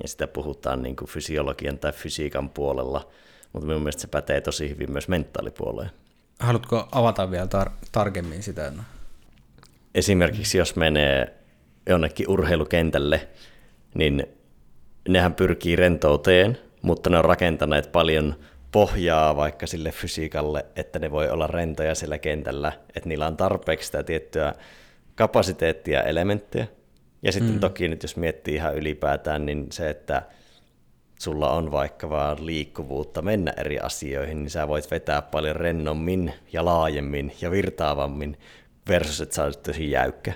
ja 0.01 0.07
sitä 0.07 0.27
puhutaan 0.27 0.81
niin 0.81 0.95
kuin 0.95 1.09
fysiologian 1.09 1.79
tai 1.79 1.91
fysiikan 1.91 2.49
puolella, 2.49 3.09
mutta 3.53 3.67
minun 3.67 3.81
mielestä 3.81 4.01
se 4.01 4.07
pätee 4.07 4.41
tosi 4.41 4.69
hyvin 4.69 4.91
myös 4.91 5.07
mentaalipuoleen. 5.07 5.91
Haluatko 6.39 6.87
avata 6.91 7.31
vielä 7.31 7.45
tar- 7.45 7.87
tarkemmin 7.91 8.43
sitä? 8.43 8.73
Esimerkiksi 9.95 10.57
jos 10.57 10.75
menee 10.75 11.33
jonnekin 11.89 12.29
urheilukentälle, 12.29 13.27
niin 13.93 14.27
nehän 15.09 15.33
pyrkii 15.33 15.75
rentouteen, 15.75 16.57
mutta 16.81 17.09
ne 17.09 17.17
on 17.17 17.25
rakentaneet 17.25 17.91
paljon 17.91 18.35
pohjaa 18.71 19.35
vaikka 19.35 19.67
sille 19.67 19.91
fysiikalle, 19.91 20.65
että 20.75 20.99
ne 20.99 21.11
voi 21.11 21.29
olla 21.29 21.47
rentoja 21.47 21.95
sillä 21.95 22.17
kentällä, 22.17 22.71
että 22.95 23.09
niillä 23.09 23.27
on 23.27 23.37
tarpeeksi 23.37 23.85
sitä 23.85 24.03
tiettyä 24.03 24.53
kapasiteettia 25.15 25.99
ja 25.99 26.03
elementtejä. 26.03 26.67
Ja 27.23 27.31
sitten 27.31 27.53
mm. 27.53 27.59
toki 27.59 27.87
nyt 27.87 28.03
jos 28.03 28.17
miettii 28.17 28.55
ihan 28.55 28.75
ylipäätään, 28.75 29.45
niin 29.45 29.67
se, 29.71 29.89
että 29.89 30.21
sulla 31.19 31.51
on 31.51 31.71
vaikka 31.71 32.09
vaan 32.09 32.45
liikkuvuutta 32.45 33.21
mennä 33.21 33.53
eri 33.57 33.79
asioihin, 33.79 34.39
niin 34.39 34.49
sä 34.49 34.67
voit 34.67 34.91
vetää 34.91 35.21
paljon 35.21 35.55
rennommin 35.55 36.33
ja 36.53 36.65
laajemmin 36.65 37.33
ja 37.41 37.51
virtaavammin 37.51 38.37
versus, 38.87 39.21
että 39.21 39.35
sä 39.35 39.43
olet 39.43 39.63
tosi 39.63 39.91
jäykkä. 39.91 40.33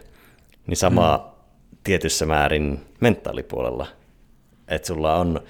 Niin 0.68 0.78
sama 0.78 1.18
mm. 1.18 1.78
tietyssä 1.84 2.26
määrin 2.26 2.80
mentaalipuolella, 3.00 3.88
että 4.68 4.88
sulla 4.88 5.16
on 5.16 5.42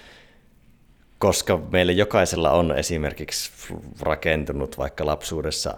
koska 1.17 1.59
meillä 1.71 1.91
jokaisella 1.91 2.51
on 2.51 2.77
esimerkiksi 2.77 3.51
rakentunut 3.99 4.77
vaikka 4.77 5.05
lapsuudessa 5.05 5.77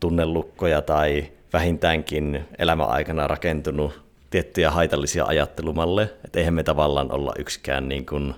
tunnelukkoja 0.00 0.82
tai 0.82 1.32
vähintäänkin 1.52 2.44
elämäaikana 2.58 3.26
rakentunut 3.26 4.02
tiettyjä 4.30 4.70
haitallisia 4.70 5.24
ajattelumalle, 5.24 6.02
että 6.24 6.38
eihän 6.38 6.54
me 6.54 6.62
tavallaan 6.62 7.12
olla 7.12 7.32
yksikään 7.38 7.88
niin 7.88 8.06
kuin 8.06 8.34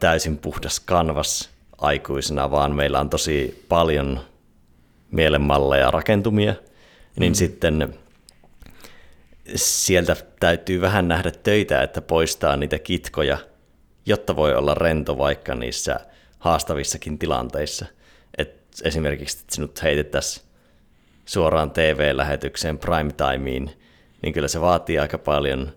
täysin 0.00 0.38
puhdas 0.38 0.80
kanvas 0.80 1.50
aikuisena, 1.78 2.50
vaan 2.50 2.76
meillä 2.76 3.00
on 3.00 3.10
tosi 3.10 3.64
paljon 3.68 4.20
mielenmalleja 5.10 5.90
rakentumia, 5.90 6.54
niin 7.16 7.32
mm. 7.32 7.36
sitten 7.36 7.94
sieltä 9.54 10.16
täytyy 10.40 10.80
vähän 10.80 11.08
nähdä 11.08 11.30
töitä, 11.30 11.82
että 11.82 12.00
poistaa 12.00 12.56
niitä 12.56 12.78
kitkoja, 12.78 13.38
jotta 14.06 14.36
voi 14.36 14.54
olla 14.54 14.74
rento 14.74 15.18
vaikka 15.18 15.54
niissä 15.54 16.00
haastavissakin 16.38 17.18
tilanteissa. 17.18 17.86
Et 18.38 18.66
esimerkiksi, 18.84 19.38
että 19.40 19.54
sinut 19.54 19.82
heitettäisiin 19.82 20.46
suoraan 21.26 21.70
TV-lähetykseen 21.70 22.78
prime 22.78 23.12
timeen, 23.12 23.70
niin 24.22 24.32
kyllä 24.32 24.48
se 24.48 24.60
vaatii 24.60 24.98
aika 24.98 25.18
paljon 25.18 25.72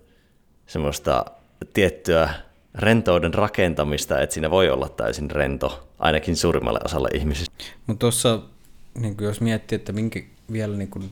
semmoista 0.67 1.25
tiettyä 1.73 2.29
rentouden 2.75 3.33
rakentamista, 3.33 4.19
että 4.21 4.33
siinä 4.33 4.51
voi 4.51 4.69
olla 4.69 4.89
täysin 4.89 5.31
rento, 5.31 5.87
ainakin 5.99 6.35
suurimmalle 6.35 6.79
osalle 6.85 7.09
ihmisistä. 7.13 7.63
Mutta 7.87 7.99
tuossa, 7.99 8.39
niin 8.99 9.15
jos 9.21 9.41
miettii, 9.41 9.75
että 9.75 9.91
minkä 9.91 10.21
vielä 10.51 10.77
niin 10.77 10.89
kuin 10.89 11.11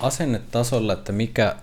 asennetasolla, 0.00 0.92
että 0.92 1.12
mikä, 1.12 1.56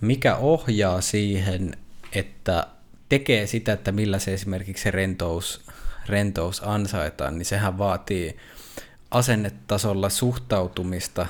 mikä 0.00 0.36
ohjaa 0.36 1.00
siihen, 1.00 1.72
että 2.12 2.66
tekee 3.08 3.46
sitä, 3.46 3.72
että 3.72 3.92
millä 3.92 4.18
se 4.18 4.34
esimerkiksi 4.34 4.82
se 4.82 4.90
rentous, 4.90 5.66
rentous 6.06 6.62
ansaitaan, 6.64 7.38
niin 7.38 7.46
sehän 7.46 7.78
vaatii 7.78 8.36
asennetasolla 9.10 10.08
suhtautumista 10.08 11.26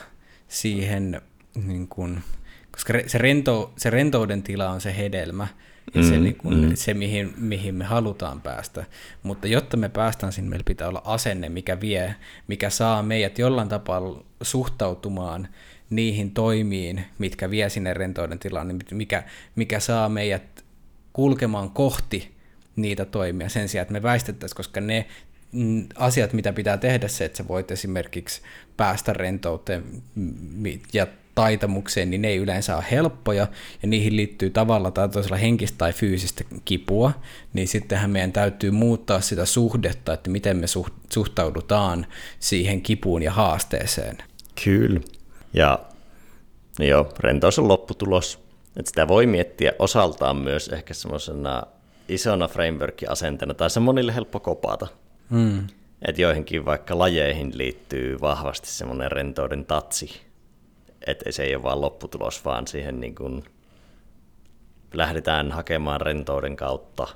siihen, 0.49 1.23
niin 1.67 1.89
kuin, 1.89 2.23
koska 2.71 2.93
se, 3.07 3.19
rento, 3.19 3.73
se 3.77 3.91
rentouden 3.91 4.43
tila 4.43 4.71
on 4.71 4.81
se 4.81 4.97
hedelmä, 4.97 5.47
ja 5.95 6.03
mm, 6.03 6.09
se, 6.09 6.19
niin 6.19 6.37
kuin, 6.37 6.69
mm. 6.69 6.77
se 6.77 6.95
mihin, 6.95 7.35
mihin 7.37 7.75
me 7.75 7.85
halutaan 7.85 8.41
päästä. 8.41 8.85
Mutta 9.23 9.47
jotta 9.47 9.77
me 9.77 9.89
päästään 9.89 10.33
sinne, 10.33 10.51
meillä 10.51 10.65
pitää 10.65 10.89
olla 10.89 11.03
asenne, 11.05 11.49
mikä 11.49 11.81
vie, 11.81 12.15
mikä 12.49 12.71
saa 12.71 13.03
meidät 13.03 13.39
jollain 13.39 13.69
tapaa 13.69 14.01
suhtautumaan 14.43 15.49
niihin 15.91 16.31
toimiin, 16.31 17.05
mitkä 17.19 17.51
vie 17.51 17.69
sinne 17.69 17.95
rentouden 17.95 18.39
tilaan, 18.39 18.69
niin 18.69 18.79
mikä, 18.91 19.23
mikä 19.57 19.81
saa 19.81 20.09
meidät 20.09 20.65
kulkemaan 21.13 21.71
kohti 21.71 22.31
niitä 22.77 23.05
toimia 23.05 23.49
sen 23.49 23.69
sijaan, 23.69 23.83
että 23.83 23.93
me 23.93 24.03
väistettäisiin, 24.03 24.57
koska 24.57 24.81
ne 24.81 25.07
mm, 25.53 25.87
asiat, 25.95 26.33
mitä 26.33 26.53
pitää 26.53 26.77
tehdä 26.77 27.09
se, 27.09 27.25
että 27.25 27.39
sä 27.39 27.49
voit 27.49 27.71
esimerkiksi 27.71 28.43
päästä 28.77 29.13
rentouteen 29.13 29.85
ja 30.93 31.07
taitamukseen, 31.35 32.11
niin 32.11 32.23
ne 32.23 32.29
ei 32.29 32.37
yleensä 32.37 32.77
ole 32.77 32.85
helppoja, 32.91 33.47
ja 33.83 33.89
niihin 33.89 34.17
liittyy 34.17 34.51
tavalla 34.51 34.91
tai 34.91 35.09
toisella 35.09 35.37
henkistä 35.37 35.79
tai 35.79 35.93
fyysistä 35.93 36.45
kipua, 36.65 37.13
niin 37.53 37.69
sittenhän 37.69 38.11
meidän 38.11 38.33
täytyy 38.33 38.71
muuttaa 38.71 39.21
sitä 39.21 39.45
suhdetta, 39.47 40.13
että 40.13 40.31
miten 40.31 40.57
me 40.57 40.67
suhtaudutaan 41.13 42.07
siihen 42.39 42.83
kipuun 42.83 43.23
ja 43.23 43.33
haasteeseen. 43.33 44.19
Kyllä. 44.65 45.01
Ja 45.53 45.79
no 46.79 46.85
joo, 46.85 47.09
rentous 47.19 47.59
on 47.59 47.69
lopputulos. 47.69 48.39
Että 48.77 48.89
sitä 48.89 49.09
voi 49.09 49.27
miettiä 49.27 49.73
osaltaan 49.79 50.37
myös 50.37 50.69
ehkä 50.69 50.95
semmoisena 50.95 51.63
isona 52.09 52.49
framework-asenteena, 52.49 53.55
tai 53.55 53.71
se 53.71 53.81
monille 53.81 54.15
helppo 54.15 54.41
kopata. 54.41 54.87
Mm. 55.31 55.67
Että 56.09 56.23
joihinkin 56.23 56.65
vaikka 56.65 56.99
lajeihin 56.99 57.59
liittyy 57.59 58.21
vahvasti 58.21 58.69
semmoinen 58.69 59.13
rentouden 59.13 59.67
tatsi, 59.67 60.21
että 61.07 61.33
se 61.33 61.43
ei 61.43 61.55
ole 61.55 61.63
vaan 61.63 61.81
lopputulos, 61.81 62.45
vaan 62.45 62.67
siihen 62.67 63.01
niin 63.01 63.15
kuin 63.15 63.45
lähdetään 64.95 65.53
hakemaan 65.53 66.01
rentouden 66.01 66.57
kautta. 66.57 67.07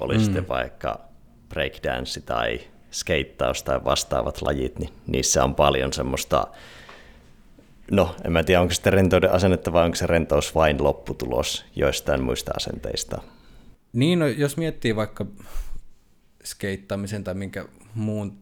Oli 0.00 0.18
mm. 0.18 0.24
sitten 0.24 0.48
vaikka 0.48 1.00
breakdance 1.48 2.20
tai 2.20 2.60
skeittaus 2.90 3.62
tai 3.62 3.84
vastaavat 3.84 4.42
lajit, 4.42 4.78
niin 4.78 4.90
niissä 5.06 5.44
on 5.44 5.54
paljon 5.54 5.92
semmoista 5.92 6.46
No, 7.90 8.16
en 8.24 8.32
mä 8.32 8.42
tiedä, 8.42 8.60
onko 8.60 8.74
se 8.74 8.90
rentouden 8.90 9.32
asennetta 9.32 9.72
vai 9.72 9.84
onko 9.84 9.94
se 9.94 10.06
rentous 10.06 10.54
vain 10.54 10.84
lopputulos 10.84 11.64
joistain 11.76 12.22
muista 12.22 12.52
asenteista. 12.56 13.22
Niin, 13.92 14.18
no, 14.18 14.26
jos 14.26 14.56
miettii 14.56 14.96
vaikka 14.96 15.26
skeittaamisen 16.44 17.24
tai 17.24 17.34
minkä 17.34 17.64
muun 17.94 18.38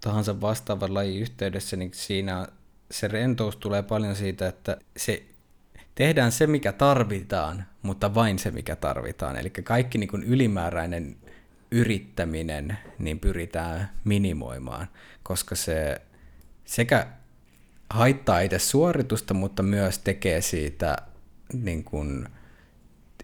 tahansa 0.00 0.40
vastaavan 0.40 0.94
lajin 0.94 1.20
yhteydessä, 1.20 1.76
niin 1.76 1.90
siinä 1.94 2.46
se 2.90 3.08
rentous 3.08 3.56
tulee 3.56 3.82
paljon 3.82 4.16
siitä, 4.16 4.48
että 4.48 4.76
se 4.96 5.22
tehdään 5.94 6.32
se, 6.32 6.46
mikä 6.46 6.72
tarvitaan, 6.72 7.64
mutta 7.82 8.14
vain 8.14 8.38
se, 8.38 8.50
mikä 8.50 8.76
tarvitaan. 8.76 9.36
Eli 9.36 9.50
kaikki 9.50 9.98
niin 9.98 10.08
kuin 10.08 10.22
ylimääräinen 10.22 11.16
yrittäminen 11.70 12.78
niin 12.98 13.20
pyritään 13.20 13.90
minimoimaan, 14.04 14.88
koska 15.22 15.54
se 15.54 16.00
sekä 16.64 17.06
haittaa 17.90 18.40
itse 18.40 18.58
suoritusta, 18.58 19.34
mutta 19.34 19.62
myös 19.62 19.98
tekee 19.98 20.40
siitä 20.40 20.96
niin 21.52 21.84
kuin 21.84 22.28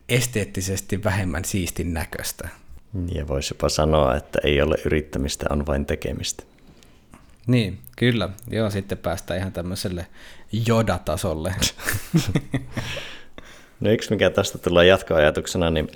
esteettisesti 0.08 1.04
vähemmän 1.04 1.44
siistin 1.44 1.94
näköistä. 1.94 2.48
Ja 3.14 3.28
voisi 3.28 3.54
jopa 3.54 3.68
sanoa, 3.68 4.16
että 4.16 4.38
ei 4.44 4.62
ole 4.62 4.74
yrittämistä, 4.84 5.46
on 5.50 5.66
vain 5.66 5.86
tekemistä. 5.86 6.42
Niin, 7.46 7.78
kyllä. 7.96 8.28
Joo, 8.50 8.70
sitten 8.70 8.98
päästään 8.98 9.40
ihan 9.40 9.52
tämmöiselle 9.52 10.06
jodatasolle. 10.66 11.54
no 13.80 13.90
yksi, 13.90 14.10
mikä 14.10 14.30
tästä 14.30 14.58
tulee 14.58 14.86
jatkoajatuksena, 14.86 15.70
niin 15.70 15.88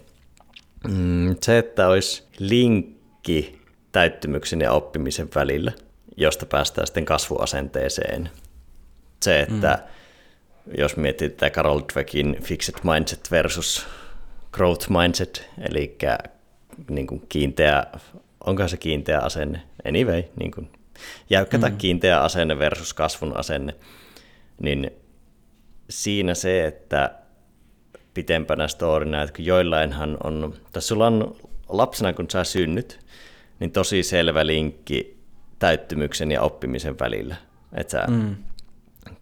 mm, 0.89 1.37
se, 1.41 1.59
että 1.59 1.89
olisi 1.89 2.23
linkki 2.39 3.61
täyttymyksen 3.93 4.61
ja 4.61 4.73
oppimisen 4.73 5.29
välillä, 5.35 5.73
josta 6.17 6.47
päästään 6.47 6.87
sitten 6.87 7.05
kasvuasenteeseen– 7.05 8.31
se, 9.25 9.41
että 9.41 9.79
mm. 10.67 10.73
jos 10.79 10.97
miettii 10.97 11.29
tätä 11.29 11.51
Carol 11.51 11.81
Dweckin 11.95 12.37
Fixed 12.43 12.75
Mindset 12.83 13.31
versus 13.31 13.87
Growth 14.53 14.91
Mindset, 14.91 15.51
eli 15.71 15.97
niin 16.91 17.07
kuin 17.07 17.23
kiinteä, 17.29 17.87
onko 18.45 18.69
se 18.69 18.77
kiinteä 18.77 19.21
asenne? 19.21 19.63
Anyway, 19.89 20.23
niin 20.41 20.51
kuin 20.51 20.71
jäykkä 21.31 21.59
tai 21.59 21.71
mm. 21.71 21.77
kiinteä 21.77 22.21
asenne 22.21 22.59
versus 22.59 22.95
kasvun 22.95 23.37
asenne, 23.37 23.75
niin 24.61 24.91
siinä 25.91 26.35
se, 26.35 26.67
että 26.67 27.11
pitempänä 28.15 28.69
storina, 28.69 29.23
että 29.23 29.37
kun 29.37 29.45
joillainhan 29.45 30.17
on, 30.25 30.55
tässä 30.73 30.89
sulla 30.89 31.07
on 31.07 31.37
lapsena, 31.69 32.13
kun 32.13 32.31
sä 32.31 32.45
synnyt, 32.45 33.01
niin 33.61 33.71
tosi 33.71 34.03
selvä 34.03 34.47
linkki 34.47 35.17
täyttymyksen 35.59 36.31
ja 36.31 36.43
oppimisen 36.43 36.99
välillä. 36.99 37.37
Että 37.73 37.91
sä 37.91 38.05
mm 38.07 38.37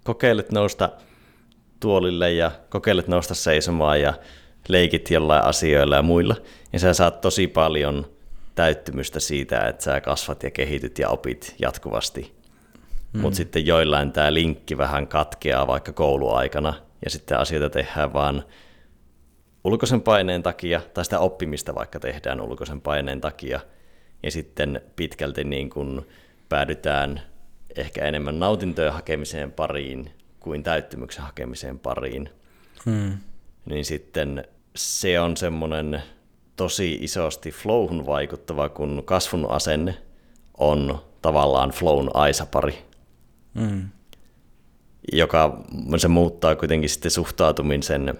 kokeilet 0.04 0.52
nousta 0.52 0.88
tuolille 1.80 2.32
ja 2.32 2.50
kokeilet 2.68 3.08
nousta 3.08 3.34
seisomaan 3.34 4.00
ja 4.00 4.14
leikit 4.68 5.10
jollain 5.10 5.44
asioilla 5.44 5.96
ja 5.96 6.02
muilla, 6.02 6.36
niin 6.72 6.80
sä 6.80 6.94
saat 6.94 7.20
tosi 7.20 7.46
paljon 7.46 8.06
täyttymystä 8.54 9.20
siitä, 9.20 9.60
että 9.60 9.84
sä 9.84 10.00
kasvat 10.00 10.42
ja 10.42 10.50
kehityt 10.50 10.98
ja 10.98 11.08
opit 11.08 11.54
jatkuvasti. 11.58 12.34
Mm. 13.12 13.20
Mutta 13.20 13.36
sitten 13.36 13.66
joillain 13.66 14.12
tämä 14.12 14.34
linkki 14.34 14.78
vähän 14.78 15.08
katkeaa 15.08 15.66
vaikka 15.66 15.92
kouluaikana, 15.92 16.74
ja 17.04 17.10
sitten 17.10 17.38
asioita 17.38 17.70
tehdään 17.70 18.12
vaan 18.12 18.44
ulkoisen 19.64 20.00
paineen 20.00 20.42
takia, 20.42 20.80
tai 20.94 21.04
sitä 21.04 21.18
oppimista 21.18 21.74
vaikka 21.74 22.00
tehdään 22.00 22.40
ulkoisen 22.40 22.80
paineen 22.80 23.20
takia, 23.20 23.60
ja 24.22 24.30
sitten 24.30 24.80
pitkälti 24.96 25.44
niin 25.44 25.70
kuin 25.70 26.06
päädytään 26.48 27.22
ehkä 27.76 28.04
enemmän 28.04 28.38
nautintojen 28.38 28.92
hakemiseen 28.92 29.52
pariin 29.52 30.10
kuin 30.40 30.62
täyttymyksen 30.62 31.24
hakemiseen 31.24 31.78
pariin, 31.78 32.30
hmm. 32.84 33.18
niin 33.64 33.84
sitten 33.84 34.44
se 34.76 35.20
on 35.20 35.36
semmoinen 35.36 36.02
tosi 36.56 36.98
isosti 37.00 37.50
flowhun 37.50 38.06
vaikuttava, 38.06 38.68
kun 38.68 39.02
kasvun 39.04 39.50
asenne 39.50 39.94
on 40.58 40.98
tavallaan 41.22 41.70
flown 41.70 42.10
aisapari, 42.14 42.78
hmm. 43.60 43.88
joka 45.12 45.62
se 45.96 46.08
muuttaa 46.08 46.56
kuitenkin 46.56 46.90
sitten 46.90 47.10
suhtautumisen 47.10 48.14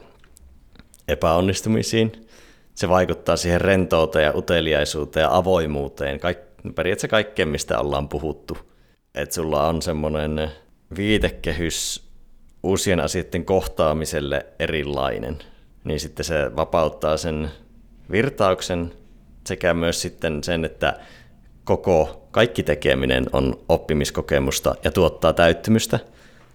epäonnistumisiin. 1.09 2.28
Se 2.74 2.88
vaikuttaa 2.88 3.36
siihen 3.36 3.61
rentouteen 3.61 4.24
ja 4.24 4.32
uteliaisuuteen 4.36 5.24
ja 5.24 5.36
avoimuuteen, 5.36 6.20
kaik- 6.20 6.74
periaatteessa 6.74 7.09
kaikkeen, 7.09 7.48
mistä 7.48 7.78
ollaan 7.78 8.09
puhuttu. 8.09 8.72
Että 9.15 9.35
sulla 9.35 9.69
on 9.69 9.83
semmoinen 9.83 10.51
viitekehys 10.97 12.09
uusien 12.63 13.01
asioiden 13.01 13.45
kohtaamiselle 13.45 14.47
erilainen, 14.59 15.39
niin 15.85 16.01
sitten 16.01 16.25
se 16.25 16.57
vapauttaa 16.57 17.17
sen 17.17 17.51
virtauksen 18.11 18.93
sekä 19.47 19.75
myös 19.75 20.03
sitten 20.03 20.45
sen, 20.45 20.65
että 20.65 21.01
koko 21.65 22.29
kaikki 22.31 22.63
tekeminen 22.63 23.27
on 23.33 23.61
oppimiskokemusta 23.69 24.75
ja 24.85 24.91
tuottaa 24.91 25.33
täyttymystä, 25.33 25.99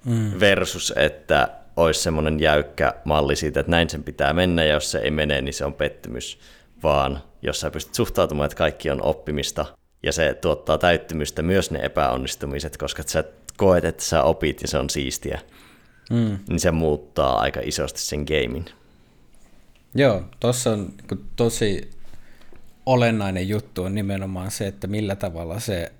mm. 0.05 0.31
versus 0.39 0.93
että 0.95 1.47
olisi 1.75 2.01
semmoinen 2.01 2.39
jäykkä 2.39 2.93
malli 3.03 3.35
siitä, 3.35 3.59
että 3.59 3.71
näin 3.71 3.89
sen 3.89 4.03
pitää 4.03 4.33
mennä, 4.33 4.63
ja 4.63 4.73
jos 4.73 4.91
se 4.91 4.97
ei 4.97 5.11
mene, 5.11 5.41
niin 5.41 5.53
se 5.53 5.65
on 5.65 5.73
pettymys, 5.73 6.39
vaan 6.83 7.23
jos 7.41 7.59
sä 7.59 7.71
pystyt 7.71 7.95
suhtautumaan, 7.95 8.45
että 8.45 8.57
kaikki 8.57 8.89
on 8.89 9.01
oppimista, 9.01 9.65
ja 10.07 10.11
se 10.11 10.33
tuottaa 10.33 10.77
täyttymystä 10.77 11.41
myös 11.41 11.71
ne 11.71 11.79
epäonnistumiset, 11.79 12.77
koska 12.77 13.03
sä 13.05 13.23
koet, 13.57 13.85
että 13.85 14.03
sä 14.03 14.23
opit 14.23 14.61
ja 14.61 14.67
se 14.67 14.77
on 14.77 14.89
siistiä, 14.89 15.39
mm. 16.09 16.37
niin 16.49 16.59
se 16.59 16.71
muuttaa 16.71 17.39
aika 17.39 17.59
isosti 17.63 18.01
sen 18.01 18.19
gamein. 18.19 18.65
Joo, 19.95 20.23
tuossa 20.39 20.71
on 20.71 20.93
niin 21.11 21.25
tosi 21.35 21.89
olennainen 22.85 23.49
juttu 23.49 23.83
on 23.83 23.95
nimenomaan 23.95 24.51
se, 24.51 24.67
että 24.67 24.87
millä 24.87 25.15
tavalla 25.15 25.59
se 25.59 25.91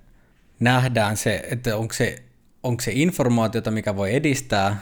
nähdään 0.60 1.16
se, 1.16 1.42
että 1.50 1.76
onko 1.76 1.94
se, 1.94 2.22
onko 2.62 2.80
se 2.80 2.92
informaatiota, 2.94 3.70
mikä 3.70 3.96
voi 3.96 4.14
edistää 4.14 4.76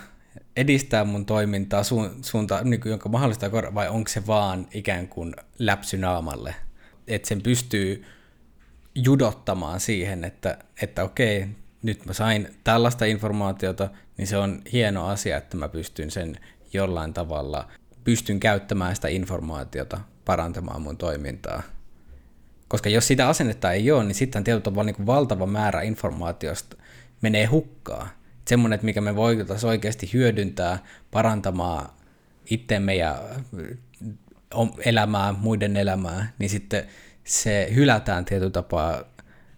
edistää 0.57 1.05
mun 1.05 1.27
toimintaa 1.27 1.83
su- 1.83 2.18
suunta, 2.22 2.61
niin 2.64 2.81
jonka 2.85 3.09
mahdollista 3.09 3.53
vai 3.53 3.89
onko 3.89 4.09
se 4.09 4.27
vaan 4.27 4.66
ikään 4.74 5.09
kuin 5.09 5.35
läpsy 5.59 5.99
naamalle? 5.99 6.55
Että 7.07 7.29
sen 7.29 7.43
pystyy 7.43 8.05
judottamaan 8.97 9.80
siihen, 9.80 10.24
että, 10.24 10.59
että 10.82 11.05
okei, 11.05 11.49
nyt 11.82 12.07
mä 12.07 12.12
sain 12.12 12.49
tällaista 12.64 13.05
informaatiota, 13.05 13.88
niin 14.16 14.26
se 14.26 14.36
on 14.36 14.62
hieno 14.72 15.07
asia, 15.07 15.36
että 15.36 15.57
mä 15.57 15.68
pystyn 15.68 16.11
sen 16.11 16.36
jollain 16.72 17.14
tavalla, 17.14 17.68
pystyn 18.05 18.40
käyttämään 18.40 18.94
sitä 18.97 19.09
informaatiota 19.09 20.01
parantamaan 20.24 20.82
mun 20.82 20.97
toimintaa. 20.97 21.62
Koska 22.68 22.88
jos 22.88 23.07
sitä 23.07 23.28
asennetta 23.28 23.72
ei 23.72 23.90
ole, 23.90 24.05
niin 24.05 24.14
sitten 24.14 24.44
tietyllä 24.44 24.84
niin 24.84 25.07
valtava 25.07 25.47
määrä 25.47 25.82
informaatiosta 25.82 26.76
menee 27.22 27.47
hukkaan 27.47 28.09
semmoinen, 28.49 28.74
että 28.74 28.84
mikä 28.84 29.01
me 29.01 29.16
voitaisiin 29.16 29.70
oikeasti 29.70 30.11
hyödyntää 30.12 30.78
parantamaan 31.11 31.90
itsemme 32.51 32.94
ja 32.94 33.22
elämää, 34.84 35.32
muiden 35.32 35.76
elämää, 35.76 36.32
niin 36.38 36.51
sitten 36.51 36.86
se 37.27 37.68
hylätään 37.74 38.24
tietyllä 38.24 38.51
tapaa 38.51 39.03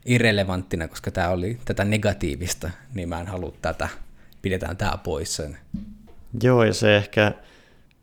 irrelevanttina, 0.04 0.88
koska 0.88 1.10
tämä 1.10 1.28
oli 1.28 1.58
tätä 1.64 1.84
negatiivista, 1.84 2.70
niin 2.94 3.08
mä 3.08 3.20
en 3.20 3.26
halua 3.26 3.52
tätä, 3.62 3.88
pidetään 4.42 4.76
tämä 4.76 4.98
pois 5.04 5.36
sen. 5.36 5.58
Joo, 6.42 6.64
ja 6.64 6.74
se 6.74 6.96
ehkä, 6.96 7.32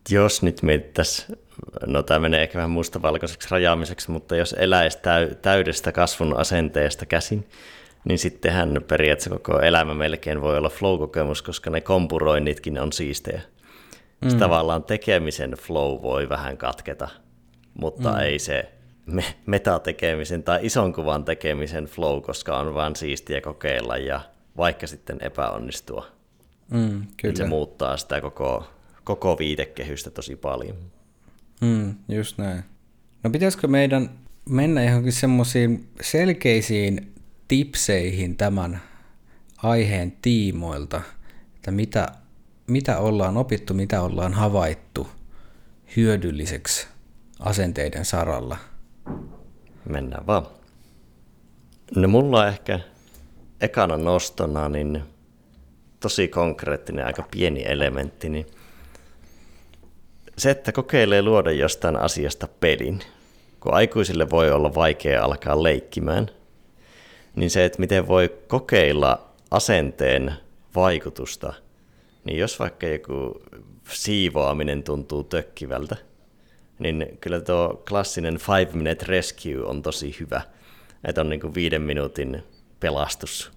jos 0.10 0.44
nyt 0.44 0.62
mietittäisiin, 0.62 1.40
no 1.86 2.04
tämä 2.04 2.20
menee 2.20 2.44
ehkä 2.44 2.58
vähän 2.58 2.70
mustavalkoiseksi 2.70 3.48
rajaamiseksi, 3.52 4.12
mutta 4.12 4.36
jos 4.36 4.56
eläisi 4.60 4.98
täydestä 5.42 5.92
kasvun 5.92 6.38
asenteesta 6.38 7.06
käsin, 7.06 7.48
niin 8.04 8.20
sittenhän 8.20 8.82
periaatteessa 8.88 9.30
koko 9.30 9.60
elämä 9.60 9.94
melkein 9.94 10.42
voi 10.42 10.58
olla 10.58 10.70
flow-kokemus, 10.70 11.42
koska 11.42 11.70
ne 11.70 11.82
kompuroinnitkin 11.82 12.80
on 12.80 12.94
siistejä. 12.94 13.42
Mm. 14.22 14.40
tavallaan 14.40 14.84
tekemisen 14.84 15.52
flow 15.52 16.02
voi 16.02 16.30
vähän 16.30 16.58
katketa, 16.58 17.08
mutta 17.74 18.12
mm. 18.12 18.20
ei 18.20 18.40
se 18.40 18.75
me- 19.06 19.36
metatekemisen 19.46 20.44
tai 20.44 20.66
ison 20.66 20.94
kuvan 20.94 21.26
tekemisen 21.26 21.86
flow, 21.86 22.22
koska 22.22 22.60
on 22.60 22.74
vaan 22.74 22.96
siistiä 22.96 23.42
kokeilla 23.42 23.98
ja 23.98 24.22
vaikka 24.58 24.88
sitten 24.88 25.18
epäonnistua. 25.22 26.08
Mm, 26.72 26.80
kyllä. 26.88 27.08
Niin 27.24 27.38
se 27.38 27.46
muuttaa 27.46 27.98
sitä 27.98 28.22
koko, 28.22 28.68
koko 29.04 29.38
viitekehystä 29.38 30.12
tosi 30.12 30.36
paljon. 30.36 30.78
Mm, 31.62 31.96
just 32.10 32.38
näin. 32.38 32.64
No 33.24 33.30
pitäisikö 33.30 33.68
meidän 33.68 34.10
mennä 34.50 34.84
johonkin 34.84 35.14
semmoisiin 35.14 35.88
selkeisiin 36.02 37.14
tipseihin 37.48 38.38
tämän 38.38 38.82
aiheen 39.58 40.14
tiimoilta, 40.22 41.02
että 41.56 41.72
mitä, 41.72 42.08
mitä 42.68 42.98
ollaan 42.98 43.38
opittu, 43.38 43.74
mitä 43.74 44.02
ollaan 44.02 44.34
havaittu 44.34 45.08
hyödylliseksi 45.96 46.88
asenteiden 47.40 48.06
saralla. 48.06 48.58
Mennään 49.90 50.28
vaan. 50.28 50.48
No 51.96 52.08
mulla 52.08 52.48
ehkä 52.48 52.80
ekana 53.62 53.98
nostona 53.98 54.70
niin 54.70 55.04
tosi 56.00 56.28
konkreettinen, 56.28 57.06
aika 57.06 57.28
pieni 57.32 57.64
elementti, 57.66 58.30
niin 58.30 58.46
se, 60.38 60.52
että 60.52 60.72
kokeilee 60.72 61.22
luoda 61.22 61.52
jostain 61.52 61.96
asiasta 61.96 62.48
pelin, 62.60 63.00
kun 63.60 63.74
aikuisille 63.74 64.30
voi 64.30 64.52
olla 64.52 64.76
vaikea 64.76 65.24
alkaa 65.24 65.64
leikkimään– 65.64 66.30
niin 67.36 67.50
se, 67.50 67.66
että 67.66 67.80
miten 67.80 68.08
voi 68.08 68.38
kokeilla 68.48 69.30
asenteen 69.52 70.34
vaikutusta, 70.76 71.54
niin 72.24 72.40
jos 72.40 72.60
vaikka 72.60 72.88
joku 72.88 73.42
siivoaminen 73.90 74.84
tuntuu 74.84 75.24
tökkivältä, 75.24 75.96
niin 76.80 77.18
kyllä 77.22 77.42
tuo 77.42 77.84
klassinen 77.90 78.38
five 78.38 78.70
minute 78.74 79.06
rescue 79.06 79.66
on 79.66 79.82
tosi 79.82 80.16
hyvä. 80.20 80.42
Että 81.04 81.22
on 81.22 81.30
niin 81.30 81.42
kuin 81.42 81.56
viiden 81.56 81.82
minuutin 81.82 82.44
pelastus. 82.80 83.52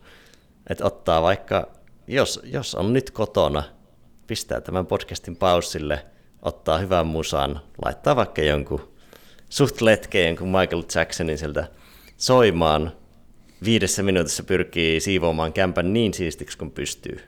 Että 0.70 0.84
ottaa 0.84 1.22
vaikka, 1.22 1.68
jos, 2.06 2.40
jos 2.44 2.74
on 2.74 2.92
nyt 2.92 3.10
kotona, 3.10 3.62
pistää 4.26 4.60
tämän 4.60 4.86
podcastin 4.86 5.36
paussille, 5.36 6.06
ottaa 6.42 6.78
hyvän 6.78 7.06
musan, 7.06 7.60
laittaa 7.84 8.16
vaikka 8.16 8.42
jonkun 8.42 8.92
suht 9.48 9.80
letkeen 9.80 10.26
jonkun 10.26 10.48
Michael 10.48 10.82
Jacksonin 10.94 11.38
sieltä 11.38 11.68
soimaan, 12.16 12.92
viidessä 13.64 14.02
minuutissa 14.02 14.42
pyrkii 14.42 15.00
siivoamaan 15.00 15.52
kämpän 15.52 15.92
niin 15.92 16.14
siistiksi 16.14 16.58
kuin 16.58 16.70
pystyy. 16.70 17.20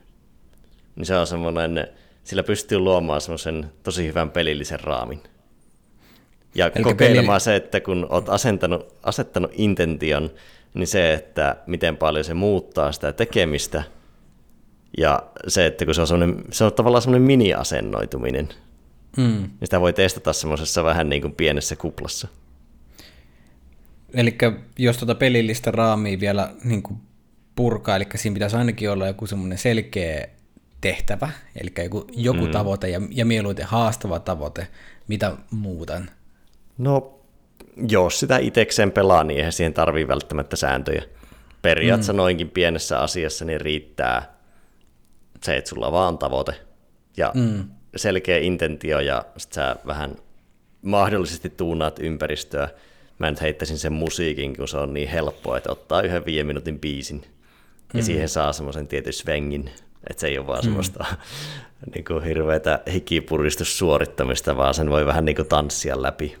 Niin 0.95 1.05
se 1.05 1.15
on 1.15 1.27
semmoinen, 1.27 1.87
sillä 2.23 2.43
pystyy 2.43 2.79
luomaan 2.79 3.21
semmoisen 3.21 3.71
tosi 3.83 4.07
hyvän 4.07 4.31
pelillisen 4.31 4.79
raamin. 4.79 5.21
Ja 6.55 6.71
Eli 6.75 6.83
kokeilemaan 6.83 7.35
peli... 7.35 7.43
se, 7.43 7.55
että 7.55 7.79
kun 7.79 8.07
olet 8.09 8.29
asentanut, 8.29 8.95
asettanut 9.03 9.51
intention, 9.53 10.29
niin 10.73 10.87
se, 10.87 11.13
että 11.13 11.55
miten 11.67 11.97
paljon 11.97 12.25
se 12.25 12.33
muuttaa 12.33 12.91
sitä 12.91 13.13
tekemistä, 13.13 13.83
ja 14.97 15.23
se, 15.47 15.65
että 15.65 15.85
kun 15.85 15.95
se 15.95 16.01
on, 16.01 16.43
se 16.51 16.63
on 16.63 16.73
tavallaan 16.73 17.01
semmoinen 17.01 17.27
mini-asennoituminen, 17.27 18.49
mm. 19.17 19.23
niin 19.23 19.51
sitä 19.63 19.81
voi 19.81 19.93
testata 19.93 20.33
semmoisessa 20.33 20.83
vähän 20.83 21.09
niin 21.09 21.21
kuin 21.21 21.35
pienessä 21.35 21.75
kuplassa. 21.75 22.27
Eli 24.13 24.37
jos 24.79 24.97
tuota 24.97 25.15
pelillistä 25.15 25.71
raamia 25.71 26.19
vielä 26.19 26.53
niin 26.63 26.83
kuin 26.83 26.99
purkaa, 27.55 27.95
eli 27.95 28.05
siinä 28.15 28.33
pitäisi 28.33 28.55
ainakin 28.55 28.91
olla 28.91 29.07
joku 29.07 29.27
semmoinen 29.27 29.57
selkeä 29.57 30.27
tehtävä, 30.81 31.29
eli 31.55 31.71
joku, 31.83 32.07
joku 32.11 32.45
mm. 32.45 32.51
tavoite 32.51 32.89
ja, 32.89 33.01
ja 33.09 33.25
mieluiten 33.25 33.65
haastava 33.65 34.19
tavoite, 34.19 34.67
mitä 35.07 35.37
muutan? 35.51 36.09
No, 36.81 37.19
jos 37.89 38.19
sitä 38.19 38.37
itsekseen 38.37 38.91
pelaa, 38.91 39.23
niin 39.23 39.37
eihän 39.37 39.51
siihen 39.51 39.73
tarvii 39.73 40.07
välttämättä 40.07 40.55
sääntöjä. 40.55 41.03
Periaatteessa 41.61 42.13
mm. 42.13 42.17
noinkin 42.17 42.49
pienessä 42.49 42.99
asiassa 42.99 43.45
niin 43.45 43.61
riittää 43.61 44.33
se, 45.43 45.57
että 45.57 45.69
sulla 45.69 45.87
on 45.87 45.93
vaan 45.93 46.17
tavoite 46.17 46.53
ja 47.17 47.31
mm. 47.35 47.63
selkeä 47.95 48.37
intentio 48.37 48.99
ja 48.99 49.25
sit 49.37 49.53
sä 49.53 49.75
vähän 49.87 50.15
mahdollisesti 50.81 51.49
tuunaat 51.49 51.99
ympäristöä 51.99 52.69
mä 53.21 53.29
nyt 53.29 53.41
heittäisin 53.41 53.77
sen 53.77 53.93
musiikin, 53.93 54.57
kun 54.57 54.67
se 54.67 54.77
on 54.77 54.93
niin 54.93 55.09
helppoa, 55.09 55.57
että 55.57 55.71
ottaa 55.71 56.01
yhden 56.01 56.25
viiden 56.25 56.47
minuutin 56.47 56.79
biisin 56.79 57.21
ja 57.93 57.99
mm. 57.99 58.03
siihen 58.03 58.29
saa 58.29 58.53
semmoisen 58.53 58.87
tietyn 58.87 59.13
svengin, 59.13 59.69
että 60.09 60.21
se 60.21 60.27
ei 60.27 60.37
ole 60.37 60.47
vaan 60.47 60.59
mm. 60.59 60.63
semmoista 60.63 61.05
niin 61.95 62.05
kuin 62.05 62.23
hirveätä 62.23 62.79
hikipuristussuorittamista, 62.93 64.57
vaan 64.57 64.73
sen 64.73 64.89
voi 64.89 65.05
vähän 65.05 65.25
niin 65.25 65.35
kuin 65.35 65.47
tanssia 65.47 66.01
läpi. 66.01 66.37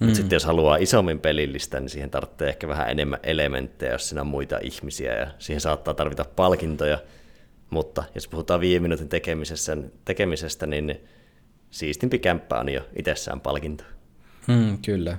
Mm. 0.00 0.04
Mutta 0.04 0.16
sitten 0.16 0.36
jos 0.36 0.44
haluaa 0.44 0.76
isommin 0.76 1.20
pelillistä, 1.20 1.80
niin 1.80 1.90
siihen 1.90 2.10
tarvitsee 2.10 2.48
ehkä 2.48 2.68
vähän 2.68 2.90
enemmän 2.90 3.20
elementtejä, 3.22 3.92
jos 3.92 4.08
siinä 4.08 4.20
on 4.20 4.26
muita 4.26 4.58
ihmisiä, 4.62 5.14
ja 5.14 5.26
siihen 5.38 5.60
saattaa 5.60 5.94
tarvita 5.94 6.24
palkintoja. 6.36 6.98
Mutta 7.70 8.04
jos 8.14 8.28
puhutaan 8.28 8.60
viime 8.60 8.82
minuutin 8.82 9.08
tekemisestä, 9.08 9.76
tekemisestä 10.04 10.66
niin 10.66 11.00
siistimpi 11.70 12.18
kämppä 12.18 12.58
on 12.58 12.68
jo 12.68 12.88
itsessään 12.96 13.40
palkinto. 13.40 13.84
Mm, 14.46 14.78
kyllä. 14.84 15.18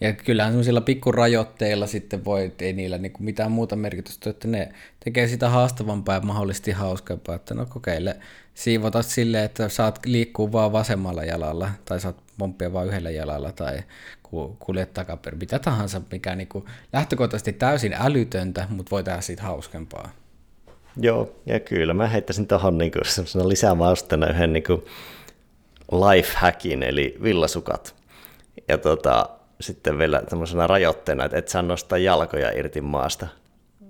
Ja 0.00 0.12
kyllähän 0.12 0.52
semmoisilla 0.52 0.80
pikkurajoitteilla 0.80 1.86
sitten 1.86 2.24
voi, 2.24 2.52
ei 2.58 2.72
niillä 2.72 2.98
niinku 2.98 3.22
mitään 3.22 3.52
muuta 3.52 3.76
merkitystä, 3.76 4.30
että 4.30 4.48
ne 4.48 4.72
tekee 5.04 5.28
sitä 5.28 5.48
haastavampaa 5.48 6.14
ja 6.14 6.20
mahdollisesti 6.20 6.70
hauskempaa, 6.70 7.34
että 7.34 7.54
no 7.54 7.66
kokeile 7.66 8.16
siivota 8.54 9.02
silleen, 9.02 9.44
että 9.44 9.68
saat 9.68 9.98
liikkua 10.06 10.52
vaan 10.52 10.72
vasemmalla 10.72 11.24
jalalla, 11.24 11.70
tai 11.84 12.00
saat 12.00 12.22
pomppia 12.38 12.72
vaan 12.72 12.86
yhdellä 12.86 13.10
jalalla, 13.10 13.52
tai 13.52 13.82
kuljet 14.58 14.94
takaperin, 14.94 15.38
mitä 15.38 15.58
tahansa, 15.58 16.00
mikä 16.12 16.34
niinku 16.34 16.68
lähtökohtaisesti 16.92 17.52
täysin 17.52 17.94
älytöntä, 18.00 18.66
mutta 18.70 18.90
voi 18.90 19.04
tehdä 19.04 19.20
siitä 19.20 19.42
hauskempaa. 19.42 20.10
Joo, 20.96 21.34
ja 21.46 21.60
kyllä 21.60 21.94
mä 21.94 22.06
heittäisin 22.06 22.46
tuohon 22.46 22.78
niinku 22.78 22.98
lisämausteena 23.44 24.26
yhden 24.26 24.52
niinku 24.52 24.84
life 25.92 26.32
hackin, 26.36 26.82
eli 26.82 27.16
villasukat. 27.22 27.94
Ja 28.68 28.78
tota, 28.78 29.28
sitten 29.60 29.98
vielä 29.98 30.22
tämmöisenä 30.22 30.66
rajoitteena, 30.66 31.24
että 31.24 31.38
et 31.38 31.48
saa 31.48 31.62
nostaa 31.62 31.98
jalkoja 31.98 32.50
irti 32.50 32.80
maasta 32.80 33.28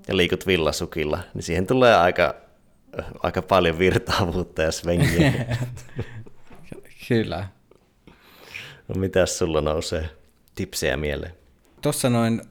ja 0.09 0.17
liikut 0.17 0.47
villasukilla, 0.47 1.19
niin 1.35 1.43
siihen 1.43 1.67
tulee 1.67 1.97
aika, 1.97 2.35
aika 3.23 3.43
paljon 3.43 3.79
virtaavuutta 3.79 4.63
ja 4.63 4.73
svengiä. 4.73 5.33
Kyllä. 7.09 7.49
No 8.89 8.95
mitäs 8.95 9.39
sulla 9.39 9.61
nousee 9.61 10.18
tipsejä 10.59 10.97
mieleen? 10.97 11.33
Tuossa 11.83 12.11
noin 12.11 12.43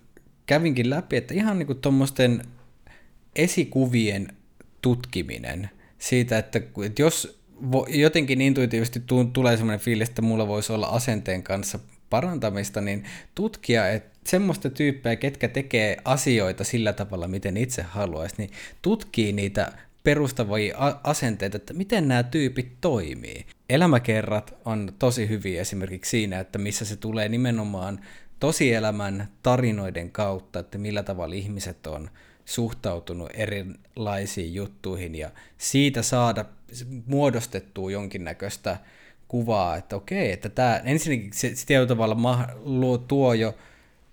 kävinkin 0.45 0.89
läpi, 0.89 1.18
että 1.18 1.34
ihan 1.34 1.60
niin 1.60 1.78
tuommoisten 1.82 2.41
esikuvien 3.36 4.28
tutkiminen 4.82 5.70
siitä, 5.97 6.38
että, 6.38 6.60
että 6.86 7.01
jos 7.01 7.41
jotenkin 7.88 8.41
intuitiivisesti 8.41 9.03
tulee 9.34 9.58
sellainen 9.58 9.86
fiilis, 9.86 10.10
että 10.10 10.22
mulla 10.22 10.47
voisi 10.47 10.74
olla 10.74 10.88
asenteen 10.88 11.43
kanssa 11.43 11.80
parantamista, 12.10 12.82
niin 12.82 13.03
tutkia, 13.36 13.89
että 13.89 14.20
semmoista 14.26 14.70
tyyppejä, 14.70 15.16
ketkä 15.16 15.47
tekee 15.47 15.97
asioita 16.05 16.64
sillä 16.64 16.93
tavalla, 16.93 17.28
miten 17.28 17.58
itse 17.58 17.82
haluaisi, 17.82 18.36
niin 18.38 18.49
tutkii 18.82 19.34
niitä 19.34 19.72
perustavia 20.03 20.77
asenteita, 21.03 21.57
että 21.57 21.73
miten 21.73 22.07
nämä 22.07 22.23
tyypit 22.23 22.81
toimii. 22.81 23.45
Elämäkerrat 23.69 24.57
on 24.65 24.93
tosi 24.99 25.29
hyviä 25.29 25.61
esimerkiksi 25.61 26.09
siinä, 26.09 26.39
että 26.39 26.59
missä 26.59 26.85
se 26.85 26.95
tulee 26.95 27.29
nimenomaan 27.29 27.99
tosielämän 28.39 29.27
tarinoiden 29.43 30.11
kautta, 30.11 30.59
että 30.59 30.77
millä 30.77 31.03
tavalla 31.03 31.35
ihmiset 31.35 31.87
on 31.87 32.09
suhtautunut 32.45 33.29
erilaisiin 33.33 34.53
juttuihin 34.53 35.15
ja 35.15 35.31
siitä 35.57 36.01
saada 36.01 36.45
muodostettua 37.05 37.91
jonkinnäköistä 37.91 38.77
kuvaa, 39.27 39.75
että 39.75 39.95
okei, 39.95 40.31
että 40.31 40.49
tämä 40.49 40.81
ensinnäkin 40.83 41.33
se, 41.33 41.55
se 41.55 41.65
tietyllä 41.65 41.87
tavalla 41.87 42.15
ma, 42.15 42.47
luo, 42.55 42.97
tuo 42.97 43.33
jo 43.33 43.55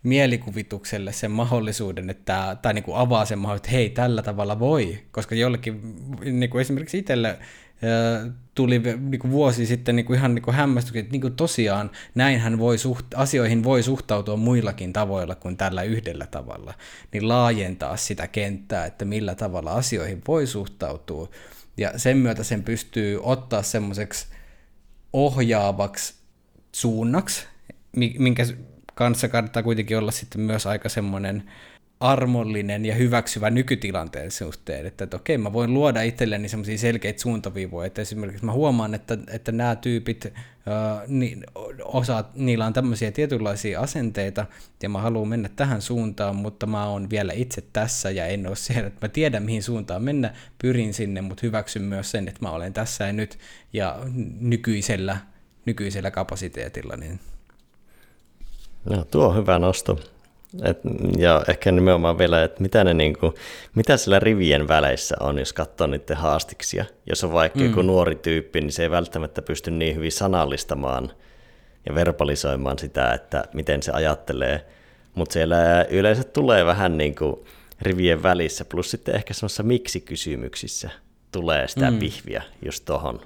mielikuvitukselle 0.05 1.13
sen 1.13 1.31
mahdollisuuden, 1.31 2.11
että 2.11 2.57
tai 2.63 2.75
niin 2.75 2.85
kuin 2.85 2.97
avaa 2.97 3.25
sen 3.25 3.39
mahdollisuuden, 3.39 3.67
että 3.67 3.77
hei, 3.77 3.91
tällä 3.91 4.23
tavalla 4.23 4.59
voi, 4.59 4.99
koska 5.11 5.35
jollekin, 5.35 5.97
niin 6.21 6.51
kuin 6.51 6.61
esimerkiksi 6.61 6.99
itselle 6.99 7.39
tuli 8.55 8.79
niin 8.79 9.19
kuin 9.19 9.31
vuosi 9.31 9.67
sitten 9.67 9.97
niin 9.97 10.07
kuin 10.07 10.17
ihan 10.19 10.35
niin 10.35 10.43
kuin 10.43 10.79
että 10.79 11.13
niin 11.13 11.21
kuin 11.21 11.37
tosiaan 11.37 11.91
näinhän 12.15 12.59
voi 12.59 12.79
suht, 12.79 13.07
asioihin 13.15 13.65
voi 13.65 13.83
suhtautua 13.83 14.37
muillakin 14.37 14.93
tavoilla 14.93 15.35
kuin 15.35 15.57
tällä 15.57 15.83
yhdellä 15.83 16.27
tavalla, 16.27 16.75
niin 17.13 17.29
laajentaa 17.29 17.97
sitä 17.97 18.27
kenttää, 18.27 18.87
että 18.87 19.05
millä 19.05 19.35
tavalla 19.35 19.73
asioihin 19.73 20.23
voi 20.29 20.47
suhtautua, 20.47 21.29
ja 21.77 21.99
sen 21.99 22.17
myötä 22.17 22.45
sen 22.45 22.63
pystyy 22.63 23.21
ottaa 23.23 23.63
semmoiseksi 23.63 24.27
ohjaavaksi 25.13 26.15
suunnaksi, 26.73 27.47
minkä 27.97 28.47
kanssa 28.95 29.29
kannattaa 29.29 29.63
kuitenkin 29.63 29.99
olla 29.99 30.11
sitten 30.11 30.41
myös 30.41 30.67
aika 30.67 30.89
semmoinen 30.89 31.43
armollinen 32.01 32.85
ja 32.85 32.95
hyväksyvä 32.95 33.51
nykytilanteen 33.51 34.31
suhteen, 34.31 34.87
että, 34.87 35.05
että 35.05 35.17
okei, 35.17 35.39
mä 35.39 35.53
voin 35.53 35.75
luoda 35.75 36.03
itselleni 36.03 36.49
semmoisia 36.49 36.79
selkeitä 36.79 37.23
suuntaviivoja, 37.23 37.87
että 37.87 38.03
esimerkiksi 38.03 38.45
mä 38.45 38.53
huomaan, 38.53 38.95
että, 38.95 39.19
että 39.31 39.53
nämä 39.53 39.77
tyypit, 39.77 40.27
äh, 40.27 40.33
niin, 41.09 41.45
osa, 41.85 42.25
niillä 42.35 42.67
on 42.67 42.73
tämmöisiä 42.73 43.13
tietynlaisia 43.13 43.81
asenteita, 43.81 44.47
ja 44.83 44.89
mä 44.89 45.01
haluan 45.01 45.29
mennä 45.29 45.49
tähän 45.57 45.83
suuntaan, 45.83 46.37
mutta 46.37 46.67
mä 46.67 46.87
oon 46.87 47.11
vielä 47.11 47.33
itse 47.33 47.65
tässä, 47.73 48.11
ja 48.11 48.27
en 48.27 48.47
ole 48.47 48.57
siellä, 48.57 48.87
että 48.87 49.07
mä 49.07 49.09
tiedän, 49.09 49.43
mihin 49.43 49.63
suuntaan 49.63 50.03
mennä, 50.03 50.35
pyrin 50.63 50.95
sinne, 50.95 51.21
mutta 51.21 51.47
hyväksyn 51.47 51.83
myös 51.83 52.11
sen, 52.11 52.29
että 52.29 52.43
mä 52.43 52.51
olen 52.51 52.73
tässä 52.73 53.07
ja 53.07 53.13
nyt, 53.13 53.39
ja 53.73 53.99
nykyisellä, 54.41 55.17
nykyisellä 55.67 56.11
kapasiteetilla, 56.11 56.97
niin 56.97 57.21
No, 58.85 59.05
tuo 59.11 59.27
on 59.27 59.37
hyvä 59.37 59.59
nosto. 59.59 59.99
Et, 60.63 60.79
ja 61.19 61.45
ehkä 61.49 61.73
nimenomaan 61.73 62.19
vielä, 62.19 62.45
että 62.45 62.63
mitä, 62.63 62.85
ne 62.85 62.95
niinku, 62.95 63.35
mitä 63.75 63.97
sillä 63.97 64.19
rivien 64.19 64.69
väleissä 64.69 65.17
on, 65.21 65.39
jos 65.39 65.53
katsoo 65.53 65.87
niiden 65.87 66.17
haastiksia. 66.17 66.85
Jos 67.07 67.25
on 67.25 67.33
vaikka 67.33 67.59
mm. 67.59 67.67
joku 67.67 67.83
nuori 67.83 68.15
tyyppi, 68.15 68.61
niin 68.61 68.73
se 68.73 68.83
ei 68.83 68.91
välttämättä 68.91 69.43
pysty 69.43 69.71
niin 69.71 69.97
hyvin 69.97 70.13
sanallistamaan 70.13 71.11
ja 71.87 71.95
verbalisoimaan 71.95 72.79
sitä, 72.79 73.13
että 73.13 73.45
miten 73.55 73.83
se 73.83 73.93
ajattelee. 73.93 74.67
Mutta 75.15 75.33
siellä 75.33 75.87
yleensä 75.91 76.25
tulee 76.25 76.65
vähän 76.65 76.99
niin 76.99 77.15
kuin 77.15 77.37
rivien 77.83 78.23
välissä, 78.23 78.65
plus 78.65 78.91
sitten 78.91 79.15
ehkä 79.15 79.35
semmoisissa 79.35 79.63
miksi-kysymyksissä 79.63 80.91
tulee 81.33 81.69
sitä 81.69 81.91
mm. 81.91 81.99
pihviä 81.99 82.43
just 82.65 82.85
tuohon 82.85 83.21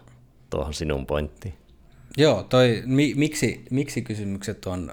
tohon 0.51 0.75
sinun 0.75 1.07
pointtiin. 1.07 1.55
Joo, 2.17 2.43
toi 2.43 2.83
mi, 2.87 3.15
miksi, 3.17 3.65
miksi 3.71 4.03
kysymykset 4.03 4.67
on 4.67 4.93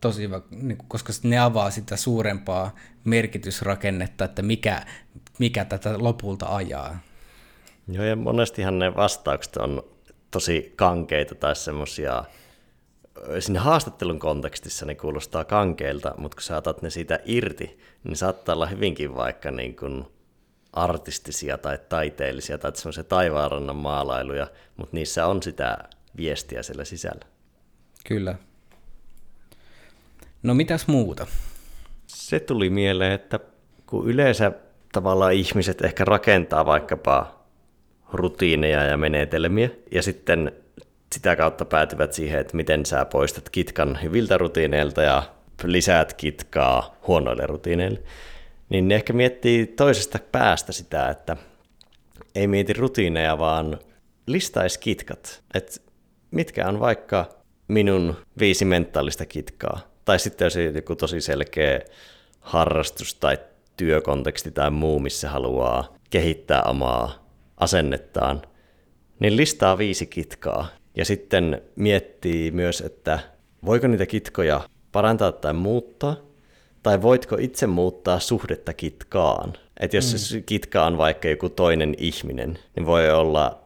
tosi 0.00 0.22
hyvä, 0.22 0.40
niin 0.50 0.78
koska 0.88 1.12
ne 1.22 1.38
avaa 1.38 1.70
sitä 1.70 1.96
suurempaa 1.96 2.74
merkitysrakennetta, 3.04 4.24
että 4.24 4.42
mikä, 4.42 4.86
mikä 5.38 5.64
tätä 5.64 5.94
lopulta 5.98 6.56
ajaa. 6.56 6.98
Joo, 7.88 8.04
ja 8.04 8.16
monestihan 8.16 8.78
ne 8.78 8.96
vastaukset 8.96 9.56
on 9.56 9.82
tosi 10.30 10.72
kankeita 10.76 11.34
tai 11.34 11.56
semmoisia, 11.56 12.24
sinne 13.40 13.58
haastattelun 13.58 14.18
kontekstissa 14.18 14.86
ne 14.86 14.94
kuulostaa 14.94 15.44
kankeilta, 15.44 16.14
mutta 16.18 16.34
kun 16.34 16.42
sä 16.42 16.56
otat 16.56 16.82
ne 16.82 16.90
siitä 16.90 17.18
irti, 17.24 17.78
niin 18.04 18.16
saattaa 18.16 18.54
olla 18.54 18.66
hyvinkin 18.66 19.14
vaikka 19.14 19.50
niin 19.50 19.76
kuin 19.76 20.04
artistisia 20.72 21.58
tai 21.58 21.78
taiteellisia 21.88 22.58
tai 22.58 22.76
semmoisia 22.76 23.04
taivaanrannan 23.04 23.76
maalailuja, 23.76 24.46
mutta 24.76 24.96
niissä 24.96 25.26
on 25.26 25.42
sitä 25.42 25.78
viestiä 26.16 26.62
siellä 26.62 26.84
sisällä. 26.84 27.26
Kyllä. 28.06 28.34
No 30.42 30.54
mitäs 30.54 30.86
muuta? 30.86 31.26
Se 32.06 32.40
tuli 32.40 32.70
mieleen, 32.70 33.12
että 33.12 33.40
kun 33.86 34.10
yleensä 34.10 34.52
tavallaan 34.92 35.32
ihmiset 35.32 35.82
ehkä 35.82 36.04
rakentaa 36.04 36.66
vaikkapa 36.66 37.44
rutiineja 38.12 38.84
ja 38.84 38.96
menetelmiä, 38.96 39.70
ja 39.90 40.02
sitten 40.02 40.52
sitä 41.14 41.36
kautta 41.36 41.64
päätyvät 41.64 42.12
siihen, 42.12 42.40
että 42.40 42.56
miten 42.56 42.86
sä 42.86 43.04
poistat 43.04 43.50
kitkan 43.50 43.98
hyviltä 44.02 44.38
rutiineilta 44.38 45.02
ja 45.02 45.22
lisäät 45.64 46.14
kitkaa 46.14 46.96
huonoille 47.06 47.46
rutiineille, 47.46 48.02
niin 48.68 48.88
ne 48.88 48.94
ehkä 48.94 49.12
miettii 49.12 49.66
toisesta 49.66 50.18
päästä 50.32 50.72
sitä, 50.72 51.08
että 51.08 51.36
ei 52.34 52.46
mieti 52.46 52.72
rutiineja, 52.72 53.38
vaan 53.38 53.78
listaisi 54.26 54.80
kitkat. 54.80 55.42
Että 55.54 55.80
mitkä 56.30 56.68
on 56.68 56.80
vaikka 56.80 57.28
minun 57.68 58.16
viisi 58.38 58.64
mentaalista 58.64 59.26
kitkaa, 59.26 59.80
tai 60.08 60.18
sitten 60.18 60.46
jos 60.46 60.56
joku 60.74 60.96
tosi 60.96 61.20
selkeä 61.20 61.80
harrastus 62.40 63.14
tai 63.14 63.38
työkonteksti 63.76 64.50
tai 64.50 64.70
muu, 64.70 64.98
missä 64.98 65.30
haluaa 65.30 65.94
kehittää 66.10 66.62
omaa 66.62 67.28
asennettaan, 67.56 68.42
niin 69.20 69.36
listaa 69.36 69.78
viisi 69.78 70.06
kitkaa. 70.06 70.68
Ja 70.96 71.04
sitten 71.04 71.62
miettii 71.76 72.50
myös, 72.50 72.80
että 72.80 73.18
voiko 73.64 73.86
niitä 73.86 74.06
kitkoja 74.06 74.60
parantaa 74.92 75.32
tai 75.32 75.52
muuttaa, 75.52 76.16
tai 76.82 77.02
voitko 77.02 77.36
itse 77.40 77.66
muuttaa 77.66 78.20
suhdetta 78.20 78.72
kitkaan. 78.72 79.52
Että 79.80 79.96
jos 79.96 80.12
mm. 80.12 80.18
se 80.18 80.40
kitka 80.40 80.86
on 80.86 80.98
vaikka 80.98 81.28
joku 81.28 81.48
toinen 81.48 81.94
ihminen, 81.98 82.58
niin 82.76 82.86
voi 82.86 83.10
olla, 83.10 83.58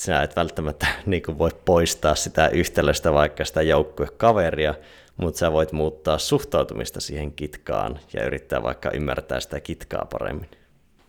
sinä 0.00 0.22
et 0.22 0.36
välttämättä 0.36 0.86
niin 1.06 1.22
voi 1.38 1.50
poistaa 1.64 2.14
sitä 2.14 2.48
yhtälöstä 2.48 3.12
vaikka 3.12 3.44
sitä 3.44 3.62
joukkuekaveria, 3.62 4.74
mutta 5.16 5.38
sä 5.38 5.52
voit 5.52 5.72
muuttaa 5.72 6.18
suhtautumista 6.18 7.00
siihen 7.00 7.32
kitkaan 7.32 7.98
ja 8.12 8.26
yrittää 8.26 8.62
vaikka 8.62 8.90
ymmärtää 8.90 9.40
sitä 9.40 9.60
kitkaa 9.60 10.04
paremmin. 10.12 10.48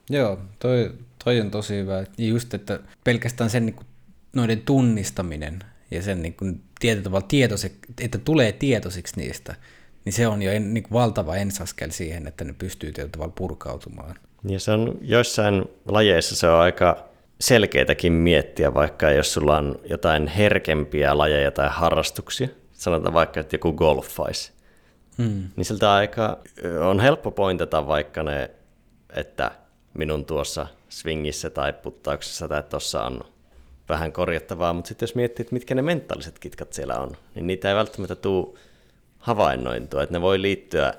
Joo, 0.09 0.39
toi, 0.59 0.91
toi 1.23 1.41
on 1.41 1.51
tosi 1.51 1.75
hyvä. 1.75 2.03
Just, 2.17 2.53
että 2.53 2.79
pelkästään 3.03 3.49
sen 3.49 3.65
niin 3.65 3.75
kuin, 3.75 3.87
noiden 4.33 4.61
tunnistaminen 4.61 5.59
ja 5.91 6.01
sen 6.01 6.21
niin 6.21 6.33
kuin, 6.33 6.61
tietyllä 6.79 7.03
tavalla 7.03 7.27
että 8.01 8.17
tulee 8.17 8.51
tietoisiksi 8.51 9.19
niistä, 9.19 9.55
niin 10.05 10.13
se 10.13 10.27
on 10.27 10.41
jo 10.41 10.51
en, 10.51 10.73
niin 10.73 10.83
kuin 10.83 10.93
valtava 10.93 11.35
ensaskel 11.35 11.89
siihen, 11.89 12.27
että 12.27 12.43
ne 12.43 12.53
pystyy 12.57 12.91
tietyllä 12.91 13.11
tavalla 13.11 13.33
purkautumaan. 13.37 14.15
Ja 14.49 14.59
se 14.59 14.71
on 14.71 14.97
joissain 15.01 15.65
lajeissa 15.85 16.35
se 16.35 16.49
on 16.49 16.59
aika 16.59 17.07
selkeitäkin 17.41 18.13
miettiä, 18.13 18.73
vaikka 18.73 19.11
jos 19.11 19.33
sulla 19.33 19.57
on 19.57 19.79
jotain 19.89 20.27
herkempiä 20.27 21.17
lajeja 21.17 21.51
tai 21.51 21.69
harrastuksia, 21.71 22.47
sanotaan 22.77 23.13
vaikka, 23.13 23.39
että 23.39 23.55
joku 23.55 23.73
golfaisi, 23.73 24.51
hmm. 25.17 25.43
niin 25.55 25.65
siltä 25.65 25.93
aika 25.93 26.39
on 26.81 26.99
helppo 26.99 27.31
pointata 27.31 27.87
vaikka 27.87 28.23
ne, 28.23 28.51
että 29.15 29.51
minun 29.93 30.25
tuossa 30.25 30.67
swingissä 30.89 31.49
tai 31.49 31.73
puttauksessa 31.73 32.47
tai 32.47 32.63
tuossa 32.63 33.03
on 33.03 33.21
vähän 33.89 34.11
korjattavaa, 34.11 34.73
mutta 34.73 34.87
sitten 34.87 35.03
jos 35.03 35.15
miettii, 35.15 35.43
että 35.43 35.55
mitkä 35.55 35.75
ne 35.75 35.81
mentaaliset 35.81 36.39
kitkat 36.39 36.73
siellä 36.73 36.95
on, 36.99 37.17
niin 37.35 37.47
niitä 37.47 37.69
ei 37.69 37.75
välttämättä 37.75 38.15
tule 38.15 38.57
havainnointua, 39.17 40.03
että 40.03 40.13
ne 40.15 40.21
voi 40.21 40.41
liittyä 40.41 40.93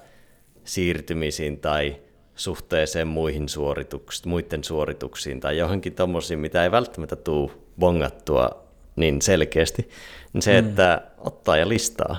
siirtymisiin 0.64 1.60
tai 1.60 1.96
suhteeseen 2.34 3.08
muihin 3.08 3.48
suorituksiin, 3.48 4.28
muiden 4.28 4.64
suorituksiin 4.64 5.40
tai 5.40 5.58
johonkin 5.58 5.94
tommosiin, 5.94 6.38
mitä 6.40 6.64
ei 6.64 6.70
välttämättä 6.70 7.16
tule 7.16 7.50
bongattua 7.78 8.67
niin 9.00 9.22
selkeästi, 9.22 9.90
niin 10.32 10.42
se, 10.42 10.62
mm. 10.62 10.68
että 10.68 11.02
ottaa 11.18 11.56
ja 11.56 11.68
listaa. 11.68 12.16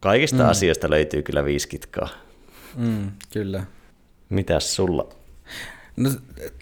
Kaikista 0.00 0.42
mm. 0.42 0.48
asioista 0.48 0.90
löytyy 0.90 1.22
kyllä 1.22 1.44
viisi 1.44 1.68
kitkaa. 1.68 2.08
Mm, 2.76 3.10
kyllä. 3.32 3.64
Mitäs 4.28 4.76
sulla? 4.76 5.08
No, 5.96 6.10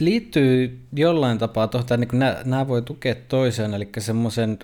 liittyy 0.01 0.81
jollain 0.93 1.39
tapaa 1.39 1.69
tuohon, 1.69 2.01
niin 2.01 2.09
nämä, 2.13 2.37
nämä 2.45 2.69
voi 2.69 2.83
tukea 2.83 3.15
toiseen, 3.15 3.75
eli 3.75 3.89
semmoisen 3.99 4.59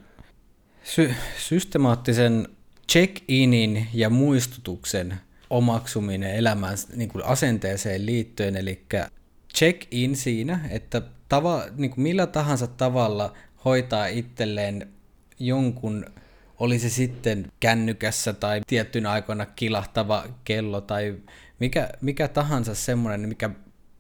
sy- 0.85 1.15
systemaattisen 1.39 2.49
check-inin 2.93 3.89
ja 3.95 4.11
muistutuksen 4.11 5.15
omaksuminen 5.51 6.35
elämän 6.35 6.77
niin 6.97 7.09
kuin 7.09 7.25
asenteeseen 7.25 8.07
liittyen, 8.07 8.57
eli 8.57 8.85
check-in 9.55 10.17
siinä, 10.17 10.61
että 10.71 11.03
tava, 11.29 11.63
niin 11.77 11.91
kuin 11.91 12.03
millä 12.03 12.27
tahansa 12.27 12.67
tavalla 12.67 13.33
hoitaa 13.67 14.07
itselleen 14.07 14.89
jonkun, 15.39 16.07
oli 16.59 16.79
se 16.79 16.91
sitten 16.91 17.53
kännykässä 17.61 18.33
tai 18.33 18.61
tiettynä 18.67 19.11
aikoina 19.11 19.47
kilahtava 19.47 20.25
kello 20.45 20.81
tai 20.81 21.17
mikä, 21.61 21.91
mikä 22.01 22.29
tahansa 22.29 22.75
semmoinen, 22.75 23.29
mikä 23.29 23.51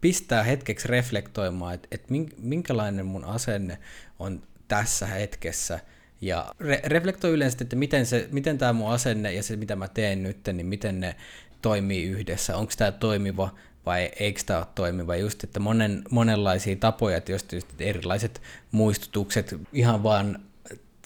pistää 0.00 0.42
hetkeksi 0.42 0.88
reflektoimaan, 0.88 1.74
että, 1.74 1.88
että 1.90 2.14
minkälainen 2.38 3.06
mun 3.06 3.24
asenne 3.24 3.78
on 4.18 4.42
tässä 4.68 5.06
hetkessä– 5.06 5.80
ja 6.20 6.54
re- 6.62 6.80
reflektoi 6.84 7.30
yleensä, 7.30 7.58
että 7.60 7.76
miten, 7.76 8.06
se, 8.06 8.28
miten 8.32 8.58
tämä 8.58 8.72
mun 8.72 8.90
asenne 8.90 9.32
ja 9.32 9.42
se, 9.42 9.56
mitä 9.56 9.76
mä 9.76 9.88
teen 9.88 10.22
nyt, 10.22 10.38
niin 10.52 10.66
miten 10.66 11.00
ne 11.00 11.16
toimii 11.62 12.04
yhdessä. 12.04 12.56
Onko 12.56 12.72
tämä 12.76 12.92
toimiva 12.92 13.54
vai 13.86 14.10
eikö 14.18 14.40
tämä 14.46 14.58
ole 14.58 14.66
toimiva. 14.74 15.16
Just, 15.16 15.44
että 15.44 15.60
monen, 15.60 16.02
monenlaisia 16.10 16.76
tapoja, 16.76 17.16
että 17.16 17.32
just, 17.32 17.52
just 17.52 17.80
erilaiset 17.80 18.42
muistutukset, 18.72 19.54
ihan 19.72 20.02
vaan 20.02 20.40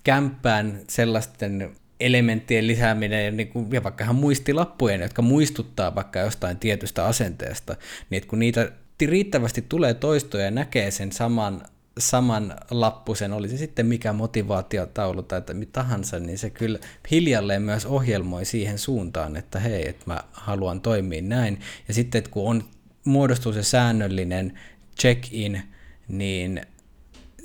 kämppään 0.04 0.80
sellaisten 0.88 1.76
elementtien 2.00 2.66
lisääminen 2.66 3.24
ja, 3.24 3.30
niin 3.30 3.48
kuin, 3.48 3.72
ja 3.72 3.82
vaikka 3.82 4.04
ihan 4.04 4.16
muistilappujen, 4.16 5.00
jotka 5.00 5.22
muistuttaa 5.22 5.94
vaikka 5.94 6.18
jostain 6.18 6.58
tietystä 6.58 7.04
asenteesta, 7.06 7.76
niin 8.10 8.16
että 8.16 8.28
kun 8.30 8.38
niitä 8.38 8.72
riittävästi 9.06 9.64
tulee 9.68 9.94
toistoja 9.94 10.44
ja 10.44 10.50
näkee 10.50 10.90
sen 10.90 11.12
saman 11.12 11.62
saman 12.00 12.56
lappusen, 12.70 13.32
oli 13.32 13.48
se 13.48 13.56
sitten 13.56 13.86
mikä 13.86 14.12
motivaatiotaulu 14.12 15.22
tai 15.22 15.38
että 15.38 15.54
mitä 15.54 15.72
tahansa, 15.72 16.20
niin 16.20 16.38
se 16.38 16.50
kyllä 16.50 16.78
hiljalleen 17.10 17.62
myös 17.62 17.86
ohjelmoi 17.86 18.44
siihen 18.44 18.78
suuntaan, 18.78 19.36
että 19.36 19.60
hei, 19.60 19.88
että 19.88 20.04
mä 20.06 20.20
haluan 20.32 20.80
toimia 20.80 21.22
näin. 21.22 21.60
Ja 21.88 21.94
sitten, 21.94 22.18
että 22.18 22.30
kun 22.30 22.50
on, 22.50 22.64
muodostuu 23.04 23.52
se 23.52 23.62
säännöllinen 23.62 24.58
check-in, 25.00 25.62
niin 26.08 26.62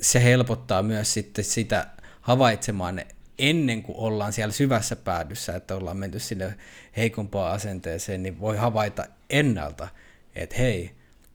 se 0.00 0.22
helpottaa 0.22 0.82
myös 0.82 1.14
sitten 1.14 1.44
sitä 1.44 1.86
havaitsemaan 2.20 3.02
ennen 3.38 3.82
kuin 3.82 3.98
ollaan 3.98 4.32
siellä 4.32 4.52
syvässä 4.52 4.96
päädyssä, 4.96 5.56
että 5.56 5.74
ollaan 5.74 5.96
menty 5.96 6.18
sinne 6.18 6.54
heikompaan 6.96 7.54
asenteeseen, 7.54 8.22
niin 8.22 8.40
voi 8.40 8.56
havaita 8.56 9.06
ennalta, 9.30 9.88
että 10.34 10.56
hei, 10.58 10.90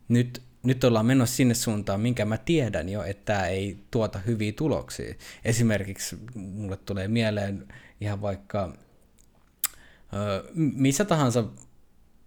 nyt 0.08 0.42
nyt 0.64 0.84
ollaan 0.84 1.06
menossa 1.06 1.36
sinne 1.36 1.54
suuntaan, 1.54 2.02
minkä 2.02 2.26
mä 2.26 2.38
tiedän 2.38 2.90
jo, 2.90 3.04
että 3.04 3.34
tämä 3.34 3.48
ei 3.48 3.78
tuota 3.92 4.20
hyviä 4.20 4.52
tuloksia. 4.52 5.14
Esimerkiksi 5.46 6.18
mulle 6.36 6.78
tulee 6.78 7.08
mieleen 7.08 7.68
ihan 8.02 8.22
vaikka 8.22 8.74
missä 10.56 11.06
tahansa 11.06 11.44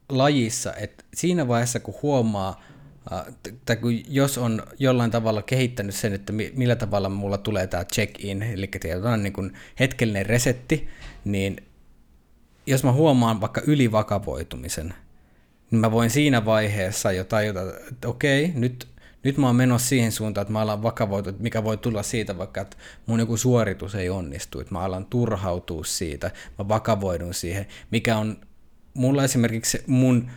lajissa, 0.09 0.75
että 0.75 1.05
siinä 1.15 1.49
vaiheessa 1.49 1.81
kun 1.81 1.95
huomaa, 2.03 2.63
tai 3.65 3.77
kun 3.77 4.15
jos 4.15 4.39
on 4.39 4.63
jollain 4.79 5.11
tavalla 5.11 5.43
kehittänyt 5.43 5.95
sen, 5.95 6.13
että 6.13 6.33
millä 6.33 6.77
tavalla 6.77 7.09
mulla 7.09 7.39
tulee 7.39 7.67
tämä 7.67 7.85
check-in, 7.85 8.43
eli 8.43 8.67
tietysti 8.67 9.17
niin 9.23 9.33
kuin 9.33 9.53
hetkellinen 9.81 10.27
resetti, 10.27 10.89
niin 11.25 11.57
jos 12.67 12.85
mä 12.85 12.93
huomaan 12.93 13.41
vaikka 13.41 13.63
ylivakavoitumisen, 13.67 14.95
niin 15.71 15.81
mä 15.81 15.91
voin 15.91 16.11
siinä 16.11 16.45
vaiheessa 16.45 17.13
jo 17.13 17.25
tajuta, 17.25 17.61
että 17.93 18.09
okei, 18.09 18.53
nyt, 18.55 18.89
nyt 19.23 19.39
mä 19.39 19.47
oon 19.47 19.57
menossa 19.57 19.89
siihen 19.89 20.13
suuntaan, 20.13 20.43
että 20.43 20.53
mä 20.53 20.61
alan 20.61 20.83
vakavoitua, 20.83 21.33
mikä 21.39 21.65
voi 21.65 21.77
tulla 21.77 22.03
siitä 22.03 22.39
vaikka, 22.39 22.61
että 22.61 22.77
mun 23.07 23.21
joku 23.21 23.37
suoritus 23.37 23.95
ei 23.95 24.11
onnistu, 24.11 24.61
että 24.61 24.75
mä 24.75 24.81
alan 24.81 25.07
turhautua 25.07 25.85
siitä, 25.85 26.31
mä 26.59 26.69
vakavoidun 26.69 27.35
siihen, 27.35 27.67
mikä 27.91 28.17
on 28.17 28.37
mulla 28.95 29.25
esimerkiksi 29.25 29.85
mun 29.87 30.31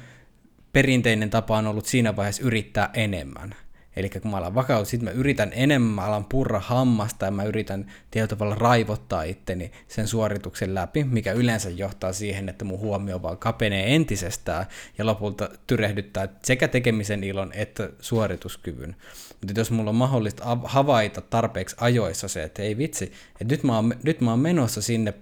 perinteinen 0.73 1.29
tapa 1.29 1.57
on 1.57 1.67
ollut 1.67 1.85
siinä 1.85 2.15
vaiheessa 2.15 2.43
yrittää 2.43 2.89
enemmän– 2.93 3.55
Eli 3.97 4.09
kun 4.09 4.31
mä 4.31 4.37
alan 4.37 4.55
vakautua, 4.55 4.85
sitten 4.85 5.09
mä 5.09 5.19
yritän 5.19 5.51
enemmän, 5.55 5.91
mä 5.91 6.01
alan 6.01 6.25
purra 6.25 6.59
hammasta 6.59 7.25
ja 7.25 7.31
mä 7.31 7.43
yritän 7.43 7.91
tietyllä 8.11 8.29
tavalla 8.29 8.55
raivottaa 8.55 9.23
itteni 9.23 9.71
sen 9.87 10.07
suorituksen 10.07 10.75
läpi, 10.75 11.03
mikä 11.03 11.31
yleensä 11.31 11.69
johtaa 11.69 12.13
siihen, 12.13 12.49
että 12.49 12.65
mun 12.65 12.79
huomio 12.79 13.21
vaan 13.21 13.37
kapenee 13.37 13.95
entisestään 13.95 14.65
ja 14.97 15.05
lopulta 15.05 15.49
tyrehdyttää 15.67 16.27
sekä 16.43 16.67
tekemisen 16.67 17.23
ilon 17.23 17.51
että 17.53 17.89
suorituskyvyn. 17.99 18.95
Mutta 19.41 19.59
jos 19.59 19.71
mulla 19.71 19.89
on 19.89 19.95
mahdollista 19.95 20.57
havaita 20.63 21.21
tarpeeksi 21.21 21.75
ajoissa 21.79 22.27
se, 22.27 22.43
että 22.43 22.61
ei 22.61 22.77
vitsi, 22.77 23.11
että 23.31 23.53
nyt 23.53 23.63
mä 23.63 23.75
oon, 23.75 23.93
nyt 24.03 24.21
mä 24.21 24.29
oon 24.29 24.39
menossa 24.39 24.81
sinne 24.81 25.13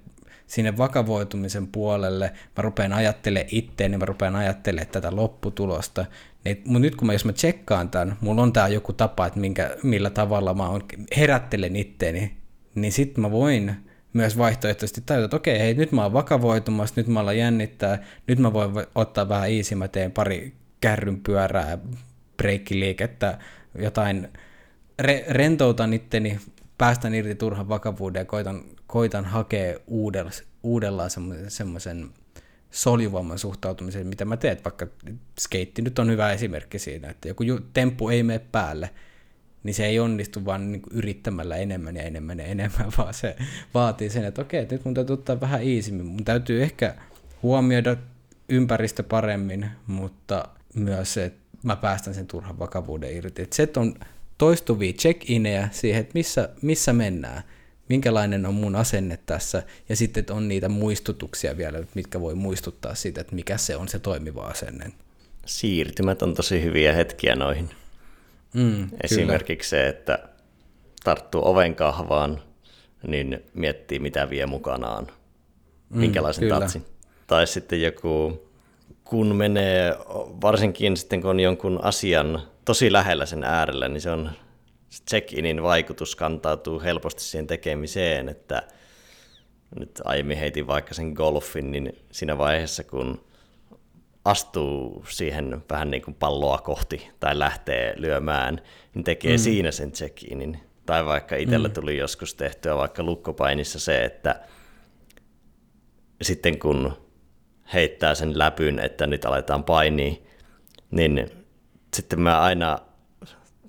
sinne 0.47 0.78
vakavoitumisen 0.78 1.67
puolelle, 1.67 2.32
mä 2.57 2.61
rupean 2.61 2.93
ajattelemaan 2.93 3.49
itteeni, 3.51 3.97
mä 3.97 4.05
rupean 4.05 4.36
ajattelemaan 4.36 4.91
tätä 4.91 5.15
lopputulosta, 5.15 6.05
niin, 6.46 6.62
mutta 6.66 6.80
nyt 6.80 6.96
kun 6.96 7.06
mä, 7.06 7.14
jos 7.14 7.26
mä 7.26 7.34
tsekkaan 7.34 7.89
tämän, 7.89 8.18
mulla 8.22 8.41
on 8.41 8.54
tää 8.54 8.68
joku 8.68 8.93
tapa, 8.93 9.26
että 9.26 9.39
minkä, 9.39 9.78
millä 9.84 10.10
tavalla 10.10 10.54
mä 10.54 10.70
on, 10.70 10.84
herättelen 11.18 11.76
itteeni, 11.76 12.38
niin 12.76 12.91
sitten 12.91 13.22
mä 13.22 13.32
voin 13.32 13.76
myös 14.14 14.38
vaihtoehtoisesti 14.38 15.02
tajuta, 15.06 15.26
että 15.26 15.38
okei, 15.38 15.60
hei, 15.60 15.74
nyt 15.74 15.91
mä 15.91 16.04
oon 16.04 16.14
vakavoitumassa, 16.14 16.93
nyt 16.98 17.08
mä 17.08 17.20
ollaan 17.20 17.38
jännittää, 17.38 18.04
nyt 18.28 18.39
mä 18.39 18.54
voin 18.54 18.72
ottaa 18.96 19.30
vähän 19.30 19.52
easy, 19.52 19.76
mä 19.76 19.88
teen 19.88 20.12
pari 20.12 20.54
kärryn 20.82 21.22
pyörää, 21.22 21.78
breikkiliikettä, 22.38 23.38
jotain, 23.80 24.30
re, 25.00 25.26
rentoutan 25.30 25.93
itteni, 25.93 26.39
päästän 26.78 27.16
irti 27.16 27.36
turhan 27.36 27.70
vakavuuden 27.70 28.20
ja 28.20 28.26
koitan, 28.26 28.64
koitan 28.88 29.26
hakea 29.26 29.80
uudella, 29.88 30.32
uudella 30.64 31.04
semmoisen 31.48 32.10
soljuvamman 32.76 33.39
suhtautumisen, 33.39 34.07
mitä 34.07 34.26
mä 34.26 34.38
teen, 34.38 34.57
vaikka 34.63 34.88
skeitti 35.39 35.82
nyt 35.82 35.99
on 35.99 36.09
hyvä 36.09 36.32
esimerkki 36.32 36.80
siinä, 36.80 37.09
että 37.09 37.28
joku 37.28 37.43
temppu 37.73 38.09
ei 38.09 38.23
mene 38.23 38.39
päälle, 38.39 38.89
niin 39.63 39.73
se 39.73 39.86
ei 39.86 39.99
onnistu 39.99 40.45
vaan 40.45 40.71
niin 40.71 40.82
yrittämällä 40.91 41.55
enemmän 41.55 41.95
ja 41.95 42.03
enemmän 42.03 42.39
ja 42.39 42.45
enemmän, 42.45 42.91
vaan 42.97 43.13
se 43.13 43.36
vaatii 43.73 44.09
sen, 44.09 44.26
että 44.26 44.41
okei, 44.41 44.67
nyt 44.71 44.86
mun 44.86 44.93
täytyy 44.93 45.13
ottaa 45.13 45.41
vähän 45.41 45.63
iisimmin. 45.63 46.05
Mun 46.05 46.26
täytyy 46.26 46.63
ehkä 46.63 46.95
huomioida 47.43 47.97
ympäristö 48.49 49.03
paremmin, 49.03 49.69
mutta 49.88 50.47
myös 50.73 51.13
se, 51.13 51.26
että 51.26 51.39
mä 51.63 51.76
päästän 51.76 52.13
sen 52.13 52.28
turhan 52.28 52.59
vakavuuden 52.59 53.15
irti. 53.15 53.41
Että 53.41 53.55
se, 53.55 53.63
että 53.63 53.80
on 53.80 53.95
toistuvia 54.38 54.93
check-inejä 54.93 55.69
siihen, 55.71 56.01
että 56.01 56.13
missä, 56.13 56.49
missä 56.61 56.93
mennään, 56.93 57.43
minkälainen 57.89 58.45
on 58.45 58.53
mun 58.53 58.75
asenne 58.75 59.19
tässä, 59.25 59.63
ja 59.89 59.95
sitten 59.95 60.21
että 60.21 60.33
on 60.33 60.47
niitä 60.47 60.69
muistutuksia 60.69 61.57
vielä, 61.57 61.83
mitkä 61.93 62.21
voi 62.21 62.36
muistuttaa 62.36 62.95
siitä, 62.95 63.21
että 63.21 63.36
mikä 63.36 63.57
se 63.57 63.75
on 63.75 63.88
se 63.88 63.99
toimiva 63.99 64.41
asenne. 64.41 64.91
Siirtymät 65.45 66.21
on 66.21 66.33
tosi 66.33 66.63
hyviä 66.63 66.93
hetkiä 66.93 67.36
noihin. 67.36 67.69
Mm, 68.53 68.89
Esimerkiksi 69.03 69.75
kyllä. 69.75 69.83
se, 69.83 69.89
että 69.89 70.19
tarttuu 71.03 71.47
oven 71.47 71.75
kahvaan, 71.75 72.41
niin 73.07 73.43
miettii 73.53 73.99
mitä 73.99 74.29
vie 74.29 74.45
mukanaan, 74.45 75.07
mm, 75.89 75.99
minkälaisen 75.99 76.41
kyllä. 76.41 76.59
tatsin. 76.59 76.86
Tai 77.27 77.47
sitten 77.47 77.81
joku, 77.81 78.41
kun 79.03 79.36
menee, 79.36 79.95
varsinkin 80.41 80.97
sitten 80.97 81.21
kun 81.21 81.29
on 81.29 81.39
jonkun 81.39 81.79
asian 81.83 82.41
tosi 82.65 82.91
lähellä 82.91 83.25
sen 83.25 83.43
äärellä, 83.43 83.88
niin 83.88 84.01
se 84.01 84.11
on 84.11 84.31
check-inin 85.09 85.63
vaikutus 85.63 86.15
kantautuu 86.15 86.81
helposti 86.81 87.23
siihen 87.23 87.47
tekemiseen, 87.47 88.29
että 88.29 88.67
nyt 89.79 90.01
aiemmin 90.03 90.38
heitin 90.38 90.67
vaikka 90.67 90.93
sen 90.93 91.11
golfin, 91.11 91.71
niin 91.71 92.05
siinä 92.11 92.38
vaiheessa, 92.38 92.83
kun 92.83 93.25
astuu 94.25 95.05
siihen 95.09 95.63
vähän 95.69 95.91
niin 95.91 96.01
kuin 96.01 96.15
palloa 96.15 96.57
kohti 96.57 97.09
tai 97.19 97.39
lähtee 97.39 97.93
lyömään, 97.97 98.61
niin 98.93 99.03
tekee 99.03 99.31
mm. 99.31 99.39
siinä 99.39 99.71
sen 99.71 99.91
check-inin. 99.91 100.59
Tai 100.86 101.05
vaikka 101.05 101.36
itsellä 101.36 101.67
mm. 101.67 101.73
tuli 101.73 101.97
joskus 101.97 102.36
tehtyä 102.36 102.75
vaikka 102.75 103.03
lukkopainissa 103.03 103.79
se, 103.79 104.05
että 104.05 104.41
sitten 106.21 106.59
kun 106.59 106.93
heittää 107.73 108.15
sen 108.15 108.38
läpyn, 108.38 108.79
että 108.79 109.07
nyt 109.07 109.25
aletaan 109.25 109.63
painia, 109.63 110.13
niin 110.91 111.29
sitten 111.93 112.21
mä 112.21 112.41
aina, 112.41 112.79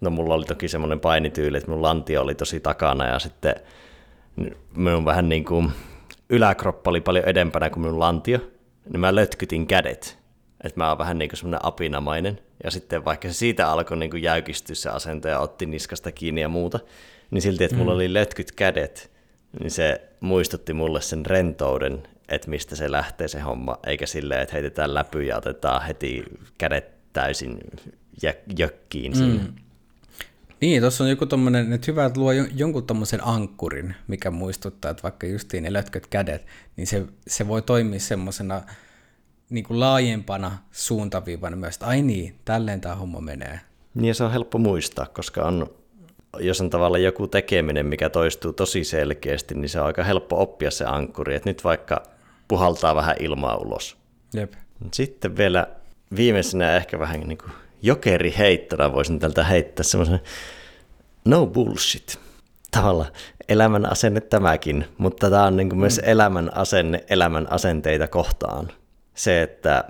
no 0.00 0.10
mulla 0.10 0.34
oli 0.34 0.44
toki 0.44 0.68
semmoinen 0.68 1.00
painityyli, 1.00 1.56
että 1.56 1.70
mun 1.70 1.82
lantio 1.82 2.22
oli 2.22 2.34
tosi 2.34 2.60
takana 2.60 3.06
ja 3.06 3.18
sitten 3.18 3.54
minun 4.76 5.04
vähän 5.04 5.28
niin 5.28 5.44
kuin 5.44 5.72
yläkroppa 6.30 6.90
oli 6.90 7.00
paljon 7.00 7.24
edempänä 7.24 7.70
kuin 7.70 7.82
minun 7.82 8.00
lantio, 8.00 8.38
niin 8.88 9.00
mä 9.00 9.14
lötkytin 9.14 9.66
kädet. 9.66 10.18
Että 10.64 10.80
mä 10.80 10.88
oon 10.88 10.98
vähän 10.98 11.18
niin 11.18 11.28
kuin 11.28 11.38
semmoinen 11.38 11.66
apinamainen. 11.66 12.38
Ja 12.64 12.70
sitten 12.70 13.04
vaikka 13.04 13.28
se 13.28 13.34
siitä 13.34 13.70
alkoi 13.70 13.96
niin 13.96 14.10
kuin 14.10 14.22
jäykistyä 14.22 14.74
se 14.74 14.88
asento 14.88 15.28
ja 15.28 15.40
otti 15.40 15.66
niskasta 15.66 16.12
kiinni 16.12 16.40
ja 16.40 16.48
muuta, 16.48 16.80
niin 17.30 17.42
silti, 17.42 17.64
että 17.64 17.76
mulla 17.76 17.92
mm. 17.92 17.96
oli 17.96 18.14
lötkyt 18.14 18.52
kädet, 18.52 19.10
niin 19.60 19.70
se 19.70 20.00
muistutti 20.20 20.72
mulle 20.72 21.00
sen 21.00 21.26
rentouden, 21.26 22.02
että 22.28 22.50
mistä 22.50 22.76
se 22.76 22.90
lähtee 22.90 23.28
se 23.28 23.40
homma, 23.40 23.78
eikä 23.86 24.06
silleen, 24.06 24.40
että 24.40 24.52
heitetään 24.52 24.94
läpy 24.94 25.22
ja 25.22 25.36
otetaan 25.36 25.82
heti 25.82 26.24
kädet 26.58 27.12
täysin 27.12 27.58
jökkiin 28.58 29.12
mm. 29.12 29.18
siinä. 29.18 29.44
Niin, 30.60 30.82
tuossa 30.82 31.04
on 31.04 31.10
joku 31.10 31.26
tommonen, 31.26 31.72
että 31.72 31.84
hyvä, 31.90 32.04
että 32.04 32.20
luo 32.20 32.32
jonkun 32.32 32.86
tommosen 32.86 33.26
ankkurin, 33.26 33.94
mikä 34.08 34.30
muistuttaa, 34.30 34.90
että 34.90 35.02
vaikka 35.02 35.26
justiin 35.26 35.62
ne 35.62 35.72
lötköt 35.72 36.06
kädet, 36.06 36.46
niin 36.76 36.86
se, 36.86 37.06
se 37.26 37.48
voi 37.48 37.62
toimia 37.62 38.00
semmoisena 38.00 38.62
niin 39.50 39.64
kuin 39.64 39.80
laajempana 39.80 40.58
suuntaviivana 40.72 41.56
myös, 41.56 41.74
että 41.74 41.86
ai 41.86 42.02
niin, 42.02 42.38
tälleen 42.44 42.80
tämä 42.80 42.94
homma 42.94 43.20
menee. 43.20 43.60
Niin 43.94 44.14
se 44.14 44.24
on 44.24 44.32
helppo 44.32 44.58
muistaa, 44.58 45.06
koska 45.06 45.44
on, 45.44 45.70
jos 46.38 46.60
on 46.60 46.70
tavallaan 46.70 47.02
joku 47.02 47.26
tekeminen, 47.26 47.86
mikä 47.86 48.10
toistuu 48.10 48.52
tosi 48.52 48.84
selkeästi, 48.84 49.54
niin 49.54 49.68
se 49.68 49.80
on 49.80 49.86
aika 49.86 50.04
helppo 50.04 50.42
oppia 50.42 50.70
se 50.70 50.84
ankkuri, 50.84 51.34
että 51.34 51.50
nyt 51.50 51.64
vaikka 51.64 52.02
puhaltaa 52.48 52.94
vähän 52.94 53.16
ilmaa 53.20 53.56
ulos. 53.56 53.96
Jep. 54.34 54.52
Sitten 54.92 55.36
vielä 55.36 55.66
viimeisenä 56.16 56.76
ehkä 56.76 56.98
vähän 56.98 57.20
niin 57.20 57.38
kuin 57.38 57.52
jokeri 57.82 58.34
heittona 58.38 58.92
voisin 58.92 59.18
tältä 59.18 59.44
heittää 59.44 59.84
semmoisen 59.84 60.20
no 61.24 61.46
bullshit. 61.46 62.18
Tavallaan 62.70 63.12
elämän 63.48 63.92
asenne 63.92 64.20
tämäkin, 64.20 64.84
mutta 64.98 65.30
tämä 65.30 65.44
on 65.44 65.56
niin 65.56 65.68
kuin 65.68 65.78
myös 65.78 66.00
mm. 66.02 66.08
elämän 66.08 66.56
asenne 66.56 67.04
elämän 67.10 67.52
asenteita 67.52 68.08
kohtaan. 68.08 68.68
Se, 69.14 69.42
että 69.42 69.84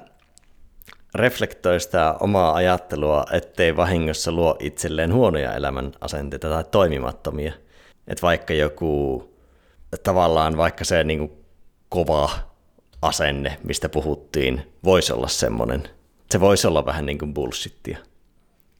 reflektoi 1.15 1.81
sitä 1.81 2.15
omaa 2.21 2.55
ajattelua, 2.55 3.25
ettei 3.33 3.77
vahingossa 3.77 4.33
luo 4.33 4.57
itselleen 4.61 5.13
huonoja 5.13 5.55
elämän 5.55 5.93
asenteita 6.01 6.49
tai 6.49 6.65
toimimattomia. 6.71 7.53
Että 8.09 8.23
vaikka 8.23 8.55
joku, 8.55 9.23
tavallaan 10.03 10.57
vaikka 10.57 10.85
se 10.85 11.05
niin 11.05 11.19
kuin 11.19 11.33
kova 11.89 12.31
asenne, 13.03 13.59
mistä 13.63 13.89
puhuttiin, 13.89 14.73
voisi 14.85 15.13
olla 15.13 15.29
semmoinen– 15.29 15.89
se 16.31 16.41
voisi 16.41 16.67
olla 16.67 16.87
vähän 16.87 17.07
niin 17.07 17.19
kuin 17.19 17.35
bullshittia. 17.35 17.99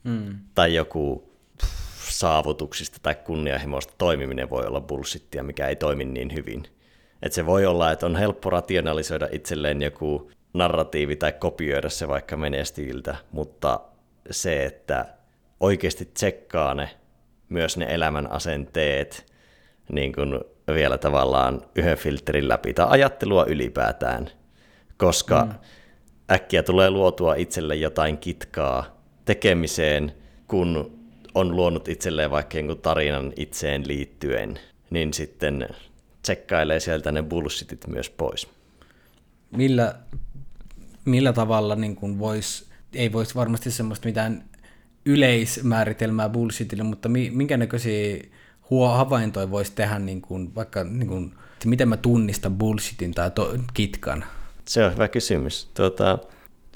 Mm. 0.03 0.39
Tai 0.55 0.75
joku 0.75 1.31
saavutuksista 2.09 2.97
tai 3.03 3.15
kunnianhimoista 3.15 3.93
toimiminen 3.97 4.49
voi 4.49 4.65
olla 4.65 4.81
bullshittia, 4.81 5.43
mikä 5.43 5.67
ei 5.67 5.75
toimi 5.75 6.05
niin 6.05 6.33
hyvin. 6.33 6.63
Et 7.23 7.33
se 7.33 7.45
voi 7.45 7.65
olla, 7.65 7.91
että 7.91 8.05
on 8.05 8.15
helppo 8.15 8.49
rationalisoida 8.49 9.27
itselleen 9.31 9.81
joku 9.81 10.31
narratiivi 10.53 11.15
tai 11.15 11.31
kopioida 11.31 11.89
se 11.89 12.07
vaikka 12.07 12.37
menestyiltä, 12.37 13.15
mutta 13.31 13.79
se, 14.31 14.65
että 14.65 15.05
oikeasti 15.59 16.05
tsekkaa 16.13 16.73
ne, 16.73 16.89
myös 17.49 17.77
ne 17.77 17.85
elämän 17.89 18.31
asenteet, 18.31 19.33
niin 19.91 20.13
kuin 20.13 20.39
vielä 20.73 20.97
tavallaan 20.97 21.61
yhden 21.75 21.97
filterin 21.97 22.47
läpi, 22.47 22.73
tai 22.73 22.87
ajattelua 22.89 23.45
ylipäätään, 23.45 24.29
koska 24.97 25.45
mm 25.45 25.53
äkkiä 26.31 26.63
tulee 26.63 26.89
luotua 26.89 27.35
itselle 27.35 27.75
jotain 27.75 28.17
kitkaa 28.17 29.01
tekemiseen, 29.25 30.13
kun 30.47 30.97
on 31.35 31.55
luonut 31.55 31.87
itselleen 31.87 32.31
vaikka 32.31 32.57
jonkun 32.57 32.81
tarinan 32.81 33.33
itseen 33.35 33.87
liittyen, 33.87 34.59
niin 34.89 35.13
sitten 35.13 35.67
tsekkailee 36.21 36.79
sieltä 36.79 37.11
ne 37.11 37.23
bullshitit 37.23 37.87
myös 37.87 38.09
pois. 38.09 38.47
Millä, 39.51 39.95
millä 41.05 41.33
tavalla 41.33 41.75
niin 41.75 41.95
kuin 41.95 42.19
vois, 42.19 42.69
ei 42.93 43.11
voisi 43.11 43.35
varmasti 43.35 43.71
semmoista 43.71 44.07
mitään 44.07 44.43
yleismääritelmää 45.05 46.29
bullshitille, 46.29 46.83
mutta 46.83 47.09
minkä 47.09 47.57
näköisiä 47.57 48.23
huo 48.69 48.87
havaintoja 48.87 49.51
voisi 49.51 49.71
tehdä 49.75 49.99
niin 49.99 50.21
kuin, 50.21 50.55
vaikka 50.55 50.83
niin 50.83 51.07
kuin, 51.07 51.33
miten 51.65 51.89
mä 51.89 51.97
tunnistan 51.97 52.57
bullshitin 52.57 53.11
tai 53.11 53.31
to, 53.31 53.55
kitkan? 53.73 54.25
Se 54.67 54.85
on 54.85 54.93
hyvä 54.93 55.07
kysymys. 55.07 55.71
Tuota, 55.73 56.19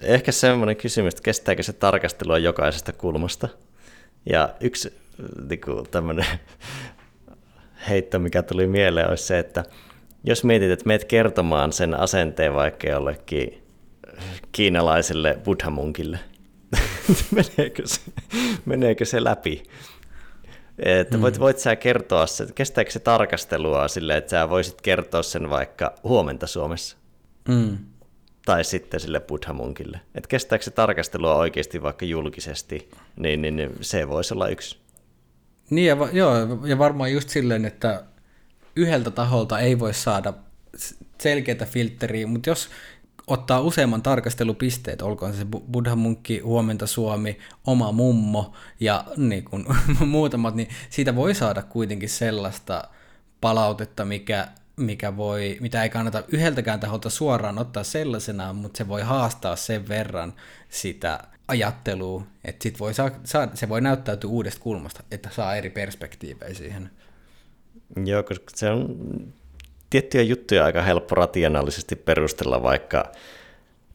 ehkä 0.02 0.32
semmoinen 0.32 0.76
kysymys, 0.76 1.14
että 1.14 1.24
kestääkö 1.24 1.64
se 1.64 1.74
tarkastelua 1.74 2.38
jokaisesta 2.38 2.94
kulmasta. 2.94 3.48
Ja 4.26 4.50
yksi 4.60 4.94
niin 5.50 5.62
kuin 5.62 5.90
tämmöinen 5.92 6.26
heitto, 7.90 8.20
mikä 8.20 8.44
tuli 8.44 8.68
mieleen, 8.68 9.10
olisi 9.10 9.24
se, 9.24 9.40
että 9.40 9.64
jos 10.24 10.44
mietit, 10.44 10.72
että 10.72 10.88
meet 10.88 11.06
kertomaan 11.06 11.74
sen 11.74 12.00
asenteen 12.00 12.54
vaikka 12.54 12.88
jollekin 12.88 13.64
kiinalaiselle 14.52 15.40
buddhamunkille, 15.44 16.20
meneekö, 17.36 17.84
se, 17.86 18.02
meneekö 18.66 19.06
se 19.06 19.24
läpi? 19.24 19.64
Että 20.80 21.22
voit, 21.22 21.36
mm. 21.36 21.40
voit 21.40 21.60
sä 21.60 21.76
kertoa 21.76 22.28
se, 22.28 22.48
kestääkö 22.56 22.92
se 22.92 23.00
tarkastelua 23.00 23.88
silleen, 23.88 24.18
että 24.18 24.30
sä 24.30 24.50
voisit 24.50 24.82
kertoa 24.82 25.24
sen 25.24 25.50
vaikka 25.50 25.96
huomenta 26.04 26.48
Suomessa? 26.48 26.98
Mm. 27.48 27.78
Tai 28.46 28.64
sitten 28.64 29.00
sille 29.00 29.20
buddhamunkille. 29.20 30.02
Että 30.16 30.28
kestääkö 30.28 30.64
se 30.64 30.72
tarkastelua 30.72 31.36
oikeasti 31.36 31.82
vaikka 31.82 32.06
julkisesti, 32.06 32.90
niin, 33.18 33.42
niin, 33.42 33.56
niin 33.56 33.72
se 33.82 34.10
voisi 34.10 34.34
olla 34.34 34.48
yksi. 34.48 34.78
Niin, 35.70 35.88
ja, 35.88 35.98
joo, 36.12 36.34
ja 36.66 36.78
varmaan 36.78 37.12
just 37.12 37.30
silleen, 37.30 37.66
että 37.66 38.04
yhdeltä 38.76 39.12
taholta 39.12 39.60
ei 39.60 39.80
voi 39.80 39.94
saada 39.94 40.34
selkeää 41.22 41.66
filtteriä, 41.66 42.28
mutta 42.28 42.50
jos 42.50 42.70
ottaa 43.28 43.62
useamman 43.62 44.02
tarkastelupisteet, 44.02 45.02
olkoon 45.02 45.34
se 45.34 45.46
Buddha 45.72 45.96
Munkki, 45.96 46.40
Huomenta 46.40 46.88
Suomi, 46.88 47.38
oma 47.68 47.92
mummo 47.92 48.54
ja 48.80 49.06
niin 49.18 49.44
kun, 49.44 49.76
muutamat, 50.06 50.56
niin 50.56 50.68
siitä 50.90 51.16
voi 51.16 51.36
saada 51.36 51.62
kuitenkin 51.62 52.10
sellaista 52.10 52.84
palautetta, 53.42 54.06
mikä, 54.06 54.48
mikä 54.78 55.18
voi, 55.18 55.58
mitä 55.60 55.84
ei 55.84 55.90
kannata 55.90 56.24
yhdeltäkään 56.28 56.80
taholta 56.80 57.10
suoraan 57.10 57.60
ottaa 57.60 57.84
sellaisena, 57.84 58.54
mutta 58.54 58.78
se 58.78 58.88
voi 58.88 59.02
haastaa 59.02 59.56
sen 59.56 59.88
verran 59.88 60.34
sitä 60.70 61.20
ajattelua, 61.48 62.24
että 62.46 62.64
sit 62.64 62.80
voi 62.80 62.94
saa, 62.94 63.12
saa, 63.24 63.48
se 63.54 63.70
voi 63.70 63.82
näyttäytyä 63.82 64.30
uudesta 64.30 64.62
kulmasta, 64.62 65.04
että 65.12 65.30
saa 65.32 65.56
eri 65.56 65.70
perspektiivejä 65.70 66.54
siihen. 66.54 66.90
Joo, 68.06 68.24
koska 68.24 68.46
se 68.56 68.70
on 68.70 68.98
tiettyjä 69.90 70.24
juttuja 70.24 70.66
aika 70.66 70.82
helppo 70.82 71.16
rationaalisesti 71.16 71.96
perustella 71.96 72.64
vaikka 72.64 73.12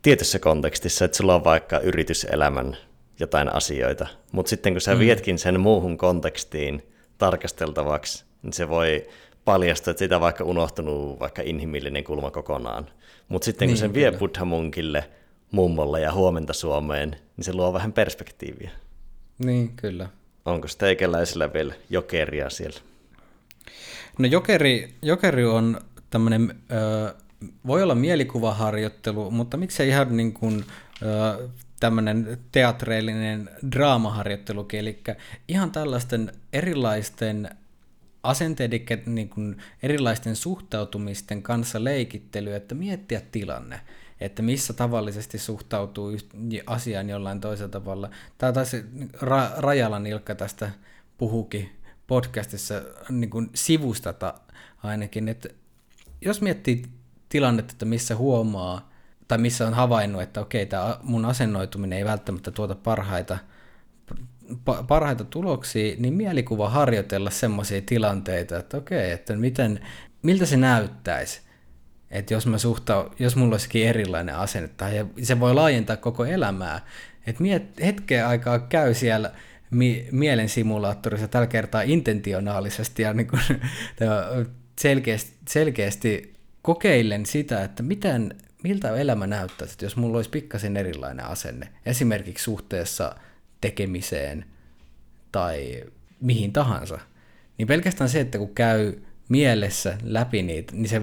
tietyssä 0.02 0.38
kontekstissa, 0.38 1.04
että 1.04 1.16
sulla 1.16 1.34
on 1.34 1.44
vaikka 1.44 1.78
yrityselämän 1.78 2.76
jotain 3.20 3.54
asioita, 3.54 4.06
mutta 4.32 4.50
sitten 4.50 4.74
kun 4.74 4.80
sä 4.80 4.94
mm. 4.94 5.00
vietkin 5.00 5.38
sen 5.38 5.60
muuhun 5.60 5.98
kontekstiin 5.98 6.82
tarkasteltavaksi, 7.18 8.24
niin 8.42 8.52
se 8.52 8.68
voi 8.68 9.06
paljastua, 9.46 9.90
että 9.90 9.98
siitä 9.98 10.14
on 10.14 10.20
vaikka 10.20 10.44
unohtunut 10.44 11.20
vaikka 11.20 11.42
inhimillinen 11.42 12.04
kulma 12.04 12.30
kokonaan. 12.30 12.86
Mutta 13.28 13.44
sitten 13.44 13.68
kun 13.68 13.72
niin, 13.72 13.78
sen 13.78 13.94
vie 13.94 14.12
buddha-munkille, 14.12 15.04
mummolle 15.50 16.00
ja 16.00 16.12
huomenta 16.12 16.52
Suomeen, 16.52 17.10
niin 17.10 17.44
se 17.44 17.52
luo 17.52 17.72
vähän 17.72 17.92
perspektiiviä. 17.92 18.70
Niin, 19.38 19.72
kyllä. 19.76 20.08
Onko 20.44 20.68
teikäläisillä 20.78 21.52
vielä 21.52 21.74
jokeria 21.90 22.50
siellä? 22.50 22.80
No 24.18 24.26
jokeri, 24.26 24.94
jokeri 25.02 25.44
on 25.44 25.80
tämmöinen, 26.10 26.54
voi 27.66 27.82
olla 27.82 27.94
mielikuvaharjoittelu, 27.94 29.30
mutta 29.30 29.56
miksei 29.56 29.88
ihan 29.88 30.16
niin 30.16 30.32
kuin, 30.32 30.64
ö, 31.02 31.48
tämmöinen 31.80 32.38
teatreellinen 32.52 33.50
draamaharjoittelukin, 33.72 34.80
eli 34.80 35.02
ihan 35.48 35.70
tällaisten 35.70 36.32
erilaisten 36.52 37.50
asenteiden, 38.26 38.80
niin 39.06 39.28
kuin 39.28 39.56
erilaisten 39.82 40.36
suhtautumisten 40.36 41.42
kanssa 41.42 41.84
leikittely, 41.84 42.54
että 42.54 42.74
miettiä 42.74 43.20
tilanne, 43.32 43.80
että 44.20 44.42
missä 44.42 44.72
tavallisesti 44.72 45.38
suhtautuu 45.38 46.12
asiaan 46.66 47.10
jollain 47.10 47.40
toisella 47.40 47.70
tavalla. 47.70 48.10
Tämä 48.38 48.52
taisi 48.52 48.84
Ra- 49.14 49.54
Rajalan 49.56 50.06
Ilkka 50.06 50.34
tästä 50.34 50.70
puhukin 51.18 51.70
podcastissa 52.06 52.74
niin 53.10 53.30
kuin 53.30 53.50
sivustata 53.54 54.34
ainakin, 54.82 55.28
että 55.28 55.48
jos 56.20 56.40
miettii 56.40 56.84
tilannetta, 57.28 57.72
että 57.72 57.84
missä 57.84 58.16
huomaa 58.16 58.90
tai 59.28 59.38
missä 59.38 59.66
on 59.66 59.74
havainnut, 59.74 60.22
että 60.22 60.40
okei, 60.40 60.66
tämä 60.66 60.98
mun 61.02 61.24
asennoituminen 61.24 61.98
ei 61.98 62.04
välttämättä 62.04 62.50
tuota 62.50 62.74
parhaita, 62.74 63.38
parhaita 64.88 65.24
tuloksia, 65.24 65.96
niin 65.98 66.14
mielikuva 66.14 66.70
harjoitella 66.70 67.30
semmoisia 67.30 67.82
tilanteita, 67.86 68.58
että 68.58 68.76
okei, 68.76 69.10
että 69.10 69.36
miten, 69.36 69.80
miltä 70.22 70.46
se 70.46 70.56
näyttäisi, 70.56 71.40
että 72.10 72.34
jos, 72.34 72.46
mä 72.46 72.58
suhta, 72.58 73.10
jos 73.18 73.36
mulla 73.36 73.54
olisikin 73.54 73.88
erilainen 73.88 74.36
asenne, 74.36 74.68
tai 74.68 75.06
se 75.22 75.40
voi 75.40 75.54
laajentaa 75.54 75.96
koko 75.96 76.24
elämää, 76.24 76.86
että 77.26 77.42
miet, 77.42 77.80
hetken 77.80 78.26
aikaa 78.26 78.58
käy 78.58 78.94
siellä 78.94 79.32
mi, 79.70 80.08
mielen 80.12 80.48
simulaattorissa 80.48 81.28
tällä 81.28 81.46
kertaa 81.46 81.82
intentionaalisesti 81.82 83.02
ja 83.02 83.12
niin 83.14 83.26
kuin, 83.26 83.42
selkeästi, 84.80 85.36
selkeästi 85.48 86.32
kokeillen 86.62 87.26
sitä, 87.26 87.64
että 87.64 87.82
miten, 87.82 88.34
miltä 88.62 88.96
elämä 88.96 89.26
näyttäisi, 89.26 89.72
että 89.72 89.84
jos 89.84 89.96
mulla 89.96 90.16
olisi 90.16 90.30
pikkasen 90.30 90.76
erilainen 90.76 91.26
asenne, 91.26 91.68
esimerkiksi 91.86 92.44
suhteessa 92.44 93.16
tekemiseen 93.60 94.44
tai 95.32 95.84
mihin 96.20 96.52
tahansa, 96.52 96.98
niin 97.58 97.68
pelkästään 97.68 98.10
se, 98.10 98.20
että 98.20 98.38
kun 98.38 98.54
käy 98.54 98.92
mielessä 99.28 99.98
läpi 100.02 100.42
niitä, 100.42 100.72
niin 100.76 100.88
se 100.88 101.02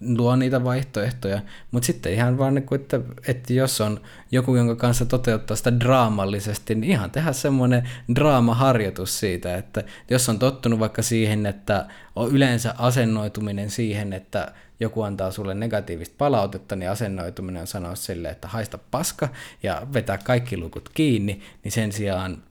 luo 0.00 0.36
niitä 0.36 0.64
vaihtoehtoja, 0.64 1.40
mutta 1.70 1.86
sitten 1.86 2.12
ihan 2.12 2.38
vaan, 2.38 2.54
niin 2.54 2.66
kuin, 2.66 2.80
että, 2.80 3.00
että 3.28 3.52
jos 3.52 3.80
on 3.80 4.00
joku, 4.30 4.56
jonka 4.56 4.76
kanssa 4.76 5.06
toteuttaa 5.06 5.56
sitä 5.56 5.80
draamallisesti, 5.80 6.74
niin 6.74 6.90
ihan 6.90 7.10
tehdä 7.10 7.32
semmoinen 7.32 7.88
draamaharjoitus 8.14 9.20
siitä, 9.20 9.56
että 9.56 9.82
jos 10.10 10.28
on 10.28 10.38
tottunut 10.38 10.78
vaikka 10.78 11.02
siihen, 11.02 11.46
että 11.46 11.86
on 12.16 12.30
yleensä 12.30 12.74
asennoituminen 12.78 13.70
siihen, 13.70 14.12
että 14.12 14.52
joku 14.80 15.02
antaa 15.02 15.30
sulle 15.30 15.54
negatiivista 15.54 16.14
palautetta, 16.18 16.76
niin 16.76 16.90
asennoituminen 16.90 17.60
on 17.60 17.66
sanoa 17.66 17.94
sille, 17.94 18.28
että 18.28 18.48
haista 18.48 18.78
paska 18.78 19.28
ja 19.62 19.86
vetää 19.92 20.18
kaikki 20.18 20.56
lukut 20.56 20.88
kiinni, 20.88 21.40
niin 21.64 21.72
sen 21.72 21.92
sijaan 21.92 22.42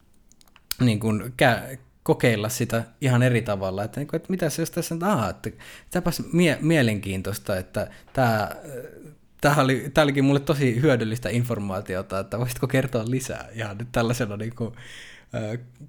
niin 0.80 1.00
kuin 1.00 1.22
kä- 1.22 1.78
kokeilla 2.04 2.50
sitä 2.50 2.84
ihan 3.02 3.24
eri 3.24 3.42
tavalla, 3.42 3.84
että, 3.84 4.00
niin 4.00 4.08
kuin, 4.08 4.16
että 4.16 4.32
mitä 4.32 4.50
se 4.50 4.62
jos 4.62 4.72
tässä 4.72 4.96
on, 4.96 5.04
aha, 5.04 5.30
että 5.30 5.50
tämäpäs 5.92 6.22
mie- 6.34 6.58
mielenkiintoista, 6.62 7.58
että 7.58 7.88
tämä, 8.14 8.52
tämä, 9.42 9.56
oli, 9.56 9.92
tämä 9.94 10.04
olikin 10.04 10.26
mulle 10.26 10.40
tosi 10.40 10.82
hyödyllistä 10.82 11.30
informaatiota, 11.30 12.20
että 12.20 12.40
voisitko 12.40 12.68
kertoa 12.68 13.04
lisää? 13.08 13.48
Ihan 13.54 13.78
nyt 13.78 13.88
tällaisena 13.92 14.38
niin 14.38 14.56
kuin, 14.56 14.76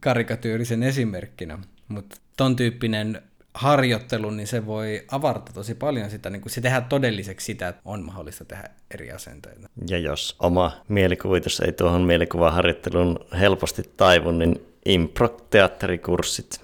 karikatyyrisen 0.00 0.82
esimerkkinä, 0.82 1.58
mutta 1.88 2.16
ton 2.36 2.56
tyyppinen 2.56 3.22
harjoittelu, 3.54 4.30
niin 4.30 4.46
se 4.46 4.66
voi 4.66 5.04
avarta 5.10 5.52
tosi 5.52 5.74
paljon 5.74 6.10
sitä, 6.10 6.30
niin 6.30 6.42
kuin 6.42 6.52
se 6.52 6.60
tehdään 6.60 6.84
todelliseksi 6.84 7.44
sitä, 7.44 7.68
että 7.68 7.82
on 7.84 8.04
mahdollista 8.04 8.44
tehdä 8.44 8.68
eri 8.94 9.12
asenteita. 9.12 9.68
Ja 9.88 9.98
jos 9.98 10.36
oma 10.40 10.72
mielikuvitus 10.88 11.60
ei 11.60 11.72
tuohon 11.72 12.02
mielikuvaharjoitteluun 12.02 13.18
helposti 13.40 13.82
taivu, 13.96 14.30
niin 14.30 14.66
impro-teatterikurssit. 14.86 16.60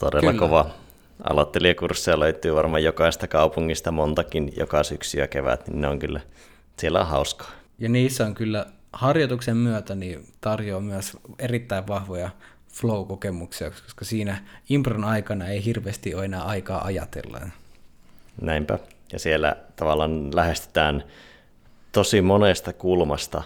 Todella 0.00 0.30
Kyllä. 0.30 0.40
kova. 0.40 0.70
Aloittelijakursseja 1.30 2.20
löytyy 2.20 2.54
varmaan 2.54 2.84
jokaista 2.84 3.28
kaupungista 3.28 3.90
montakin 3.90 4.52
joka 4.56 4.82
syksy 4.82 5.18
ja 5.18 5.28
kevät, 5.28 5.68
niin 5.68 5.80
ne 5.80 5.88
on 5.88 5.98
kyllä, 5.98 6.20
siellä 6.76 7.00
on 7.00 7.06
hauskaa. 7.06 7.50
Ja 7.78 7.88
niissä 7.88 8.26
on 8.26 8.34
kyllä 8.34 8.66
harjoituksen 8.92 9.56
myötä 9.56 9.94
niin 9.94 10.24
tarjoaa 10.40 10.80
myös 10.80 11.16
erittäin 11.38 11.86
vahvoja 11.86 12.30
flow-kokemuksia, 12.72 13.70
koska 13.70 14.04
siinä 14.04 14.44
impron 14.68 15.04
aikana 15.04 15.46
ei 15.46 15.64
hirveästi 15.64 16.14
ole 16.14 16.24
enää 16.24 16.42
aikaa 16.42 16.84
ajatella. 16.84 17.40
Näinpä. 18.40 18.78
Ja 19.12 19.18
siellä 19.18 19.56
tavallaan 19.76 20.36
lähestytään 20.36 21.04
tosi 21.92 22.22
monesta 22.22 22.72
kulmasta 22.72 23.42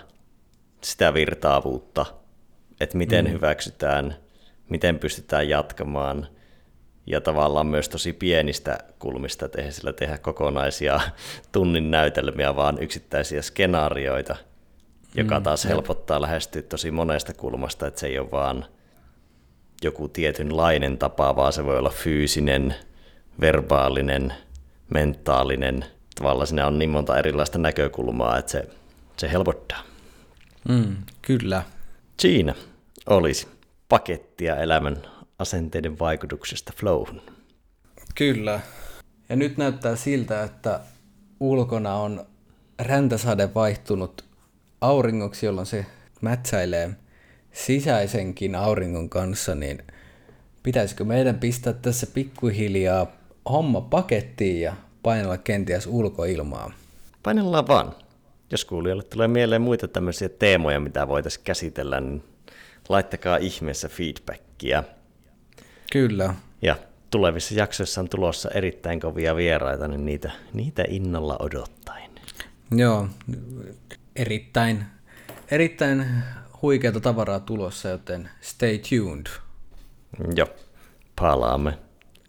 sitä 0.80 1.14
virtaavuutta, 1.14 2.06
että 2.80 2.96
miten 2.96 3.24
mm. 3.24 3.32
hyväksytään, 3.32 4.16
miten 4.68 4.98
pystytään 4.98 5.48
jatkamaan 5.48 6.28
ja 7.06 7.20
tavallaan 7.20 7.66
myös 7.66 7.88
tosi 7.88 8.12
pienistä 8.12 8.78
kulmista 8.98 9.48
tehdä 9.48 9.70
sillä 9.70 9.92
tehdä 9.92 10.18
kokonaisia 10.18 11.01
tunnin 11.52 11.90
näytelmiä, 11.90 12.56
vaan 12.56 12.82
yksittäisiä 12.82 13.42
skenaarioita, 13.42 14.36
joka 15.14 15.38
mm, 15.38 15.42
taas 15.42 15.64
helpottaa 15.64 16.22
lähestyä 16.22 16.62
tosi 16.62 16.90
monesta 16.90 17.34
kulmasta, 17.34 17.86
että 17.86 18.01
se 18.01 18.06
ei 18.06 18.18
ole 18.18 18.30
vaan 18.30 18.64
joku 19.85 20.09
tietynlainen 20.09 20.98
tapa, 20.98 21.36
vaan 21.36 21.52
se 21.52 21.65
voi 21.65 21.78
olla 21.78 21.90
fyysinen, 21.90 22.74
verbaalinen, 23.40 24.32
mentaalinen. 24.90 25.85
Tavallaan 26.15 26.47
siinä 26.47 26.66
on 26.66 26.78
niin 26.78 26.90
monta 26.90 27.19
erilaista 27.19 27.59
näkökulmaa, 27.59 28.39
että 28.39 28.52
se, 28.52 28.69
se 29.16 29.31
helpottaa. 29.32 29.82
Mm, 30.69 30.97
kyllä. 31.23 31.62
Siinä 32.20 32.55
olisi 33.06 33.48
pakettia 33.89 34.56
elämän 34.56 34.97
asenteiden 35.39 35.98
vaikutuksesta 35.98 36.73
flowhun. 36.77 37.23
Kyllä. 38.15 38.61
Ja 39.28 39.36
nyt 39.36 39.56
näyttää 39.56 39.97
siltä, 39.97 40.43
että 40.43 40.81
ulkona 41.40 41.94
on 41.94 42.27
räntäsade 42.81 43.55
vaihtunut 43.55 44.24
auringoksi, 44.81 45.47
jolloin 45.47 45.66
se 45.66 45.86
mätsäilee 46.20 46.90
sisäisenkin 47.55 48.55
auringon 48.55 49.09
kanssa, 49.09 49.55
niin 49.55 49.82
pitäisikö 50.62 51.05
meidän 51.05 51.39
pistää 51.39 51.72
tässä 51.72 52.06
pikkuhiljaa 52.06 53.06
homma 53.51 53.81
pakettiin 53.81 54.60
ja 54.60 54.76
painella 55.02 55.39
kenties 55.39 55.86
ulkoilmaa? 55.86 56.72
Painellaan 57.22 57.68
vaan. 57.68 57.94
Jos 58.51 58.64
kuulijoille 58.64 59.02
tulee 59.02 59.28
mieleen 59.28 59.62
muita 59.62 59.89
tämmöisiä 59.89 60.28
teemoja, 60.28 60.81
mitä 60.81 61.09
voitaisiin 61.09 61.44
käsitellä, 61.44 62.01
niin 62.01 62.22
laittakaa 62.89 63.36
ihmeessä 63.36 63.89
feedbackia. 63.89 64.85
Kyllä. 65.93 66.35
Ja 66.62 66.76
tulevissa 67.10 67.55
jaksoissa 67.55 68.01
on 68.01 68.09
tulossa 68.09 68.51
erittäin 68.51 69.01
kovia 69.01 69.36
vieraita, 69.36 69.89
niin 69.89 70.05
niitä, 70.05 70.31
niitä 70.52 70.85
innolla 70.89 71.36
odottaen. 71.39 72.10
Joo, 72.70 73.09
erittäin, 74.16 74.85
erittäin 75.51 76.06
huikeata 76.64 77.00
tavaraa 77.00 77.40
tulossa, 77.40 77.88
joten 77.88 78.28
stay 78.40 78.78
tuned. 78.78 79.26
Joo, 80.36 80.46
palaamme 81.20 81.78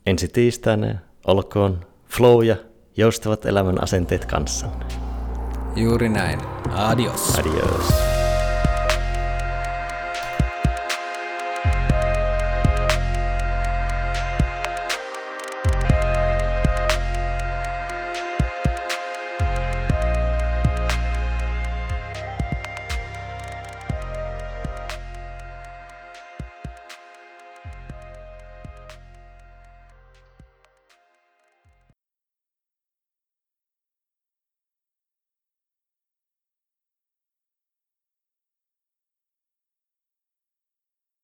ensi 0.06 0.28
tiistaina. 0.28 0.96
Olkoon 1.28 1.86
flow 2.10 2.44
ja 2.46 2.56
joustavat 2.98 3.46
elämän 3.46 3.84
asenteet 3.84 4.26
kanssanne. 4.26 4.86
Juuri 5.76 6.10
näin. 6.10 6.40
Adios. 6.70 7.40
Adios. 7.40 8.15